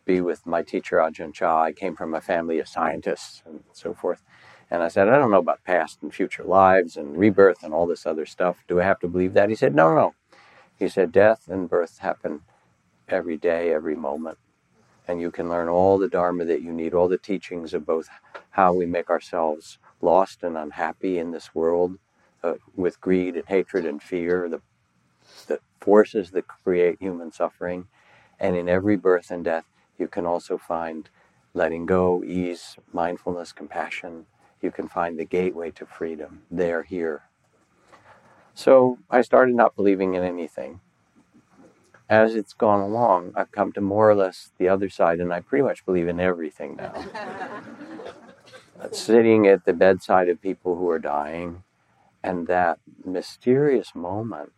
be 0.06 0.22
with 0.22 0.46
my 0.46 0.64
teacher 0.64 0.98
Ajahn 0.98 1.34
Chah. 1.34 1.64
I 1.64 1.74
came 1.74 1.96
from 1.96 2.14
a 2.14 2.22
family 2.22 2.60
of 2.60 2.68
scientists 2.68 3.44
and 3.46 3.64
so 3.74 3.94
forth. 3.94 4.24
And 4.70 4.82
I 4.82 4.88
said, 4.88 5.10
I 5.10 5.18
don't 5.18 5.32
know 5.32 5.40
about 5.40 5.64
past 5.64 6.00
and 6.02 6.14
future 6.14 6.44
lives 6.44 6.98
and 6.98 7.18
rebirth 7.18 7.64
and 7.64 7.74
all 7.74 7.86
this 7.88 8.06
other 8.06 8.26
stuff. 8.26 8.64
Do 8.68 8.80
I 8.80 8.86
have 8.86 9.00
to 9.02 9.08
believe 9.08 9.34
that? 9.34 9.50
He 9.50 9.56
said, 9.56 9.76
No, 9.76 9.94
no. 9.94 10.16
He 10.80 10.88
said, 10.88 11.12
Death 11.12 11.48
and 11.50 11.70
birth 11.70 12.00
happen 12.00 12.42
every 13.08 13.38
day, 13.38 13.74
every 13.74 13.96
moment. 13.96 14.38
And 15.08 15.20
you 15.22 15.32
can 15.32 15.50
learn 15.50 15.68
all 15.68 15.98
the 15.98 16.08
Dharma 16.08 16.46
that 16.46 16.62
you 16.62 16.72
need, 16.72 16.94
all 16.94 17.10
the 17.10 17.18
teachings 17.18 17.74
of 17.74 17.86
both 17.86 18.10
how 18.52 18.74
we 18.74 18.86
make 18.86 19.10
ourselves 19.10 19.78
lost 20.02 20.44
and 20.44 20.58
unhappy 20.58 21.20
in 21.20 21.32
this 21.32 21.54
world 21.56 21.98
uh, 22.44 22.54
with 22.76 23.02
greed 23.02 23.36
and 23.36 23.46
hatred 23.48 23.86
and 23.86 24.02
fear, 24.02 24.48
the 24.50 24.62
the 25.46 25.60
forces 25.82 26.32
that 26.32 26.48
create 26.48 27.00
human 27.00 27.32
suffering. 27.32 27.88
And 28.40 28.56
in 28.56 28.70
every 28.70 28.98
birth 28.98 29.32
and 29.32 29.44
death, 29.46 29.66
you 29.98 30.08
can 30.08 30.26
also 30.26 30.58
find 30.58 31.10
letting 31.54 31.86
go, 31.86 32.24
ease, 32.24 32.78
mindfulness, 32.94 33.52
compassion. 33.52 34.26
You 34.62 34.72
can 34.72 34.88
find 34.88 35.20
the 35.20 35.26
gateway 35.26 35.72
to 35.72 35.86
freedom 35.86 36.44
there, 36.52 36.84
here. 36.84 37.24
So 38.54 39.00
I 39.10 39.22
started 39.22 39.56
not 39.56 39.76
believing 39.76 40.16
in 40.16 40.24
anything. 40.24 40.82
as 42.10 42.36
it's 42.36 42.54
gone 42.54 42.82
along, 42.82 43.34
I've 43.36 43.52
come 43.52 43.72
to 43.74 43.82
more 43.82 44.10
or 44.10 44.16
less 44.16 44.52
the 44.58 44.70
other 44.70 44.90
side, 44.90 45.20
and 45.20 45.34
I 45.34 45.42
pretty 45.42 45.64
much 45.64 45.86
believe 45.86 46.08
in 46.10 46.20
everything 46.20 46.76
now. 46.78 46.94
Sitting 48.92 49.48
at 49.48 49.66
the 49.66 49.74
bedside 49.74 50.30
of 50.30 50.42
people 50.42 50.76
who 50.78 50.90
are 50.90 51.00
dying, 51.00 51.64
and 52.24 52.48
that 52.48 52.80
mysterious 53.06 53.96
moment 53.96 54.52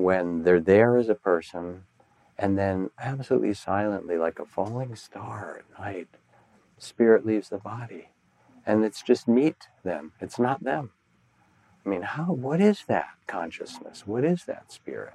when 0.00 0.42
they're 0.42 0.60
there 0.60 0.96
as 0.96 1.08
a 1.08 1.14
person, 1.14 1.84
and 2.38 2.58
then 2.58 2.90
absolutely 2.98 3.54
silently, 3.54 4.16
like 4.16 4.38
a 4.38 4.46
falling 4.46 4.96
star 4.96 5.60
at 5.60 5.80
night, 5.80 6.08
spirit 6.78 7.26
leaves 7.26 7.48
the 7.48 7.58
body. 7.58 8.08
And 8.66 8.84
it's 8.84 9.02
just 9.02 9.28
meet 9.28 9.68
them, 9.84 10.12
it's 10.20 10.38
not 10.38 10.64
them. 10.64 10.90
I 11.84 11.88
mean, 11.88 12.02
how, 12.02 12.32
what 12.32 12.60
is 12.60 12.84
that 12.88 13.08
consciousness? 13.26 14.06
What 14.06 14.24
is 14.24 14.44
that 14.44 14.70
spirit? 14.70 15.14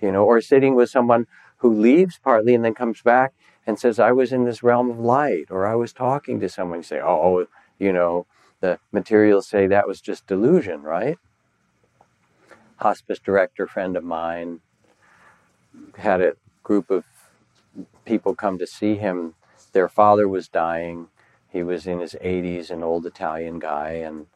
You 0.00 0.12
know, 0.12 0.24
or 0.24 0.40
sitting 0.40 0.74
with 0.74 0.90
someone 0.90 1.26
who 1.58 1.72
leaves 1.72 2.18
partly 2.22 2.54
and 2.54 2.64
then 2.64 2.74
comes 2.74 3.02
back 3.02 3.32
and 3.66 3.78
says, 3.78 3.98
I 3.98 4.12
was 4.12 4.32
in 4.32 4.44
this 4.44 4.62
realm 4.62 4.90
of 4.90 4.98
light, 4.98 5.46
or 5.50 5.66
I 5.66 5.74
was 5.74 5.92
talking 5.92 6.40
to 6.40 6.48
someone. 6.48 6.80
You 6.80 6.82
say, 6.82 7.00
oh, 7.00 7.46
you 7.78 7.92
know, 7.92 8.26
the 8.60 8.78
materials 8.92 9.46
say 9.46 9.66
that 9.66 9.86
was 9.86 10.00
just 10.00 10.26
delusion, 10.26 10.82
right? 10.82 11.18
Hospice 12.84 13.18
director 13.18 13.66
friend 13.66 13.96
of 13.96 14.04
mine 14.04 14.60
had 15.96 16.20
a 16.20 16.34
group 16.62 16.90
of 16.90 17.04
people 18.04 18.34
come 18.34 18.58
to 18.58 18.66
see 18.66 18.96
him. 18.96 19.36
Their 19.72 19.88
father 19.88 20.28
was 20.28 20.48
dying. 20.48 21.08
He 21.48 21.62
was 21.62 21.86
in 21.86 22.00
his 22.00 22.14
80s, 22.22 22.68
an 22.68 22.82
old 22.82 23.06
Italian 23.06 23.58
guy, 23.58 23.92
and 23.92 24.26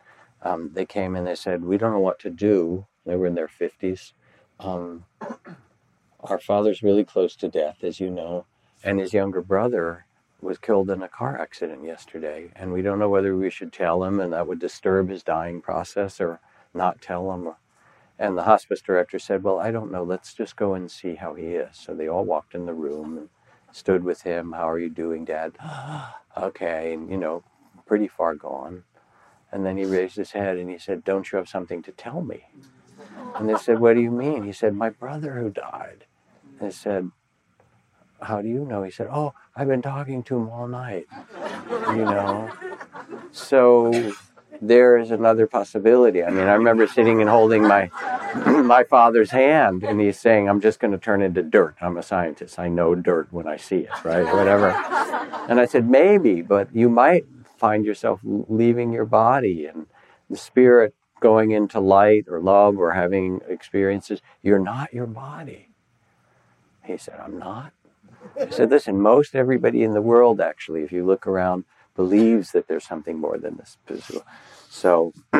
um, 0.40 0.70
they 0.72 0.86
came 0.86 1.14
and 1.14 1.26
they 1.26 1.34
said, 1.34 1.62
We 1.62 1.76
don't 1.76 1.92
know 1.92 2.00
what 2.00 2.18
to 2.20 2.30
do. 2.30 2.86
They 3.04 3.16
were 3.16 3.26
in 3.26 3.34
their 3.34 3.48
50s. 3.48 4.12
Um, 4.58 5.04
our 6.20 6.38
father's 6.38 6.82
really 6.82 7.04
close 7.04 7.36
to 7.36 7.48
death, 7.48 7.84
as 7.84 8.00
you 8.00 8.08
know, 8.08 8.46
and 8.82 8.98
his 8.98 9.12
younger 9.12 9.42
brother 9.42 10.06
was 10.40 10.56
killed 10.56 10.88
in 10.88 11.02
a 11.02 11.08
car 11.08 11.38
accident 11.38 11.84
yesterday. 11.84 12.50
And 12.56 12.72
we 12.72 12.80
don't 12.80 12.98
know 12.98 13.10
whether 13.10 13.36
we 13.36 13.50
should 13.50 13.74
tell 13.74 14.02
him 14.04 14.20
and 14.20 14.32
that 14.32 14.46
would 14.46 14.58
disturb 14.58 15.10
his 15.10 15.22
dying 15.22 15.60
process 15.60 16.18
or 16.18 16.40
not 16.72 17.02
tell 17.02 17.30
him. 17.34 17.52
And 18.18 18.36
the 18.36 18.42
hospice 18.42 18.80
director 18.80 19.18
said, 19.18 19.42
Well, 19.44 19.58
I 19.58 19.70
don't 19.70 19.92
know. 19.92 20.02
Let's 20.02 20.34
just 20.34 20.56
go 20.56 20.74
and 20.74 20.90
see 20.90 21.14
how 21.14 21.34
he 21.34 21.46
is. 21.46 21.76
So 21.76 21.94
they 21.94 22.08
all 22.08 22.24
walked 22.24 22.54
in 22.54 22.66
the 22.66 22.74
room 22.74 23.16
and 23.16 23.28
stood 23.72 24.02
with 24.02 24.22
him. 24.22 24.52
How 24.52 24.68
are 24.68 24.78
you 24.78 24.90
doing, 24.90 25.24
Dad? 25.24 25.52
okay. 26.36 26.92
And, 26.92 27.10
you 27.10 27.16
know, 27.16 27.44
pretty 27.86 28.08
far 28.08 28.34
gone. 28.34 28.84
And 29.52 29.64
then 29.64 29.76
he 29.76 29.84
raised 29.84 30.16
his 30.16 30.32
head 30.32 30.58
and 30.58 30.68
he 30.68 30.78
said, 30.78 31.04
Don't 31.04 31.30
you 31.30 31.38
have 31.38 31.48
something 31.48 31.82
to 31.82 31.92
tell 31.92 32.20
me? 32.20 32.48
And 33.36 33.48
they 33.48 33.56
said, 33.56 33.78
What 33.78 33.94
do 33.94 34.00
you 34.00 34.10
mean? 34.10 34.42
He 34.44 34.52
said, 34.52 34.74
My 34.74 34.90
brother 34.90 35.34
who 35.34 35.50
died. 35.50 36.04
They 36.60 36.70
said, 36.70 37.10
How 38.20 38.42
do 38.42 38.48
you 38.48 38.64
know? 38.64 38.82
He 38.82 38.90
said, 38.90 39.08
Oh, 39.12 39.32
I've 39.56 39.68
been 39.68 39.82
talking 39.82 40.22
to 40.24 40.36
him 40.36 40.50
all 40.50 40.68
night. 40.68 41.06
You 41.90 42.04
know? 42.04 42.50
So 43.32 44.12
there 44.60 44.96
is 44.98 45.10
another 45.10 45.46
possibility. 45.46 46.22
I 46.22 46.30
mean, 46.30 46.46
I 46.46 46.54
remember 46.54 46.86
sitting 46.86 47.20
and 47.20 47.30
holding 47.30 47.62
my 47.62 47.90
my 48.62 48.84
father's 48.84 49.30
hand, 49.30 49.82
and 49.82 50.00
he's 50.00 50.18
saying, 50.18 50.48
"I'm 50.48 50.60
just 50.60 50.80
going 50.80 50.92
to 50.92 50.98
turn 50.98 51.22
into 51.22 51.42
dirt. 51.42 51.76
I'm 51.80 51.96
a 51.96 52.02
scientist. 52.02 52.58
I 52.58 52.68
know 52.68 52.94
dirt 52.94 53.28
when 53.30 53.46
I 53.46 53.56
see 53.56 53.78
it, 53.78 54.04
right? 54.04 54.24
Whatever." 54.24 54.70
And 55.48 55.60
I 55.60 55.66
said, 55.66 55.88
"Maybe, 55.88 56.42
but 56.42 56.74
you 56.74 56.88
might 56.88 57.24
find 57.56 57.84
yourself 57.84 58.20
leaving 58.22 58.92
your 58.92 59.06
body 59.06 59.66
and 59.66 59.86
the 60.30 60.36
spirit 60.36 60.94
going 61.20 61.50
into 61.50 61.80
light 61.80 62.26
or 62.28 62.40
love 62.40 62.78
or 62.78 62.92
having 62.92 63.40
experiences. 63.48 64.20
You're 64.42 64.58
not 64.58 64.92
your 64.92 65.06
body." 65.06 65.68
He 66.84 66.96
said, 66.96 67.20
"I'm 67.22 67.38
not." 67.38 67.72
I 68.40 68.50
said, 68.50 68.70
"Listen, 68.70 69.00
most 69.00 69.34
everybody 69.34 69.82
in 69.82 69.94
the 69.94 70.02
world, 70.02 70.40
actually, 70.40 70.82
if 70.82 70.92
you 70.92 71.04
look 71.04 71.26
around." 71.26 71.64
Believes 71.98 72.52
that 72.52 72.68
there's 72.68 72.86
something 72.86 73.18
more 73.18 73.38
than 73.38 73.56
this 73.56 73.76
physical. 73.84 74.22
So 74.70 75.12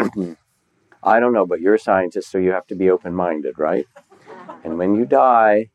I 1.15 1.21
don't 1.21 1.33
know, 1.33 1.47
but 1.47 1.61
you're 1.61 1.77
a 1.77 1.79
scientist, 1.79 2.33
so 2.33 2.39
you 2.39 2.51
have 2.51 2.67
to 2.67 2.75
be 2.75 2.91
open 2.91 3.15
minded, 3.15 3.61
right? 3.61 3.87
And 4.65 4.77
when 4.77 4.97
you 4.97 5.07
die, 5.07 5.71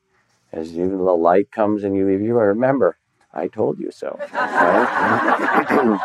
as 0.52 0.74
you, 0.74 0.90
the 0.90 1.18
light 1.30 1.52
comes 1.52 1.86
and 1.86 1.96
you 1.96 2.06
leave, 2.06 2.20
you 2.22 2.38
remember, 2.38 2.98
I 3.34 3.48
told 3.48 3.80
you 3.80 3.92
so. 3.92 4.20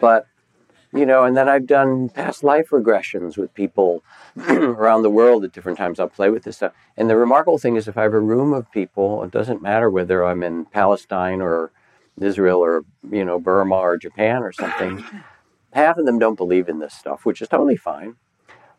But, 0.00 0.24
you 0.94 1.04
know, 1.04 1.24
and 1.24 1.36
then 1.36 1.46
I've 1.46 1.66
done 1.66 2.08
past 2.08 2.42
life 2.42 2.70
regressions 2.70 3.36
with 3.36 3.52
people 3.52 4.02
around 4.48 5.02
the 5.02 5.10
world 5.10 5.44
at 5.44 5.52
different 5.52 5.76
times. 5.76 6.00
I'll 6.00 6.08
play 6.08 6.30
with 6.30 6.44
this 6.44 6.56
stuff. 6.56 6.72
And 6.96 7.10
the 7.10 7.16
remarkable 7.16 7.58
thing 7.58 7.76
is, 7.76 7.86
if 7.86 7.98
I 7.98 8.04
have 8.04 8.14
a 8.14 8.18
room 8.32 8.54
of 8.54 8.72
people, 8.72 9.22
it 9.22 9.30
doesn't 9.30 9.60
matter 9.60 9.90
whether 9.90 10.24
I'm 10.24 10.42
in 10.42 10.64
Palestine 10.64 11.42
or 11.42 11.70
Israel 12.22 12.58
or 12.58 12.84
you 13.10 13.24
know 13.24 13.38
Burma 13.38 13.76
or 13.76 13.96
Japan 13.96 14.42
or 14.42 14.52
something, 14.52 15.04
half 15.72 15.98
of 15.98 16.06
them 16.06 16.18
don't 16.18 16.36
believe 16.36 16.68
in 16.68 16.78
this 16.78 16.94
stuff, 16.94 17.24
which 17.24 17.42
is 17.42 17.48
totally 17.48 17.76
fine. 17.76 18.16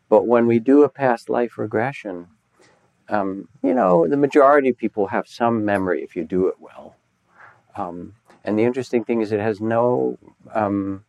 But 0.10 0.28
when 0.28 0.46
we 0.46 0.60
do 0.60 0.84
a 0.84 0.90
past 0.90 1.30
life 1.30 1.58
regression, 1.58 2.28
um, 3.10 3.48
you 3.64 3.74
know, 3.74 4.08
the 4.08 4.18
majority 4.18 4.70
of 4.70 4.78
people 4.78 5.08
have 5.08 5.28
some 5.28 5.66
memory 5.66 6.04
if 6.04 6.16
you 6.16 6.24
do 6.24 6.48
it 6.48 6.56
well. 6.60 6.96
Um, 7.76 8.16
and 8.44 8.58
the 8.58 8.64
interesting 8.64 9.04
thing 9.04 9.22
is, 9.22 9.32
it 9.32 9.40
has 9.40 9.62
no 9.62 10.18
um, 10.54 11.06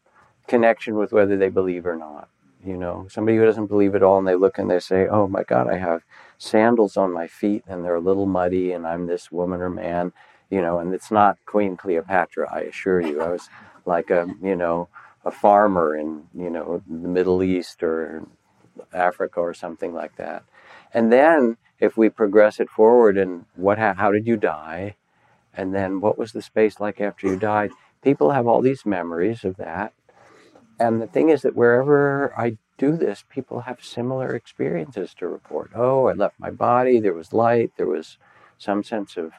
connection 0.47 0.97
with 0.97 1.12
whether 1.12 1.37
they 1.37 1.49
believe 1.49 1.87
or 1.87 1.97
not. 1.97 2.28
You 2.64 2.76
know, 2.76 3.09
somebody 3.11 3.37
who 3.37 3.45
doesn't 3.45 3.66
believe 3.66 3.95
at 3.97 4.05
all 4.05 4.18
and 4.18 4.28
they 4.28 4.37
look 4.37 4.57
and 4.57 4.70
they 4.70 4.78
say, 4.78 5.09
"Oh 5.09 5.26
my 5.26 5.43
God, 5.43 5.68
I 5.68 5.78
have 5.78 6.03
sandals 6.39 6.97
on 6.97 7.12
my 7.12 7.26
feet 7.26 7.64
and 7.66 7.85
they're 7.85 7.97
a 7.97 8.01
little 8.01 8.26
muddy, 8.26 8.70
and 8.72 8.87
I'm 8.87 9.07
this 9.07 9.33
woman 9.33 9.61
or 9.61 9.70
man." 9.70 10.12
You 10.53 10.61
know, 10.61 10.78
and 10.80 10.92
it's 10.92 11.11
not 11.11 11.38
Queen 11.46 11.78
Cleopatra, 11.78 12.46
I 12.53 12.61
assure 12.61 13.00
you. 13.00 13.22
I 13.22 13.28
was 13.28 13.48
like 13.86 14.11
a, 14.11 14.28
you 14.42 14.55
know, 14.55 14.90
a 15.24 15.30
farmer 15.30 15.96
in, 15.96 16.24
you 16.34 16.50
know, 16.50 16.82
the 16.86 17.09
Middle 17.09 17.42
East 17.42 17.82
or 17.82 18.26
Africa 18.92 19.40
or 19.40 19.55
something 19.55 19.94
like 19.94 20.16
that. 20.16 20.44
And 20.92 21.11
then 21.11 21.57
if 21.80 21.96
we 21.96 22.11
progress 22.11 22.61
it 22.61 22.68
forward 22.68 23.16
and 23.16 23.46
what, 23.57 23.78
how 23.78 24.12
did 24.12 24.26
you 24.26 24.36
die? 24.36 24.96
And 25.55 25.74
then 25.74 26.03
what 26.03 26.18
was 26.18 26.32
the 26.32 26.42
space 26.42 26.78
like 26.78 27.00
after 27.00 27.26
you 27.26 27.36
died? 27.36 27.70
People 28.03 28.32
have 28.32 28.46
all 28.46 28.61
these 28.61 28.84
memories 28.84 29.44
of 29.44 29.57
that. 29.57 29.94
And 30.78 31.00
the 31.00 31.07
thing 31.07 31.30
is 31.30 31.40
that 31.42 31.57
wherever 31.57 32.34
I 32.38 32.59
do 32.76 32.98
this, 32.98 33.24
people 33.30 33.61
have 33.61 33.82
similar 33.82 34.34
experiences 34.34 35.14
to 35.14 35.28
report. 35.28 35.70
Oh, 35.74 36.09
I 36.09 36.12
left 36.12 36.38
my 36.38 36.50
body, 36.50 37.00
there 37.00 37.14
was 37.14 37.32
light, 37.32 37.72
there 37.78 37.86
was 37.86 38.18
some 38.59 38.84
sense 38.84 39.16
of 39.16 39.32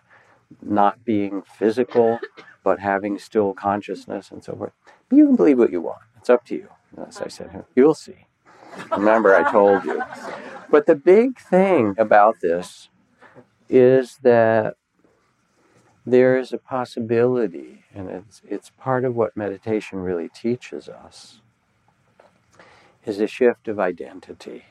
not 0.61 1.03
being 1.03 1.41
physical, 1.41 2.19
but 2.63 2.79
having 2.79 3.19
still 3.19 3.53
consciousness 3.53 4.31
and 4.31 4.43
so 4.43 4.55
forth. 4.55 4.73
But 5.09 5.17
you 5.17 5.25
can 5.27 5.35
believe 5.35 5.59
what 5.59 5.71
you 5.71 5.81
want. 5.81 6.01
It's 6.17 6.29
up 6.29 6.45
to 6.45 6.55
you. 6.55 6.69
As 7.07 7.21
I 7.21 7.27
said, 7.27 7.65
you'll 7.75 7.95
see. 7.95 8.27
Remember, 8.91 9.35
I 9.35 9.51
told 9.51 9.83
you. 9.83 10.01
But 10.69 10.85
the 10.85 10.95
big 10.95 11.39
thing 11.39 11.95
about 11.97 12.35
this 12.41 12.89
is 13.69 14.19
that 14.23 14.75
there 16.05 16.37
is 16.37 16.51
a 16.51 16.57
possibility, 16.57 17.85
and 17.93 18.09
it's, 18.09 18.41
it's 18.47 18.71
part 18.77 19.05
of 19.05 19.15
what 19.15 19.37
meditation 19.37 19.99
really 19.99 20.29
teaches 20.29 20.89
us, 20.89 21.41
is 23.05 23.19
a 23.19 23.27
shift 23.27 23.67
of 23.67 23.79
identity. 23.79 24.65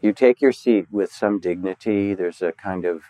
You 0.00 0.12
take 0.12 0.40
your 0.40 0.52
seat 0.52 0.86
with 0.90 1.10
some 1.10 1.40
dignity. 1.40 2.14
There's 2.14 2.42
a 2.42 2.52
kind 2.52 2.84
of 2.84 3.04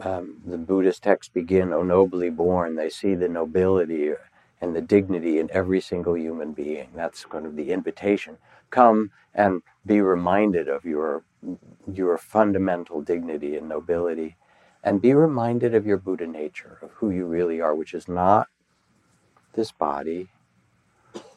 um, 0.00 0.40
the 0.46 0.58
Buddhist 0.58 1.02
texts 1.02 1.32
begin, 1.32 1.72
O 1.72 1.82
nobly 1.82 2.30
born, 2.30 2.76
they 2.76 2.90
see 2.90 3.14
the 3.14 3.28
nobility 3.28 4.12
and 4.60 4.74
the 4.74 4.80
dignity 4.80 5.38
in 5.38 5.50
every 5.52 5.80
single 5.80 6.16
human 6.16 6.52
being. 6.52 6.88
That's 6.94 7.24
kind 7.24 7.46
of 7.46 7.56
the 7.56 7.72
invitation. 7.72 8.38
Come 8.70 9.10
and 9.34 9.62
be 9.86 10.00
reminded 10.00 10.68
of 10.68 10.84
your, 10.84 11.24
your 11.92 12.18
fundamental 12.18 13.02
dignity 13.02 13.56
and 13.56 13.68
nobility, 13.68 14.36
and 14.82 15.00
be 15.00 15.14
reminded 15.14 15.74
of 15.74 15.86
your 15.86 15.98
Buddha 15.98 16.26
nature, 16.26 16.78
of 16.82 16.90
who 16.92 17.10
you 17.10 17.26
really 17.26 17.60
are, 17.60 17.74
which 17.74 17.94
is 17.94 18.08
not 18.08 18.48
this 19.54 19.72
body. 19.72 20.28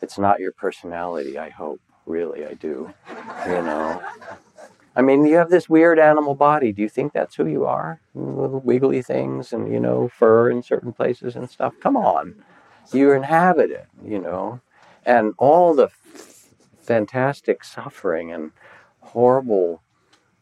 It's 0.01 0.17
not 0.17 0.39
your 0.39 0.51
personality, 0.51 1.37
I 1.37 1.49
hope. 1.49 1.81
Really, 2.05 2.45
I 2.45 2.55
do. 2.55 2.93
You 3.45 3.61
know, 3.61 4.01
I 4.95 5.01
mean, 5.01 5.25
you 5.25 5.35
have 5.37 5.49
this 5.49 5.69
weird 5.69 5.99
animal 5.99 6.35
body. 6.35 6.73
Do 6.73 6.81
you 6.81 6.89
think 6.89 7.13
that's 7.13 7.35
who 7.35 7.45
you 7.47 7.65
are? 7.65 8.01
Little 8.13 8.59
wiggly 8.59 9.01
things 9.01 9.53
and, 9.53 9.71
you 9.71 9.79
know, 9.79 10.09
fur 10.09 10.49
in 10.49 10.63
certain 10.63 10.91
places 10.91 11.35
and 11.35 11.49
stuff. 11.49 11.75
Come 11.79 11.95
on. 11.95 12.43
You 12.91 13.13
inhabit 13.13 13.71
it, 13.71 13.87
you 14.03 14.19
know. 14.19 14.59
And 15.05 15.33
all 15.37 15.73
the 15.73 15.85
f- 15.85 16.49
fantastic 16.81 17.63
suffering 17.63 18.31
and 18.31 18.51
horrible 18.99 19.81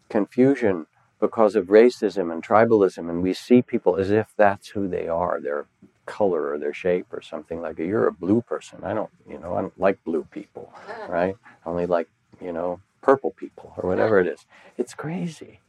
confusion 0.09 0.87
because 1.19 1.55
of 1.55 1.67
racism 1.67 2.31
and 2.31 2.43
tribalism. 2.43 3.09
And 3.09 3.21
we 3.21 3.33
see 3.33 3.61
people 3.61 3.97
as 3.97 4.09
if 4.09 4.33
that's 4.35 4.69
who 4.69 4.87
they 4.87 5.07
are, 5.07 5.39
their 5.39 5.67
color 6.07 6.49
or 6.49 6.57
their 6.57 6.73
shape 6.73 7.07
or 7.11 7.21
something 7.21 7.61
like 7.61 7.75
that. 7.75 7.85
You're 7.85 8.07
a 8.07 8.11
blue 8.11 8.41
person. 8.41 8.79
I 8.83 8.95
don't, 8.95 9.11
you 9.29 9.37
know, 9.37 9.53
I 9.53 9.61
don't 9.61 9.79
like 9.79 10.03
blue 10.03 10.25
people, 10.31 10.73
right? 11.07 11.35
I 11.65 11.69
only 11.69 11.85
like, 11.85 12.09
you 12.41 12.51
know, 12.51 12.79
purple 13.09 13.31
people 13.31 13.73
or 13.77 13.89
whatever 13.89 14.19
it 14.19 14.27
is. 14.27 14.45
It's 14.77 14.93
crazy. 14.93 15.59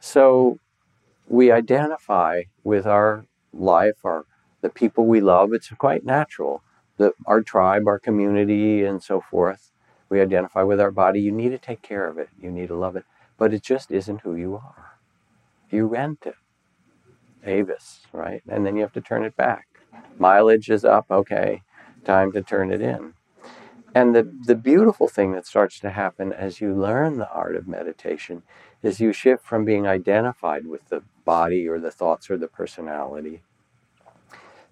So 0.00 0.58
we 1.28 1.50
identify 1.52 2.44
with 2.64 2.86
our 2.86 3.26
life, 3.52 4.04
our 4.04 4.26
the 4.60 4.68
people 4.68 5.06
we 5.06 5.20
love. 5.20 5.52
It's 5.52 5.68
quite 5.70 6.04
natural. 6.04 6.62
The, 6.96 7.12
our 7.26 7.42
tribe, 7.42 7.86
our 7.86 7.98
community, 7.98 8.84
and 8.84 9.02
so 9.02 9.20
forth. 9.20 9.70
We 10.08 10.20
identify 10.20 10.62
with 10.64 10.80
our 10.80 10.90
body. 10.90 11.20
You 11.20 11.32
need 11.32 11.50
to 11.50 11.58
take 11.58 11.82
care 11.82 12.06
of 12.08 12.18
it. 12.18 12.28
You 12.42 12.50
need 12.50 12.68
to 12.68 12.76
love 12.76 12.96
it. 12.96 13.04
But 13.38 13.54
it 13.54 13.62
just 13.62 13.90
isn't 13.92 14.22
who 14.22 14.34
you 14.34 14.56
are. 14.56 14.98
You 15.70 15.86
rent 15.86 16.20
it. 16.26 16.34
Avis, 17.44 18.00
right? 18.12 18.42
And 18.48 18.66
then 18.66 18.76
you 18.76 18.82
have 18.82 18.92
to 18.94 19.00
turn 19.00 19.24
it 19.24 19.36
back. 19.36 19.66
Mileage 20.18 20.70
is 20.70 20.84
up. 20.84 21.06
Okay, 21.10 21.62
time 22.04 22.32
to 22.32 22.42
turn 22.42 22.72
it 22.72 22.80
in. 22.80 23.14
And 23.98 24.14
the, 24.14 24.22
mm. 24.22 24.44
the 24.44 24.54
beautiful 24.54 25.08
thing 25.08 25.32
that 25.32 25.44
starts 25.44 25.80
to 25.80 25.90
happen 25.90 26.32
as 26.32 26.60
you 26.60 26.72
learn 26.72 27.18
the 27.18 27.28
art 27.32 27.56
of 27.56 27.66
meditation 27.66 28.44
is 28.80 29.00
you 29.00 29.12
shift 29.12 29.44
from 29.44 29.64
being 29.64 29.88
identified 29.88 30.68
with 30.68 30.88
the 30.88 31.02
body 31.24 31.66
or 31.66 31.80
the 31.80 31.90
thoughts 31.90 32.30
or 32.30 32.38
the 32.38 32.46
personality 32.46 33.42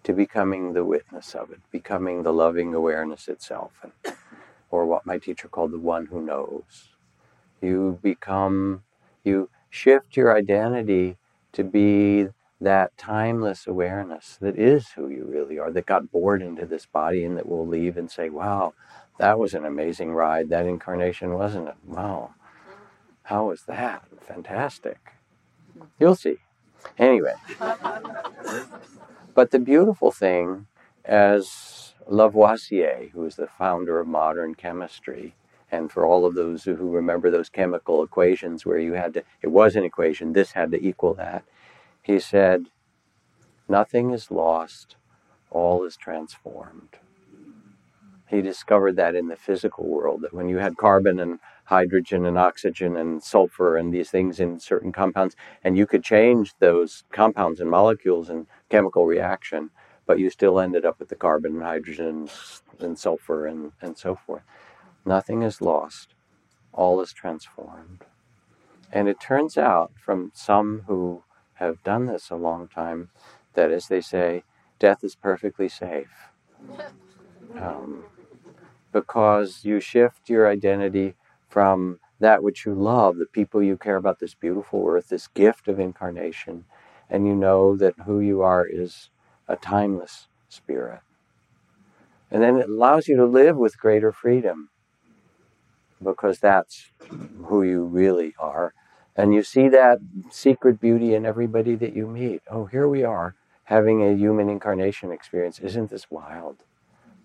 to 0.04 0.12
becoming 0.12 0.74
the 0.74 0.84
witness 0.84 1.34
of 1.34 1.50
it, 1.50 1.58
becoming 1.72 2.22
the 2.22 2.32
loving 2.32 2.72
awareness 2.72 3.26
itself, 3.26 3.72
and, 3.82 3.92
or 4.70 4.86
what 4.86 5.04
my 5.04 5.18
teacher 5.18 5.48
called 5.48 5.72
the 5.72 5.80
one 5.80 6.06
who 6.06 6.22
knows. 6.22 6.90
You 7.60 7.98
become, 8.00 8.84
you 9.24 9.50
shift 9.68 10.16
your 10.16 10.36
identity 10.36 11.16
to 11.54 11.64
be 11.64 12.28
that 12.60 12.96
timeless 12.96 13.66
awareness 13.66 14.38
that 14.40 14.56
is 14.56 14.90
who 14.90 15.08
you 15.08 15.24
really 15.26 15.58
are, 15.58 15.72
that 15.72 15.86
got 15.86 16.12
bored 16.12 16.42
into 16.42 16.64
this 16.66 16.86
body 16.86 17.24
and 17.24 17.36
that 17.36 17.48
will 17.48 17.66
leave 17.66 17.96
and 17.96 18.10
say, 18.10 18.30
wow, 18.30 18.72
that 19.18 19.38
was 19.38 19.54
an 19.54 19.64
amazing 19.64 20.12
ride. 20.12 20.50
That 20.50 20.66
incarnation, 20.66 21.34
wasn't 21.34 21.68
it? 21.68 21.74
Wow. 21.84 22.34
How 23.24 23.48
was 23.48 23.62
that? 23.62 24.04
Fantastic. 24.20 24.98
You'll 25.98 26.14
see. 26.14 26.38
Anyway. 26.98 27.34
but 29.34 29.50
the 29.50 29.58
beautiful 29.58 30.10
thing, 30.10 30.66
as 31.04 31.94
Lavoisier, 32.06 33.10
who 33.12 33.24
is 33.24 33.36
the 33.36 33.48
founder 33.48 33.98
of 33.98 34.06
modern 34.06 34.54
chemistry, 34.54 35.34
and 35.72 35.90
for 35.90 36.06
all 36.06 36.24
of 36.24 36.34
those 36.34 36.64
who 36.64 36.74
remember 36.74 37.30
those 37.30 37.48
chemical 37.48 38.02
equations 38.02 38.64
where 38.64 38.78
you 38.78 38.92
had 38.92 39.14
to, 39.14 39.24
it 39.42 39.48
was 39.48 39.74
an 39.74 39.84
equation, 39.84 40.32
this 40.32 40.52
had 40.52 40.70
to 40.70 40.86
equal 40.86 41.14
that, 41.14 41.44
he 42.02 42.20
said, 42.20 42.66
Nothing 43.68 44.12
is 44.12 44.30
lost, 44.30 44.94
all 45.50 45.84
is 45.84 45.96
transformed. 45.96 46.98
He 48.28 48.42
discovered 48.42 48.96
that 48.96 49.14
in 49.14 49.28
the 49.28 49.36
physical 49.36 49.86
world, 49.86 50.22
that 50.22 50.34
when 50.34 50.48
you 50.48 50.58
had 50.58 50.76
carbon 50.76 51.20
and 51.20 51.38
hydrogen 51.64 52.26
and 52.26 52.36
oxygen 52.38 52.96
and 52.96 53.22
sulfur 53.22 53.76
and 53.76 53.92
these 53.92 54.10
things 54.10 54.40
in 54.40 54.58
certain 54.58 54.92
compounds, 54.92 55.36
and 55.62 55.76
you 55.76 55.86
could 55.86 56.02
change 56.02 56.54
those 56.58 57.04
compounds 57.12 57.60
and 57.60 57.70
molecules 57.70 58.28
in 58.28 58.46
chemical 58.68 59.06
reaction, 59.06 59.70
but 60.06 60.18
you 60.18 60.30
still 60.30 60.58
ended 60.58 60.84
up 60.84 60.98
with 60.98 61.08
the 61.08 61.14
carbon 61.14 61.54
and 61.54 61.62
hydrogen 61.62 62.28
and 62.80 62.98
sulfur 62.98 63.46
and, 63.46 63.72
and 63.80 63.96
so 63.96 64.16
forth. 64.16 64.42
Nothing 65.04 65.42
is 65.42 65.60
lost, 65.60 66.14
all 66.72 67.00
is 67.00 67.12
transformed. 67.12 68.04
And 68.92 69.08
it 69.08 69.20
turns 69.20 69.56
out 69.56 69.92
from 69.98 70.32
some 70.34 70.82
who 70.86 71.22
have 71.54 71.82
done 71.84 72.06
this 72.06 72.30
a 72.30 72.36
long 72.36 72.68
time 72.68 73.10
that, 73.54 73.70
as 73.70 73.88
they 73.88 74.00
say, 74.00 74.42
death 74.78 75.04
is 75.04 75.14
perfectly 75.14 75.68
safe. 75.68 76.10
Um, 77.56 78.04
because 78.96 79.64
you 79.64 79.78
shift 79.78 80.30
your 80.30 80.48
identity 80.48 81.14
from 81.48 82.00
that 82.18 82.42
which 82.42 82.64
you 82.64 82.74
love, 82.74 83.18
the 83.18 83.26
people 83.26 83.62
you 83.62 83.76
care 83.76 83.96
about, 83.96 84.20
this 84.20 84.34
beautiful 84.34 84.86
earth, 84.88 85.08
this 85.08 85.28
gift 85.28 85.68
of 85.68 85.78
incarnation, 85.78 86.64
and 87.10 87.26
you 87.26 87.34
know 87.34 87.76
that 87.76 87.94
who 88.06 88.20
you 88.20 88.40
are 88.40 88.66
is 88.66 89.10
a 89.48 89.56
timeless 89.56 90.28
spirit. 90.48 91.00
And 92.30 92.42
then 92.42 92.56
it 92.56 92.70
allows 92.70 93.06
you 93.06 93.16
to 93.16 93.26
live 93.26 93.56
with 93.56 93.78
greater 93.78 94.12
freedom 94.12 94.70
because 96.02 96.38
that's 96.38 96.90
who 97.48 97.62
you 97.62 97.84
really 97.84 98.34
are 98.38 98.72
and 99.16 99.32
you 99.34 99.42
see 99.42 99.68
that 99.68 99.98
secret 100.30 100.80
beauty 100.80 101.14
in 101.14 101.24
everybody 101.24 101.74
that 101.76 101.96
you 101.96 102.06
meet. 102.06 102.42
Oh, 102.50 102.66
here 102.66 102.86
we 102.86 103.02
are 103.02 103.34
having 103.64 104.02
a 104.02 104.14
human 104.14 104.50
incarnation 104.50 105.10
experience. 105.10 105.58
Isn't 105.58 105.90
this 105.90 106.10
wild? 106.10 106.64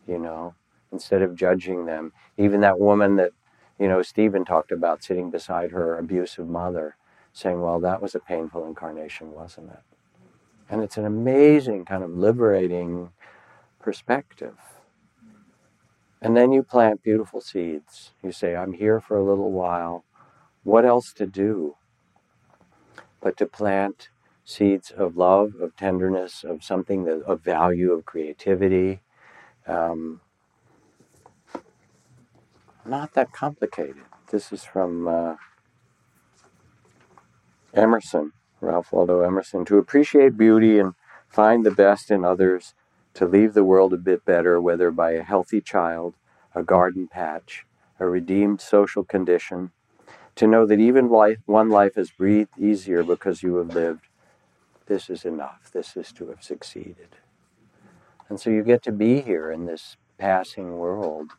You 0.07 0.17
know, 0.17 0.55
instead 0.91 1.21
of 1.21 1.35
judging 1.35 1.85
them. 1.85 2.13
Even 2.37 2.61
that 2.61 2.79
woman 2.79 3.15
that, 3.17 3.31
you 3.79 3.87
know, 3.87 4.01
Stephen 4.01 4.45
talked 4.45 4.71
about 4.71 5.03
sitting 5.03 5.29
beside 5.29 5.71
her 5.71 5.97
abusive 5.97 6.47
mother, 6.47 6.95
saying, 7.33 7.61
well, 7.61 7.79
that 7.79 8.01
was 8.01 8.15
a 8.15 8.19
painful 8.19 8.65
incarnation, 8.67 9.31
wasn't 9.31 9.71
it? 9.71 9.79
And 10.69 10.81
it's 10.81 10.97
an 10.97 11.05
amazing 11.05 11.85
kind 11.85 12.03
of 12.03 12.11
liberating 12.11 13.09
perspective. 13.79 14.57
And 16.21 16.37
then 16.37 16.51
you 16.51 16.63
plant 16.63 17.03
beautiful 17.03 17.41
seeds. 17.41 18.11
You 18.23 18.31
say, 18.31 18.55
I'm 18.55 18.73
here 18.73 19.01
for 19.01 19.17
a 19.17 19.23
little 19.23 19.51
while. 19.51 20.05
What 20.63 20.85
else 20.85 21.13
to 21.13 21.25
do? 21.25 21.75
but 23.21 23.37
to 23.37 23.45
plant 23.45 24.09
seeds 24.43 24.91
of 24.91 25.15
love, 25.15 25.53
of 25.61 25.75
tenderness, 25.77 26.43
of 26.43 26.63
something 26.63 27.05
that, 27.05 27.21
of 27.21 27.41
value, 27.41 27.93
of 27.93 28.05
creativity. 28.05 29.01
Um, 29.67 30.21
not 32.85 33.13
that 33.13 33.31
complicated. 33.31 34.03
This 34.31 34.51
is 34.51 34.63
from 34.63 35.07
uh, 35.07 35.35
Emerson, 37.73 38.31
Ralph 38.59 38.91
Waldo 38.91 39.21
Emerson. 39.21 39.65
To 39.65 39.77
appreciate 39.77 40.37
beauty 40.37 40.79
and 40.79 40.93
find 41.27 41.65
the 41.65 41.71
best 41.71 42.11
in 42.11 42.25
others, 42.25 42.73
to 43.13 43.25
leave 43.25 43.53
the 43.53 43.63
world 43.63 43.93
a 43.93 43.97
bit 43.97 44.25
better, 44.25 44.59
whether 44.59 44.91
by 44.91 45.11
a 45.11 45.23
healthy 45.23 45.61
child, 45.61 46.15
a 46.55 46.63
garden 46.63 47.07
patch, 47.07 47.65
a 47.99 48.05
redeemed 48.05 48.61
social 48.61 49.03
condition, 49.03 49.71
to 50.35 50.47
know 50.47 50.65
that 50.65 50.79
even 50.79 51.09
life, 51.09 51.39
one 51.45 51.69
life 51.69 51.95
has 51.95 52.09
breathed 52.11 52.57
easier 52.57 53.03
because 53.03 53.43
you 53.43 53.55
have 53.55 53.75
lived, 53.75 54.07
this 54.87 55.09
is 55.09 55.25
enough. 55.25 55.69
This 55.71 55.95
is 55.95 56.11
to 56.13 56.27
have 56.29 56.41
succeeded. 56.41 57.17
And 58.29 58.39
so 58.39 58.49
you 58.49 58.63
get 58.63 58.81
to 58.83 58.91
be 58.91 59.21
here 59.21 59.51
in 59.51 59.65
this 59.65 59.97
passing 60.17 60.77
world, 60.77 61.31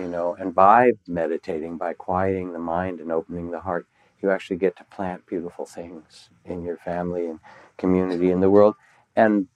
you 0.00 0.08
know, 0.08 0.34
and 0.40 0.54
by 0.54 0.92
meditating, 1.06 1.76
by 1.76 1.92
quieting 1.92 2.52
the 2.52 2.58
mind 2.58 3.00
and 3.00 3.12
opening 3.12 3.50
the 3.50 3.60
heart, 3.60 3.86
you 4.22 4.30
actually 4.30 4.56
get 4.56 4.76
to 4.76 4.84
plant 4.84 5.26
beautiful 5.26 5.66
things 5.66 6.30
in 6.44 6.62
your 6.62 6.78
family 6.78 7.26
and 7.26 7.40
community 7.76 8.30
in 8.30 8.40
the 8.40 8.50
world. 8.50 8.74
And 9.14 9.48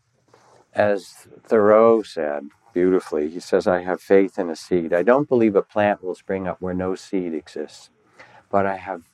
as 0.74 1.28
Thoreau 1.44 2.02
said 2.02 2.48
beautifully, 2.74 3.30
he 3.30 3.40
says, 3.40 3.66
I 3.66 3.82
have 3.82 4.02
faith 4.02 4.38
in 4.38 4.50
a 4.50 4.56
seed. 4.56 4.92
I 4.92 5.02
don't 5.02 5.28
believe 5.28 5.56
a 5.56 5.62
plant 5.62 6.04
will 6.04 6.14
spring 6.14 6.46
up 6.46 6.60
where 6.60 6.74
no 6.74 6.94
seed 6.94 7.34
exists. 7.34 7.90
But 8.50 8.66
I 8.66 8.76
have 8.76 9.04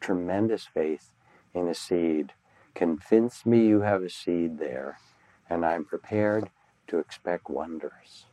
tremendous 0.00 0.66
faith 0.66 1.12
in 1.54 1.68
a 1.68 1.74
seed. 1.74 2.34
Convince 2.74 3.46
me 3.46 3.66
you 3.66 3.80
have 3.80 4.02
a 4.02 4.10
seed 4.10 4.58
there, 4.58 4.98
and 5.48 5.64
I'm 5.64 5.84
prepared 5.84 6.50
to 6.88 6.98
expect 6.98 7.48
wonders. 7.48 8.26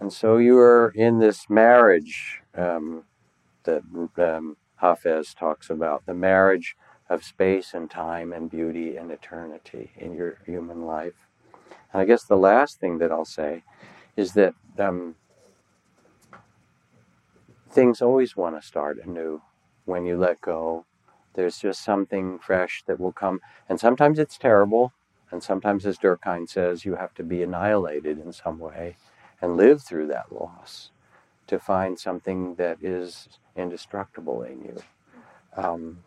And 0.00 0.12
so 0.12 0.36
you 0.36 0.58
are 0.58 0.92
in 0.94 1.18
this 1.18 1.50
marriage 1.50 2.40
um, 2.54 3.04
that 3.64 3.82
um, 4.16 4.56
Hafez 4.80 5.34
talks 5.34 5.70
about 5.70 6.06
the 6.06 6.14
marriage 6.14 6.76
of 7.08 7.24
space 7.24 7.74
and 7.74 7.90
time 7.90 8.32
and 8.32 8.50
beauty 8.50 8.96
and 8.96 9.10
eternity 9.10 9.90
in 9.96 10.14
your 10.14 10.38
human 10.46 10.84
life. 10.86 11.14
And 11.92 12.00
I 12.02 12.04
guess 12.04 12.24
the 12.24 12.36
last 12.36 12.78
thing 12.78 12.98
that 12.98 13.10
I'll 13.10 13.24
say 13.24 13.64
is 14.16 14.34
that 14.34 14.54
um, 14.78 15.16
things 17.70 18.00
always 18.00 18.36
want 18.36 18.60
to 18.60 18.66
start 18.66 18.98
anew 19.04 19.42
when 19.84 20.04
you 20.04 20.16
let 20.16 20.40
go. 20.40 20.84
There's 21.34 21.58
just 21.58 21.82
something 21.82 22.38
fresh 22.38 22.82
that 22.86 23.00
will 23.00 23.12
come. 23.12 23.40
And 23.68 23.80
sometimes 23.80 24.18
it's 24.18 24.38
terrible. 24.38 24.92
And 25.30 25.42
sometimes, 25.42 25.84
as 25.84 25.98
Dürckheim 25.98 26.48
says, 26.48 26.84
you 26.84 26.94
have 26.94 27.14
to 27.14 27.22
be 27.22 27.42
annihilated 27.42 28.18
in 28.18 28.32
some 28.32 28.58
way 28.58 28.96
and 29.40 29.56
live 29.56 29.82
through 29.82 30.06
that 30.08 30.32
loss 30.32 30.90
to 31.46 31.58
find 31.58 31.98
something 31.98 32.54
that 32.56 32.78
is 32.82 33.28
indestructible 33.56 34.42
in 34.42 34.62
you. 34.62 34.82
Um, 35.56 36.04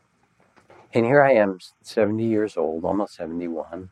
and 0.94 1.06
here 1.06 1.22
I 1.22 1.34
am, 1.34 1.60
70 1.82 2.24
years 2.24 2.58
old, 2.58 2.84
almost 2.84 3.16
71, 3.16 3.90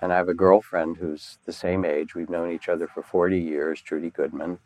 and 0.00 0.12
I 0.12 0.16
have 0.16 0.28
a 0.28 0.34
girlfriend 0.34 0.96
who's 0.96 1.38
the 1.44 1.52
same 1.52 1.84
age. 1.84 2.14
We've 2.14 2.30
known 2.30 2.50
each 2.52 2.68
other 2.68 2.86
for 2.86 3.02
40 3.02 3.38
years, 3.38 3.80
Trudy 3.80 4.10
Goodman. 4.10 4.58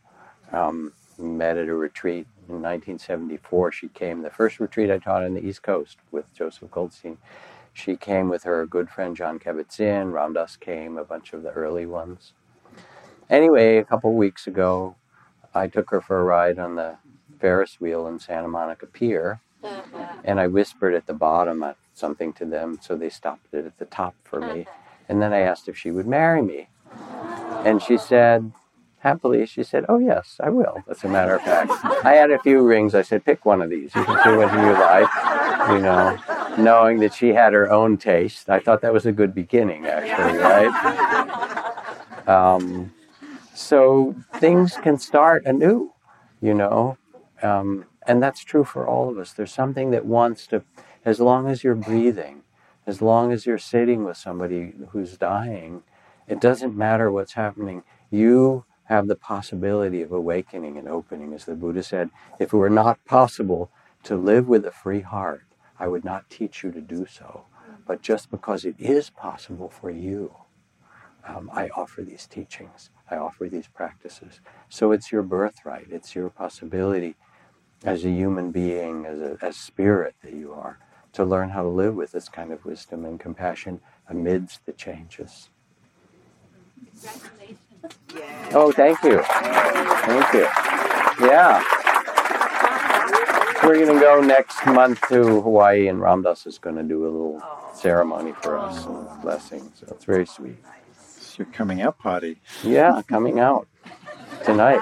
Um, 0.52 0.92
met 1.18 1.56
at 1.56 1.68
a 1.68 1.74
retreat 1.74 2.26
in 2.48 2.56
1974. 2.56 3.72
She 3.72 3.88
came, 3.88 4.22
the 4.22 4.30
first 4.30 4.60
retreat 4.60 4.90
I 4.90 4.98
taught 4.98 5.24
on 5.24 5.34
the 5.34 5.44
East 5.44 5.62
Coast 5.62 5.98
with 6.10 6.32
Joseph 6.34 6.70
Goldstein. 6.70 7.18
She 7.72 7.96
came 7.96 8.28
with 8.28 8.44
her 8.44 8.66
good 8.66 8.88
friend 8.88 9.16
Jon 9.16 9.38
Kabat-Zinn. 9.38 10.12
Ram 10.12 10.32
Dass 10.32 10.56
came, 10.56 10.96
a 10.96 11.04
bunch 11.04 11.32
of 11.32 11.42
the 11.42 11.50
early 11.50 11.86
ones. 11.86 12.32
Anyway, 13.30 13.78
a 13.78 13.84
couple 13.84 14.12
weeks 14.14 14.46
ago, 14.46 14.96
I 15.54 15.66
took 15.66 15.90
her 15.90 16.00
for 16.00 16.20
a 16.20 16.24
ride 16.24 16.58
on 16.58 16.74
the 16.74 16.96
Ferris 17.40 17.80
wheel 17.80 18.06
in 18.06 18.18
Santa 18.18 18.48
Monica 18.48 18.86
Pier, 18.86 19.40
and 20.24 20.38
I 20.40 20.46
whispered 20.46 20.94
at 20.94 21.06
the 21.06 21.14
bottom 21.14 21.64
something 21.94 22.32
to 22.34 22.44
them, 22.44 22.78
so 22.82 22.96
they 22.96 23.08
stopped 23.08 23.52
it 23.52 23.64
at 23.64 23.78
the 23.78 23.84
top 23.86 24.14
for 24.24 24.40
me. 24.40 24.66
And 25.08 25.22
then 25.22 25.32
I 25.32 25.40
asked 25.40 25.68
if 25.68 25.76
she 25.76 25.90
would 25.90 26.06
marry 26.06 26.42
me. 26.42 26.68
And 27.64 27.80
she 27.82 27.96
said, 27.96 28.52
happily, 28.98 29.46
she 29.46 29.62
said, 29.62 29.84
Oh, 29.88 29.98
yes, 29.98 30.36
I 30.40 30.50
will, 30.50 30.82
as 30.88 31.04
a 31.04 31.08
matter 31.08 31.34
of 31.34 31.42
fact. 31.42 31.72
I 32.04 32.14
had 32.14 32.30
a 32.30 32.38
few 32.40 32.62
rings. 32.62 32.94
I 32.94 33.02
said, 33.02 33.24
Pick 33.24 33.44
one 33.44 33.62
of 33.62 33.70
these. 33.70 33.94
You 33.94 34.04
can 34.04 34.18
see 34.24 34.36
what 34.36 34.52
you 34.52 34.72
like, 34.72 35.70
you 35.70 35.78
know, 35.80 36.18
knowing 36.58 37.00
that 37.00 37.14
she 37.14 37.28
had 37.28 37.52
her 37.52 37.70
own 37.70 37.96
taste. 37.96 38.50
I 38.50 38.58
thought 38.60 38.80
that 38.82 38.92
was 38.92 39.06
a 39.06 39.12
good 39.12 39.34
beginning, 39.34 39.86
actually, 39.86 40.38
right? 40.38 41.60
Um, 42.26 42.90
so 43.54 44.14
things 44.34 44.76
can 44.76 44.98
start 44.98 45.46
anew, 45.46 45.92
you 46.40 46.54
know. 46.54 46.98
Um, 47.42 47.86
and 48.06 48.22
that's 48.22 48.44
true 48.44 48.64
for 48.64 48.86
all 48.86 49.08
of 49.08 49.18
us. 49.18 49.32
There's 49.32 49.52
something 49.52 49.90
that 49.92 50.04
wants 50.04 50.46
to, 50.48 50.62
as 51.04 51.20
long 51.20 51.48
as 51.48 51.64
you're 51.64 51.74
breathing, 51.74 52.42
as 52.86 53.00
long 53.00 53.32
as 53.32 53.46
you're 53.46 53.58
sitting 53.58 54.04
with 54.04 54.16
somebody 54.16 54.74
who's 54.90 55.16
dying, 55.16 55.82
it 56.26 56.40
doesn't 56.40 56.76
matter 56.76 57.10
what's 57.10 57.34
happening. 57.34 57.82
You 58.10 58.64
have 58.84 59.06
the 59.06 59.16
possibility 59.16 60.02
of 60.02 60.12
awakening 60.12 60.76
and 60.76 60.88
opening. 60.88 61.32
As 61.32 61.44
the 61.44 61.54
Buddha 61.54 61.82
said, 61.82 62.10
if 62.38 62.52
it 62.52 62.56
were 62.56 62.70
not 62.70 63.04
possible 63.04 63.70
to 64.04 64.16
live 64.16 64.48
with 64.48 64.66
a 64.66 64.70
free 64.70 65.00
heart, 65.00 65.44
I 65.78 65.88
would 65.88 66.04
not 66.04 66.28
teach 66.28 66.62
you 66.62 66.70
to 66.72 66.80
do 66.80 67.06
so. 67.06 67.44
But 67.86 68.02
just 68.02 68.30
because 68.30 68.64
it 68.64 68.76
is 68.78 69.10
possible 69.10 69.68
for 69.68 69.90
you, 69.90 70.34
um, 71.26 71.50
I 71.52 71.68
offer 71.70 72.02
these 72.02 72.26
teachings, 72.26 72.90
I 73.10 73.16
offer 73.16 73.48
these 73.48 73.68
practices. 73.68 74.40
So 74.68 74.92
it's 74.92 75.12
your 75.12 75.22
birthright, 75.22 75.88
it's 75.90 76.14
your 76.14 76.30
possibility 76.30 77.16
as 77.84 78.04
a 78.04 78.10
human 78.10 78.50
being, 78.50 79.04
as 79.04 79.20
a 79.20 79.36
as 79.42 79.56
spirit 79.56 80.14
that 80.22 80.32
you 80.32 80.52
are, 80.52 80.78
to 81.12 81.24
learn 81.24 81.50
how 81.50 81.62
to 81.62 81.68
live 81.68 81.94
with 81.94 82.12
this 82.12 82.28
kind 82.28 82.52
of 82.52 82.64
wisdom 82.64 83.04
and 83.04 83.20
compassion 83.20 83.80
amidst 84.08 84.64
the 84.66 84.72
changes. 84.72 85.50
Congratulations. 87.02 88.54
Oh, 88.54 88.72
thank 88.72 89.02
you. 89.02 89.22
Thank 89.22 90.32
you. 90.32 90.48
Yeah. 91.26 91.62
We're 93.62 93.84
going 93.84 93.94
to 93.94 94.00
go 94.00 94.20
next 94.20 94.64
month 94.66 95.00
to 95.08 95.40
Hawaii, 95.40 95.88
and 95.88 96.00
Ram 96.00 96.22
Dass 96.22 96.46
is 96.46 96.58
going 96.58 96.76
to 96.76 96.82
do 96.82 97.04
a 97.04 97.10
little 97.10 97.42
ceremony 97.74 98.32
for 98.42 98.58
us, 98.58 98.84
and 98.86 99.06
blessing. 99.22 99.72
So 99.74 99.86
it's 99.90 100.04
very 100.04 100.26
sweet. 100.26 100.56
It's 101.34 101.38
your 101.40 101.48
coming 101.48 101.82
out 101.82 101.98
party. 101.98 102.40
Yeah, 102.62 103.02
coming 103.08 103.40
out 103.40 103.66
tonight. 104.44 104.78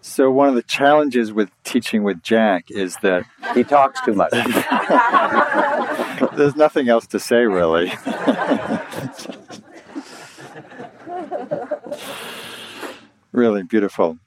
So 0.00 0.30
one 0.30 0.48
of 0.48 0.54
the 0.54 0.62
challenges 0.62 1.34
with 1.34 1.50
teaching 1.64 2.02
with 2.02 2.22
Jack 2.22 2.70
is 2.70 2.96
that 3.02 3.26
He 3.52 3.62
talks 3.62 4.00
too 4.06 4.14
much. 4.14 4.30
there's 6.34 6.56
nothing 6.56 6.88
else 6.88 7.06
to 7.08 7.20
say 7.20 7.44
really. 7.44 7.92
really 13.32 13.64
beautiful. 13.64 14.18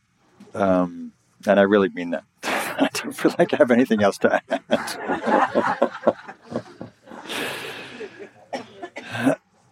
Um, 0.53 1.14
and 1.47 1.60
I 1.60 1.64
really 1.64 1.89
mean 1.89 2.12
that. 2.12 2.26
I 2.82 2.90
don't 2.94 3.12
feel 3.12 3.36
like 3.38 3.54
I 3.54 3.58
have 3.58 3.72
anything 3.72 4.02
else 4.02 4.18
to 4.20 4.42
add. 4.50 4.62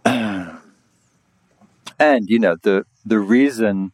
and 2.00 2.30
you 2.30 2.38
know 2.38 2.58
the 2.62 2.86
the 3.06 3.20
reason 3.20 3.94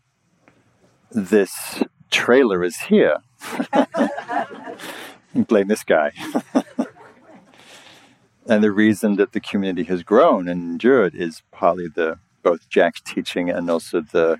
this 1.11 1.83
trailer 2.09 2.63
is 2.63 2.77
here. 2.81 3.17
blame 5.35 5.67
this 5.67 5.83
guy. 5.83 6.11
and 8.47 8.63
the 8.63 8.71
reason 8.71 9.15
that 9.17 9.33
the 9.33 9.39
community 9.39 9.83
has 9.83 10.01
grown 10.01 10.47
and 10.47 10.71
endured 10.71 11.13
is 11.13 11.43
partly 11.51 11.87
the 11.87 12.17
both 12.41 12.67
Jack's 12.67 13.01
teaching 13.01 13.51
and 13.51 13.69
also 13.69 14.01
the 14.01 14.39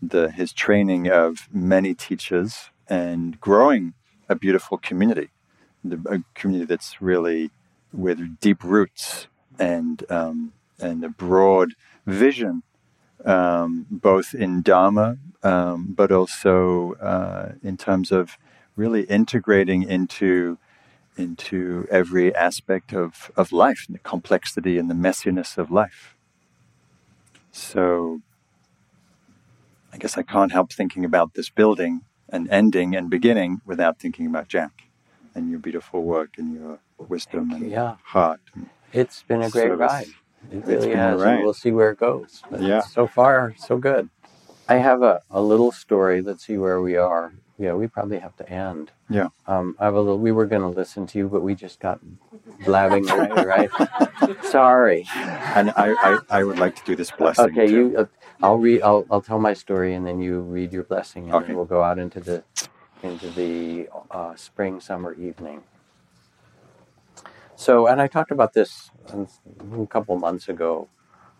the 0.00 0.30
his 0.30 0.54
training 0.54 1.10
of 1.10 1.46
many 1.52 1.94
teachers 1.94 2.70
and 2.88 3.38
growing 3.38 3.92
a 4.28 4.34
beautiful 4.34 4.78
community, 4.78 5.30
a 6.06 6.20
community 6.34 6.66
that's 6.66 7.00
really 7.00 7.50
with 7.92 8.40
deep 8.40 8.64
roots 8.64 9.28
and 9.58 10.04
um, 10.10 10.52
and 10.80 11.04
a 11.04 11.08
broad 11.08 11.74
vision, 12.06 12.62
um, 13.24 13.86
both 13.90 14.34
in 14.34 14.62
Dharma, 14.62 15.18
um, 15.42 15.94
but 15.96 16.10
also 16.10 16.94
uh, 16.94 17.52
in 17.62 17.76
terms 17.76 18.10
of 18.10 18.36
really 18.76 19.02
integrating 19.02 19.82
into 19.82 20.58
into 21.16 21.86
every 21.90 22.34
aspect 22.34 22.92
of, 22.92 23.30
of 23.36 23.52
life, 23.52 23.84
and 23.86 23.94
the 23.94 24.00
complexity 24.00 24.78
and 24.78 24.90
the 24.90 24.94
messiness 24.94 25.56
of 25.56 25.70
life. 25.70 26.16
So 27.52 28.20
I 29.92 29.96
guess 29.96 30.18
I 30.18 30.22
can't 30.22 30.50
help 30.50 30.72
thinking 30.72 31.04
about 31.04 31.34
this 31.34 31.50
building 31.50 32.00
and 32.34 32.50
ending 32.50 32.96
and 32.96 33.08
beginning 33.08 33.60
without 33.64 33.98
thinking 34.00 34.26
about 34.26 34.48
Jack 34.48 34.84
and 35.34 35.48
your 35.50 35.60
beautiful 35.60 36.02
work 36.02 36.30
and 36.36 36.52
your 36.52 36.80
wisdom 36.98 37.52
and 37.52 37.70
Yeah. 37.70 37.96
heart. 38.02 38.40
And 38.54 38.68
It's 38.92 39.22
been 39.22 39.42
a 39.42 39.50
great 39.50 39.68
Service. 39.68 39.92
ride. 39.92 40.06
It 40.50 40.66
really 40.66 40.94
has. 40.94 41.20
ride. 41.20 41.34
And 41.36 41.44
we'll 41.44 41.54
see 41.54 41.70
where 41.70 41.90
it 41.90 41.98
goes. 41.98 42.42
But 42.50 42.60
Yeah. 42.60 42.80
So 42.80 43.06
far, 43.06 43.54
so 43.56 43.78
good. 43.78 44.10
I 44.68 44.76
have 44.76 45.02
a, 45.02 45.20
a 45.30 45.40
little 45.40 45.70
story. 45.72 46.22
Let's 46.22 46.44
see 46.46 46.58
where 46.58 46.80
we 46.80 46.96
are. 46.96 47.34
Yeah, 47.58 47.74
we 47.74 47.86
probably 47.86 48.18
have 48.18 48.34
to 48.36 48.48
end. 48.50 48.90
Yeah. 49.08 49.28
Um, 49.46 49.76
I 49.78 49.84
have 49.84 49.94
a 49.94 50.00
little, 50.00 50.18
we 50.18 50.32
were 50.32 50.46
going 50.46 50.62
to 50.62 50.68
listen 50.68 51.06
to 51.08 51.18
you, 51.18 51.28
but 51.28 51.42
we 51.42 51.54
just 51.54 51.78
got 51.78 52.00
blabbing 52.64 53.08
away, 53.08 53.28
right? 53.44 53.70
Sorry. 54.42 55.06
and 55.14 55.70
I, 55.76 55.94
I, 56.08 56.18
I 56.30 56.44
would 56.44 56.58
like 56.58 56.74
to 56.76 56.82
do 56.84 56.96
this 56.96 57.10
blessing. 57.12 57.44
Okay, 57.46 57.68
too. 57.68 57.74
you. 57.90 57.98
Uh, 57.98 58.06
I'll 58.42 58.58
read. 58.58 58.82
I'll, 58.82 59.06
I'll 59.10 59.22
tell 59.22 59.38
my 59.40 59.54
story, 59.54 59.94
and 59.94 60.06
then 60.06 60.20
you 60.20 60.40
read 60.40 60.72
your 60.72 60.84
blessing, 60.84 61.30
and 61.30 61.34
Okay. 61.34 61.44
then 61.44 61.54
we'll 61.56 61.66
go 61.66 61.82
out 61.82 61.98
into 61.98 62.20
the 62.20 62.44
into 63.02 63.30
the 63.30 63.88
uh, 64.10 64.34
spring 64.36 64.80
summer 64.80 65.14
evening. 65.14 65.62
So, 67.56 67.86
and 67.88 68.00
I 68.02 68.08
talked 68.08 68.32
about 68.32 68.54
this 68.54 68.90
a 69.12 69.86
couple 69.86 70.16
months 70.18 70.48
ago 70.48 70.88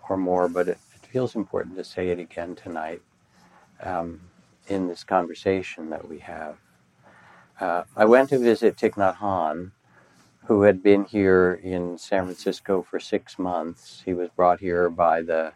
or 0.09 0.17
more, 0.17 0.49
but 0.49 0.69
it, 0.69 0.79
it 0.95 1.07
feels 1.09 1.37
important 1.37 1.77
to 1.77 1.85
say 1.85 2.11
it 2.11 2.19
again 2.21 2.55
tonight 2.57 3.03
um, 3.83 4.21
in 4.69 4.89
this 4.89 5.05
conversation 5.05 5.91
that 5.91 6.09
we 6.09 6.21
have. 6.21 6.57
Uh, 7.61 7.85
I 7.97 8.07
went 8.07 8.31
to 8.31 8.39
visit 8.39 8.77
Thich 8.77 8.95
Nhat 8.95 9.17
Hanh, 9.19 9.73
who 10.47 10.63
had 10.63 10.83
been 10.83 11.05
here 11.05 11.61
in 11.63 11.99
San 11.99 12.25
Francisco 12.25 12.83
for 12.83 13.01
six 13.01 13.39
months. 13.39 14.03
He 14.05 14.15
was 14.15 14.31
brought 14.31 14.61
here 14.61 14.91
by 14.91 15.23
the 15.23 15.53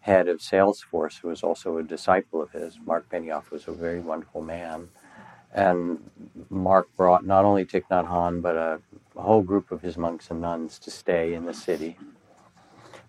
head 0.00 0.28
of 0.28 0.38
Salesforce, 0.38 1.20
who 1.20 1.28
was 1.28 1.42
also 1.42 1.78
a 1.78 1.82
disciple 1.82 2.42
of 2.42 2.52
his. 2.52 2.78
Mark 2.84 3.08
Benioff 3.10 3.50
was 3.50 3.68
a 3.68 3.72
very 3.72 4.00
wonderful 4.00 4.42
man. 4.42 4.88
And 5.52 6.10
Mark 6.48 6.88
brought 6.96 7.26
not 7.26 7.44
only 7.44 7.64
Thich 7.64 7.84
Nhat 7.90 8.08
Hanh, 8.08 8.40
but 8.42 8.56
a, 8.56 8.80
a 9.16 9.22
whole 9.22 9.42
group 9.42 9.70
of 9.72 9.82
his 9.82 9.96
monks 9.96 10.30
and 10.30 10.40
nuns 10.40 10.78
to 10.80 10.90
stay 10.90 11.34
in 11.34 11.44
the 11.44 11.54
city. 11.54 11.98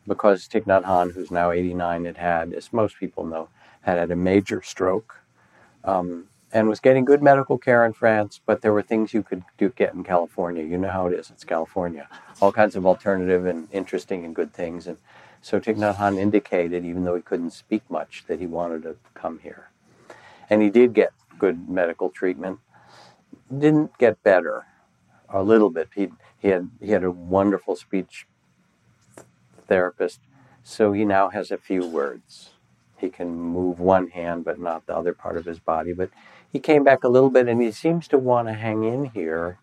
Because 0.07 0.47
Thich 0.47 0.65
Nhat 0.65 0.83
Hanh, 0.83 1.13
who's 1.13 1.31
now 1.31 1.51
89, 1.51 2.05
had 2.05 2.17
had, 2.17 2.53
as 2.53 2.73
most 2.73 2.97
people 2.99 3.25
know, 3.25 3.49
had 3.81 3.97
had 3.97 4.11
a 4.11 4.15
major 4.15 4.61
stroke 4.63 5.21
um, 5.83 6.27
and 6.51 6.67
was 6.67 6.79
getting 6.79 7.05
good 7.05 7.23
medical 7.23 7.57
care 7.57 7.85
in 7.85 7.93
France, 7.93 8.41
but 8.45 8.61
there 8.61 8.73
were 8.73 8.81
things 8.81 9.13
you 9.13 9.23
could 9.23 9.43
do 9.57 9.69
get 9.69 9.93
in 9.93 10.03
California. 10.03 10.63
You 10.63 10.77
know 10.77 10.89
how 10.89 11.07
it 11.07 11.13
is, 11.13 11.29
it's 11.29 11.43
California. 11.43 12.07
All 12.41 12.51
kinds 12.51 12.75
of 12.75 12.85
alternative 12.85 13.45
and 13.45 13.67
interesting 13.71 14.25
and 14.25 14.35
good 14.35 14.53
things. 14.53 14.87
And 14.87 14.97
so 15.41 15.59
Thich 15.59 15.77
Nhat 15.77 15.97
Hanh 15.97 16.19
indicated, 16.19 16.85
even 16.85 17.03
though 17.03 17.15
he 17.15 17.21
couldn't 17.21 17.51
speak 17.51 17.83
much, 17.89 18.25
that 18.27 18.39
he 18.39 18.45
wanted 18.45 18.83
to 18.83 18.95
come 19.13 19.39
here. 19.39 19.71
And 20.49 20.61
he 20.61 20.69
did 20.69 20.93
get 20.93 21.13
good 21.39 21.69
medical 21.69 22.09
treatment. 22.09 22.59
Didn't 23.55 23.97
get 23.97 24.21
better, 24.23 24.65
a 25.29 25.43
little 25.43 25.69
bit. 25.69 25.89
He, 25.95 26.09
he, 26.37 26.49
had, 26.49 26.69
he 26.79 26.91
had 26.91 27.03
a 27.03 27.11
wonderful 27.11 27.75
speech 27.75 28.27
therapist, 29.67 30.19
so 30.63 30.93
he 30.93 31.05
now 31.05 31.29
has 31.29 31.51
a 31.51 31.57
few 31.57 31.85
words. 31.85 32.51
He 32.97 33.09
can 33.09 33.35
move 33.35 33.79
one 33.79 34.09
hand, 34.09 34.45
but 34.45 34.59
not 34.59 34.85
the 34.85 34.95
other 34.95 35.13
part 35.13 35.37
of 35.37 35.45
his 35.45 35.59
body. 35.59 35.93
But 35.93 36.11
he 36.51 36.59
came 36.59 36.83
back 36.83 37.03
a 37.03 37.09
little 37.09 37.31
bit, 37.31 37.47
and 37.47 37.61
he 37.61 37.71
seems 37.71 38.07
to 38.09 38.19
want 38.19 38.47
to 38.47 38.53
hang 38.53 38.83
in 38.83 39.05
here 39.05 39.57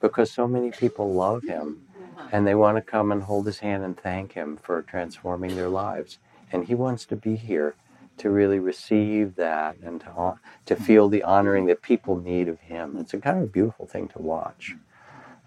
because 0.00 0.32
so 0.32 0.48
many 0.48 0.70
people 0.72 1.12
love 1.12 1.44
him 1.44 1.83
and 2.32 2.46
they 2.46 2.54
want 2.54 2.76
to 2.78 2.82
come 2.82 3.12
and 3.12 3.24
hold 3.24 3.46
his 3.46 3.60
hand 3.60 3.84
and 3.84 3.98
thank 3.98 4.34
him 4.34 4.56
for 4.56 4.82
transforming 4.82 5.56
their 5.56 5.68
lives. 5.68 6.18
And 6.52 6.66
he 6.66 6.74
wants 6.74 7.06
to 7.06 7.16
be 7.16 7.36
here 7.36 7.76
to 8.18 8.30
really 8.30 8.58
receive 8.60 9.36
that 9.36 9.76
and 9.82 10.00
to, 10.02 10.40
to 10.66 10.76
feel 10.76 11.08
the 11.08 11.22
honoring 11.24 11.66
that 11.66 11.82
people 11.82 12.16
need 12.16 12.48
of 12.48 12.60
him. 12.60 12.96
It's 12.98 13.14
a 13.14 13.18
kind 13.18 13.42
of 13.42 13.52
beautiful 13.52 13.86
thing 13.86 14.08
to 14.08 14.20
watch. 14.20 14.76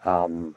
Um, 0.06 0.48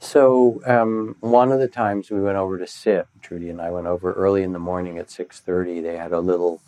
So 0.00 0.62
um, 0.66 1.16
one 1.20 1.52
of 1.52 1.60
the 1.60 1.68
times 1.68 2.10
we 2.10 2.20
went 2.20 2.38
over 2.38 2.58
to 2.58 2.66
sit, 2.66 3.08
Trudy 3.22 3.50
and 3.50 3.60
I 3.60 3.70
went 3.70 3.86
over 3.88 4.12
early 4.14 4.42
in 4.44 4.52
the 4.52 4.60
morning 4.60 4.98
at 4.98 5.08
6.30. 5.08 5.82
They 5.82 5.96
had 5.96 6.12
a 6.12 6.20
little 6.20 6.62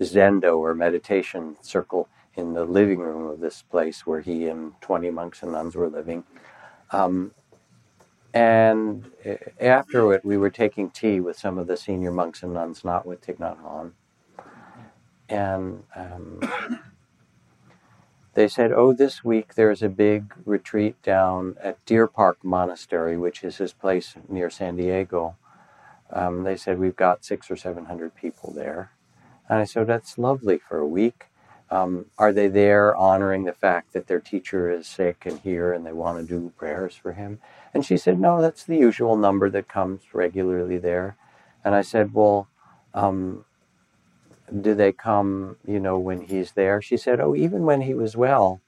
zendo 0.00 0.58
or 0.58 0.74
meditation 0.74 1.56
circle 1.62 2.08
in 2.36 2.54
the 2.54 2.64
living 2.64 3.00
room 3.00 3.28
of 3.28 3.40
this 3.40 3.62
place 3.62 4.06
where 4.06 4.20
he 4.20 4.48
and 4.48 4.80
20 4.82 5.10
monks 5.10 5.42
and 5.42 5.52
nuns 5.52 5.76
were 5.76 5.88
living. 5.88 6.24
Um, 6.92 7.32
and 8.34 9.10
after 9.60 10.12
it, 10.14 10.24
we 10.24 10.36
were 10.36 10.50
taking 10.50 10.90
tea 10.90 11.20
with 11.20 11.38
some 11.38 11.58
of 11.58 11.66
the 11.66 11.76
senior 11.76 12.12
monks 12.12 12.42
and 12.42 12.54
nuns, 12.54 12.84
not 12.84 13.06
with 13.06 13.26
Thich 13.26 13.38
Nhat 13.38 13.58
Hanh. 13.62 13.92
And 15.28 15.84
um, 15.96 16.40
they 18.34 18.48
said, 18.48 18.72
Oh, 18.72 18.92
this 18.92 19.24
week 19.24 19.54
there's 19.54 19.82
a 19.82 19.88
big 19.88 20.34
retreat 20.44 21.02
down 21.02 21.56
at 21.62 21.84
Deer 21.86 22.06
Park 22.06 22.38
Monastery, 22.44 23.16
which 23.16 23.44
is 23.44 23.58
his 23.58 23.72
place 23.72 24.14
near 24.28 24.50
San 24.50 24.76
Diego. 24.76 25.36
Um, 26.12 26.44
they 26.44 26.56
said, 26.56 26.78
We've 26.78 26.96
got 26.96 27.24
six 27.24 27.50
or 27.50 27.56
seven 27.56 27.86
hundred 27.86 28.14
people 28.14 28.52
there. 28.52 28.92
And 29.48 29.58
I 29.60 29.64
said, 29.64 29.86
That's 29.88 30.18
lovely 30.18 30.58
for 30.58 30.78
a 30.78 30.86
week. 30.88 31.26
Um, 31.70 32.06
are 32.18 32.32
they 32.32 32.48
there 32.48 32.96
honoring 32.96 33.44
the 33.44 33.52
fact 33.52 33.92
that 33.92 34.06
their 34.08 34.20
teacher 34.20 34.70
is 34.70 34.86
sick 34.88 35.24
and 35.26 35.40
here 35.40 35.72
and 35.72 35.86
they 35.86 35.92
want 35.92 36.18
to 36.18 36.26
do 36.26 36.52
prayers 36.56 36.94
for 36.96 37.12
him? 37.12 37.40
And 37.72 37.84
she 37.84 37.96
said, 37.96 38.18
No, 38.18 38.40
that's 38.40 38.64
the 38.64 38.76
usual 38.76 39.16
number 39.16 39.50
that 39.50 39.68
comes 39.68 40.02
regularly 40.12 40.78
there. 40.78 41.16
And 41.64 41.74
I 41.74 41.82
said, 41.82 42.14
Well, 42.14 42.48
um, 42.94 43.44
do 44.58 44.74
they 44.74 44.92
come, 44.92 45.56
you 45.66 45.78
know, 45.80 45.98
when 45.98 46.22
he's 46.22 46.52
there? 46.52 46.82
She 46.82 46.96
said, 46.96 47.20
oh, 47.20 47.34
even 47.34 47.62
when 47.62 47.82
he 47.82 47.94
was 47.94 48.16
well, 48.16 48.60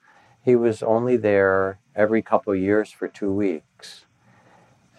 he 0.42 0.57
was 0.57 0.82
only 0.82 1.16
there 1.16 1.78
every 1.94 2.22
couple 2.22 2.53
of 2.53 2.59
years 2.59 2.90
for 2.90 3.09
two 3.09 3.32
weeks. 3.32 4.07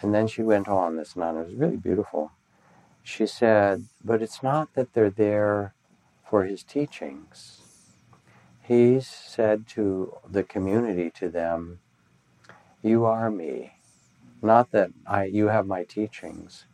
And 0.01 0.13
then 0.13 0.27
she 0.27 0.41
went 0.41 0.67
on, 0.67 0.97
this 0.97 1.15
nun, 1.15 1.37
it 1.37 1.45
was 1.45 1.55
really 1.55 1.77
beautiful. 1.77 2.31
She 3.01 3.25
said, 3.25 3.85
but 4.03 4.21
it's 4.21 4.43
not 4.43 4.73
that 4.75 4.93
they're 4.93 5.09
there 5.09 5.73
for 6.29 6.43
his 6.43 6.63
teachings. 6.63 7.61
He's 8.61 9.07
said 9.07 9.67
to 9.69 10.17
the 10.29 10.43
community, 10.43 11.09
to 11.11 11.29
them, 11.29 11.79
you 12.81 13.05
are 13.05 13.29
me. 13.29 13.73
Not 14.43 14.71
that 14.71 14.91
I, 15.07 15.25
you 15.25 15.47
have 15.47 15.65
my 15.67 15.85
teachings, 15.85 16.65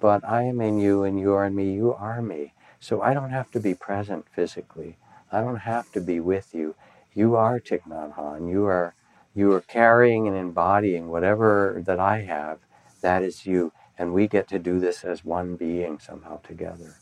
but 0.00 0.24
I 0.28 0.42
am 0.42 0.60
in 0.60 0.78
you 0.78 1.04
and 1.04 1.18
you 1.18 1.32
are 1.32 1.46
in 1.46 1.54
me, 1.54 1.72
you 1.72 1.94
are 1.94 2.20
me. 2.20 2.54
So 2.80 3.02
I 3.02 3.14
don't 3.14 3.30
have 3.30 3.50
to 3.52 3.60
be 3.60 3.74
present 3.74 4.26
physically. 4.34 4.98
I 5.32 5.40
don't 5.40 5.58
have 5.58 5.92
to 5.92 6.00
be 6.00 6.20
with 6.20 6.54
you. 6.54 6.74
You 7.14 7.36
are 7.36 7.60
Thich 7.60 7.82
Nhat 7.88 8.16
Hanh. 8.16 8.50
You 8.50 8.66
are, 8.66 8.94
you 9.34 9.52
are 9.52 9.60
carrying 9.62 10.28
and 10.28 10.36
embodying 10.36 11.08
whatever 11.08 11.82
that 11.86 12.00
I 12.00 12.22
have. 12.22 12.58
That 13.00 13.22
is 13.22 13.46
you. 13.46 13.72
And 13.96 14.12
we 14.12 14.28
get 14.28 14.48
to 14.48 14.58
do 14.58 14.80
this 14.80 15.04
as 15.04 15.24
one 15.24 15.56
being 15.56 16.00
somehow 16.00 16.40
together. 16.42 16.96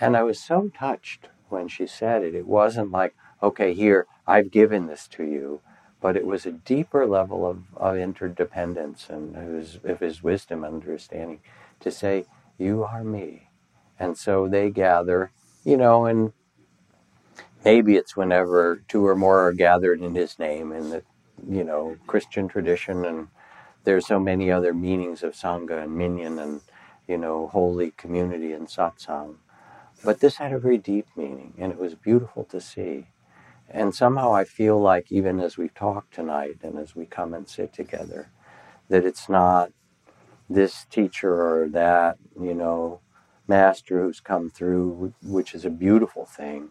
And 0.00 0.16
I 0.16 0.22
was 0.22 0.40
so 0.40 0.70
touched 0.76 1.28
when 1.50 1.68
she 1.68 1.86
said 1.86 2.22
it. 2.24 2.34
It 2.34 2.46
wasn't 2.46 2.90
like, 2.90 3.14
okay, 3.42 3.74
here, 3.74 4.06
I've 4.26 4.50
given 4.50 4.86
this 4.86 5.06
to 5.08 5.24
you. 5.24 5.60
But 6.02 6.16
it 6.16 6.26
was 6.26 6.46
a 6.46 6.52
deeper 6.52 7.06
level 7.06 7.46
of, 7.46 7.64
of 7.76 7.96
interdependence 7.98 9.08
and 9.10 9.36
of 9.36 9.54
his, 9.54 9.80
of 9.84 10.00
his 10.00 10.22
wisdom 10.24 10.64
and 10.64 10.76
understanding 10.82 11.40
to 11.80 11.92
say, 11.92 12.26
You 12.58 12.84
are 12.84 13.04
me. 13.04 13.48
And 14.00 14.18
so 14.18 14.48
they 14.48 14.70
gather, 14.70 15.32
you 15.64 15.78
know, 15.78 16.06
and 16.06 16.34
maybe 17.64 17.96
it's 17.96 18.16
whenever 18.16 18.82
two 18.88 19.06
or 19.06 19.16
more 19.16 19.40
are 19.48 19.54
gathered 19.54 20.02
in 20.02 20.14
his 20.16 20.38
name 20.38 20.72
in 20.72 20.90
the, 20.90 21.04
you 21.48 21.64
know, 21.64 21.96
Christian 22.08 22.48
tradition. 22.48 23.04
And 23.06 23.28
there's 23.84 24.06
so 24.06 24.20
many 24.20 24.50
other 24.50 24.74
meanings 24.74 25.22
of 25.22 25.34
Sangha 25.34 25.84
and 25.84 25.96
Minyan 25.96 26.38
and, 26.38 26.62
you 27.08 27.18
know, 27.18 27.48
holy 27.48 27.92
community 27.92 28.52
and 28.52 28.68
satsang. 28.68 29.36
But 30.04 30.20
this 30.20 30.36
had 30.36 30.52
a 30.52 30.60
very 30.60 30.78
deep 30.78 31.08
meaning, 31.16 31.54
and 31.58 31.72
it 31.72 31.78
was 31.78 31.94
beautiful 31.94 32.44
to 32.46 32.60
see. 32.60 33.08
And 33.68 33.94
somehow 33.94 34.34
I 34.34 34.44
feel 34.44 34.78
like, 34.80 35.10
even 35.10 35.40
as 35.40 35.56
we 35.56 35.68
talk 35.68 36.10
tonight 36.10 36.58
and 36.62 36.78
as 36.78 36.94
we 36.94 37.06
come 37.06 37.32
and 37.32 37.48
sit 37.48 37.72
together, 37.72 38.30
that 38.88 39.04
it's 39.04 39.28
not 39.28 39.72
this 40.48 40.84
teacher 40.90 41.32
or 41.32 41.68
that, 41.70 42.18
you 42.38 42.54
know, 42.54 43.00
master 43.48 44.02
who's 44.02 44.20
come 44.20 44.50
through, 44.50 45.14
which 45.22 45.54
is 45.54 45.64
a 45.64 45.70
beautiful 45.70 46.26
thing. 46.26 46.70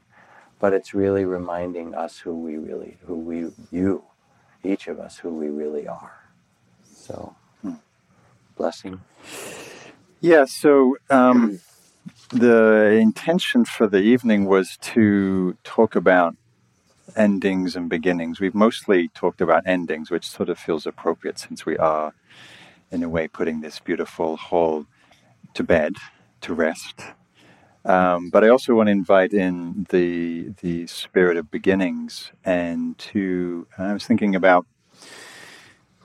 But 0.60 0.74
it's 0.74 0.94
really 0.94 1.26
reminding 1.26 1.96
us 1.96 2.20
who 2.20 2.36
we 2.36 2.58
really, 2.58 2.98
who 3.06 3.16
we, 3.16 3.52
you, 3.72 4.04
each 4.64 4.88
of 4.88 5.00
us, 5.00 5.18
who 5.18 5.34
we 5.34 5.50
really 5.50 5.88
are. 5.88 6.30
So, 6.84 7.36
hmm. 7.62 7.76
blessing. 8.56 9.02
Yeah, 10.20 10.46
so 10.46 10.98
um, 11.10 11.60
the 12.30 13.00
intention 13.02 13.66
for 13.66 13.88
the 13.88 14.02
evening 14.02 14.46
was 14.46 14.78
to 14.82 15.58
talk 15.64 15.96
about 15.96 16.36
endings 17.16 17.76
and 17.76 17.90
beginnings. 17.90 18.40
We've 18.40 18.56
mostly 18.56 19.10
talked 19.10 19.42
about 19.42 19.64
endings, 19.66 20.12
which 20.12 20.28
sort 20.28 20.50
of 20.50 20.60
feels 20.60 20.86
appropriate 20.86 21.40
since 21.40 21.66
we 21.66 21.78
are, 21.78 22.14
in 22.92 23.04
a 23.04 23.10
way, 23.10 23.28
putting 23.28 23.62
this 23.62 23.80
beautiful 23.80 24.38
hall 24.38 24.86
to 25.54 25.64
bed 25.64 25.96
to 26.42 26.54
rest. 26.54 27.02
Um, 27.84 28.30
but 28.30 28.44
I 28.44 28.50
also 28.50 28.76
want 28.76 28.88
to 28.88 28.92
invite 28.92 29.34
in 29.34 29.88
the 29.90 30.54
the 30.62 30.86
spirit 30.88 31.38
of 31.38 31.50
beginnings 31.50 32.32
and 32.46 32.98
to. 33.00 33.68
I 33.78 33.94
was 33.94 34.06
thinking 34.06 34.36
about. 34.36 34.66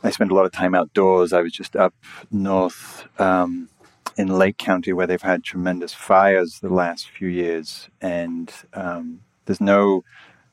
I 0.02 0.10
spent 0.10 0.30
a 0.30 0.34
lot 0.34 0.46
of 0.46 0.52
time 0.52 0.74
outdoors. 0.74 1.32
I 1.32 1.42
was 1.42 1.52
just 1.52 1.74
up 1.74 1.94
north 2.30 3.08
um, 3.18 3.68
in 4.16 4.28
Lake 4.28 4.56
County 4.56 4.92
where 4.92 5.06
they've 5.06 5.20
had 5.20 5.42
tremendous 5.42 5.92
fires 5.92 6.60
the 6.60 6.72
last 6.72 7.10
few 7.10 7.28
years, 7.28 7.88
and 8.00 8.52
um, 8.72 9.20
there's 9.44 9.60
no 9.60 10.04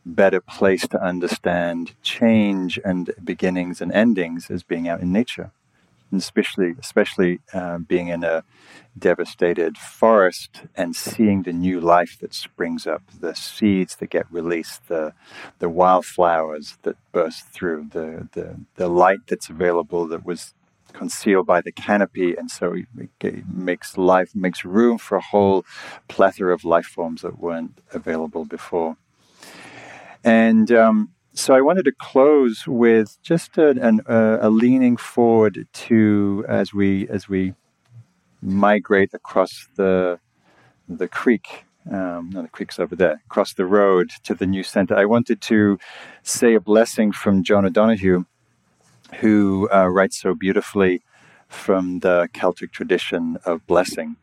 better 0.05 0.41
place 0.41 0.87
to 0.87 1.01
understand 1.01 1.93
change 2.01 2.79
and 2.83 3.13
beginnings 3.23 3.81
and 3.81 3.91
endings 3.91 4.49
as 4.49 4.63
being 4.63 4.87
out 4.87 5.01
in 5.01 5.11
nature 5.11 5.51
and 6.13 6.21
especially 6.21 6.75
especially 6.79 7.41
uh, 7.53 7.79
being 7.79 8.07
in 8.07 8.23
a 8.23 8.43
devastated 8.97 9.77
forest 9.77 10.61
and 10.75 10.95
seeing 10.95 11.41
the 11.41 11.51
new 11.51 11.81
life 11.81 12.17
that 12.21 12.33
springs 12.33 12.85
up, 12.85 13.01
the 13.19 13.33
seeds 13.33 13.95
that 13.95 14.11
get 14.11 14.31
released, 14.31 14.87
the 14.87 15.13
the 15.59 15.69
wildflowers 15.69 16.77
that 16.83 16.95
burst 17.11 17.47
through, 17.47 17.87
the 17.91 18.29
the, 18.33 18.59
the 18.75 18.87
light 18.87 19.21
that's 19.27 19.49
available 19.49 20.07
that 20.07 20.23
was 20.23 20.53
concealed 20.93 21.47
by 21.47 21.59
the 21.59 21.71
canopy, 21.71 22.35
and 22.35 22.51
so 22.51 22.75
it 23.19 23.47
makes 23.51 23.97
life 23.97 24.35
makes 24.35 24.63
room 24.63 24.99
for 24.99 25.17
a 25.17 25.27
whole 25.31 25.65
plethora 26.07 26.53
of 26.53 26.63
life 26.63 26.85
forms 26.85 27.23
that 27.23 27.39
weren't 27.39 27.79
available 27.91 28.45
before. 28.45 28.97
And 30.23 30.71
um, 30.71 31.13
so 31.33 31.53
I 31.53 31.61
wanted 31.61 31.85
to 31.85 31.91
close 31.91 32.67
with 32.67 33.17
just 33.21 33.57
a, 33.57 33.69
an, 33.69 34.01
a, 34.07 34.49
leaning 34.49 34.97
forward 34.97 35.67
to 35.73 36.45
as 36.47 36.73
we 36.73 37.07
as 37.09 37.27
we 37.27 37.53
migrate 38.41 39.13
across 39.13 39.67
the 39.75 40.19
the 40.87 41.07
creek. 41.07 41.65
Um, 41.91 42.29
no, 42.31 42.43
the 42.43 42.47
creek's 42.47 42.79
over 42.79 42.95
there. 42.95 43.21
Across 43.25 43.55
the 43.55 43.65
road 43.65 44.11
to 44.23 44.33
the 44.33 44.45
new 44.45 44.63
center. 44.63 44.95
I 44.95 45.05
wanted 45.05 45.41
to 45.41 45.77
say 46.21 46.53
a 46.53 46.61
blessing 46.61 47.11
from 47.11 47.43
John 47.43 47.65
O'Donohue, 47.65 48.23
who 49.19 49.67
uh, 49.73 49.87
writes 49.87 50.21
so 50.21 50.33
beautifully 50.33 51.01
from 51.49 51.99
the 51.99 52.29
Celtic 52.31 52.71
tradition 52.71 53.37
of 53.43 53.67
blessing, 53.67 54.15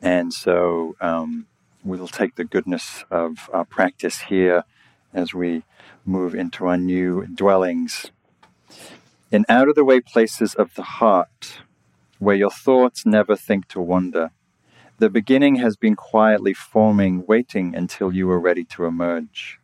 and 0.00 0.32
so 0.32 0.96
um, 1.00 1.46
we'll 1.84 2.08
take 2.08 2.36
the 2.36 2.44
goodness 2.44 3.04
of 3.10 3.50
our 3.52 3.64
practice 3.64 4.20
here 4.22 4.64
as 5.12 5.34
we 5.34 5.62
move 6.04 6.34
into 6.34 6.66
our 6.66 6.76
new 6.76 7.26
dwellings. 7.26 8.10
In 9.30 9.44
out 9.48 9.68
of 9.68 9.74
the 9.74 9.84
way 9.84 10.00
places 10.00 10.54
of 10.54 10.74
the 10.74 10.82
heart, 10.82 11.60
where 12.18 12.36
your 12.36 12.50
thoughts 12.50 13.06
never 13.06 13.36
think 13.36 13.68
to 13.68 13.80
wander, 13.80 14.30
the 14.98 15.08
beginning 15.08 15.56
has 15.56 15.76
been 15.76 15.96
quietly 15.96 16.52
forming, 16.52 17.24
waiting 17.26 17.74
until 17.74 18.12
you 18.12 18.30
are 18.30 18.38
ready 18.38 18.64
to 18.64 18.84
emerge. 18.84 19.58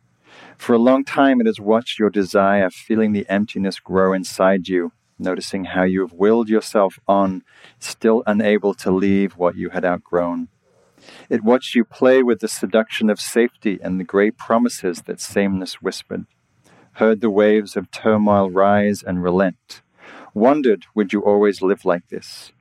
For 0.57 0.73
a 0.73 0.79
long 0.79 1.03
time, 1.03 1.39
it 1.39 1.45
has 1.45 1.59
watched 1.59 1.99
your 1.99 2.09
desire, 2.09 2.69
feeling 2.69 3.13
the 3.13 3.29
emptiness 3.29 3.79
grow 3.79 4.13
inside 4.13 4.67
you, 4.67 4.91
noticing 5.19 5.65
how 5.65 5.83
you 5.83 6.01
have 6.01 6.13
willed 6.13 6.49
yourself 6.49 6.99
on, 7.07 7.43
still 7.79 8.23
unable 8.25 8.73
to 8.75 8.91
leave 8.91 9.33
what 9.37 9.55
you 9.55 9.69
had 9.69 9.85
outgrown. 9.85 10.47
It 11.29 11.43
watched 11.43 11.75
you 11.75 11.83
play 11.83 12.23
with 12.23 12.39
the 12.39 12.47
seduction 12.47 13.09
of 13.09 13.19
safety 13.19 13.79
and 13.81 13.99
the 13.99 14.03
great 14.03 14.37
promises 14.37 15.03
that 15.03 15.19
sameness 15.19 15.81
whispered, 15.81 16.25
heard 16.93 17.21
the 17.21 17.29
waves 17.29 17.75
of 17.75 17.91
turmoil 17.91 18.49
rise 18.49 19.03
and 19.03 19.23
relent, 19.23 19.81
wondered 20.33 20.85
would 20.95 21.13
you 21.13 21.21
always 21.21 21.61
live 21.61 21.85
like 21.85 22.07
this. 22.09 22.51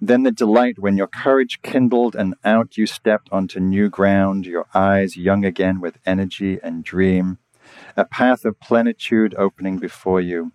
Then 0.00 0.22
the 0.22 0.30
delight 0.30 0.78
when 0.78 0.96
your 0.96 1.06
courage 1.06 1.62
kindled 1.62 2.14
and 2.14 2.34
out 2.44 2.76
you 2.76 2.86
stepped 2.86 3.28
onto 3.32 3.58
new 3.60 3.88
ground, 3.88 4.44
your 4.46 4.66
eyes 4.74 5.16
young 5.16 5.44
again 5.44 5.80
with 5.80 5.98
energy 6.04 6.58
and 6.62 6.84
dream, 6.84 7.38
a 7.96 8.04
path 8.04 8.44
of 8.44 8.60
plenitude 8.60 9.34
opening 9.38 9.78
before 9.78 10.20
you. 10.20 10.52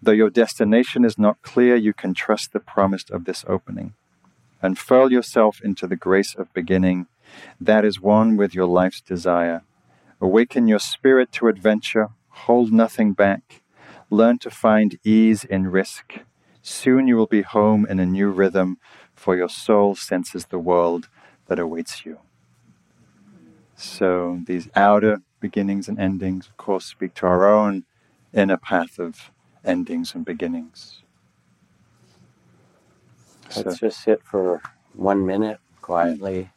Though 0.00 0.12
your 0.12 0.30
destination 0.30 1.04
is 1.04 1.18
not 1.18 1.42
clear, 1.42 1.76
you 1.76 1.92
can 1.92 2.14
trust 2.14 2.52
the 2.52 2.60
promise 2.60 3.04
of 3.10 3.24
this 3.24 3.44
opening. 3.46 3.94
Unfurl 4.60 5.12
yourself 5.12 5.60
into 5.62 5.86
the 5.86 5.96
grace 5.96 6.34
of 6.34 6.52
beginning. 6.52 7.06
That 7.60 7.84
is 7.84 8.00
one 8.00 8.36
with 8.36 8.54
your 8.54 8.66
life's 8.66 9.00
desire. 9.00 9.62
Awaken 10.20 10.66
your 10.66 10.80
spirit 10.80 11.30
to 11.32 11.48
adventure. 11.48 12.08
Hold 12.46 12.72
nothing 12.72 13.12
back. 13.12 13.62
Learn 14.10 14.38
to 14.38 14.50
find 14.50 14.98
ease 15.04 15.44
in 15.44 15.68
risk. 15.68 16.20
Soon 16.62 17.06
you 17.06 17.16
will 17.16 17.26
be 17.26 17.42
home 17.42 17.86
in 17.88 18.00
a 18.00 18.06
new 18.06 18.30
rhythm, 18.30 18.78
for 19.14 19.36
your 19.36 19.48
soul 19.48 19.94
senses 19.94 20.46
the 20.46 20.58
world 20.58 21.08
that 21.46 21.58
awaits 21.58 22.04
you. 22.04 22.18
So 23.76 24.40
these 24.46 24.68
outer 24.74 25.22
beginnings 25.40 25.88
and 25.88 25.98
endings, 25.98 26.48
of 26.48 26.56
course, 26.56 26.84
speak 26.84 27.14
to 27.14 27.26
our 27.26 27.48
own 27.48 27.84
inner 28.32 28.56
path 28.56 28.98
of 28.98 29.30
endings 29.64 30.14
and 30.14 30.24
beginnings. 30.24 31.02
Let's 33.56 33.78
so. 33.78 33.86
just 33.88 34.02
sit 34.02 34.22
for 34.22 34.60
one 34.94 35.26
minute 35.26 35.58
quietly 35.80 36.50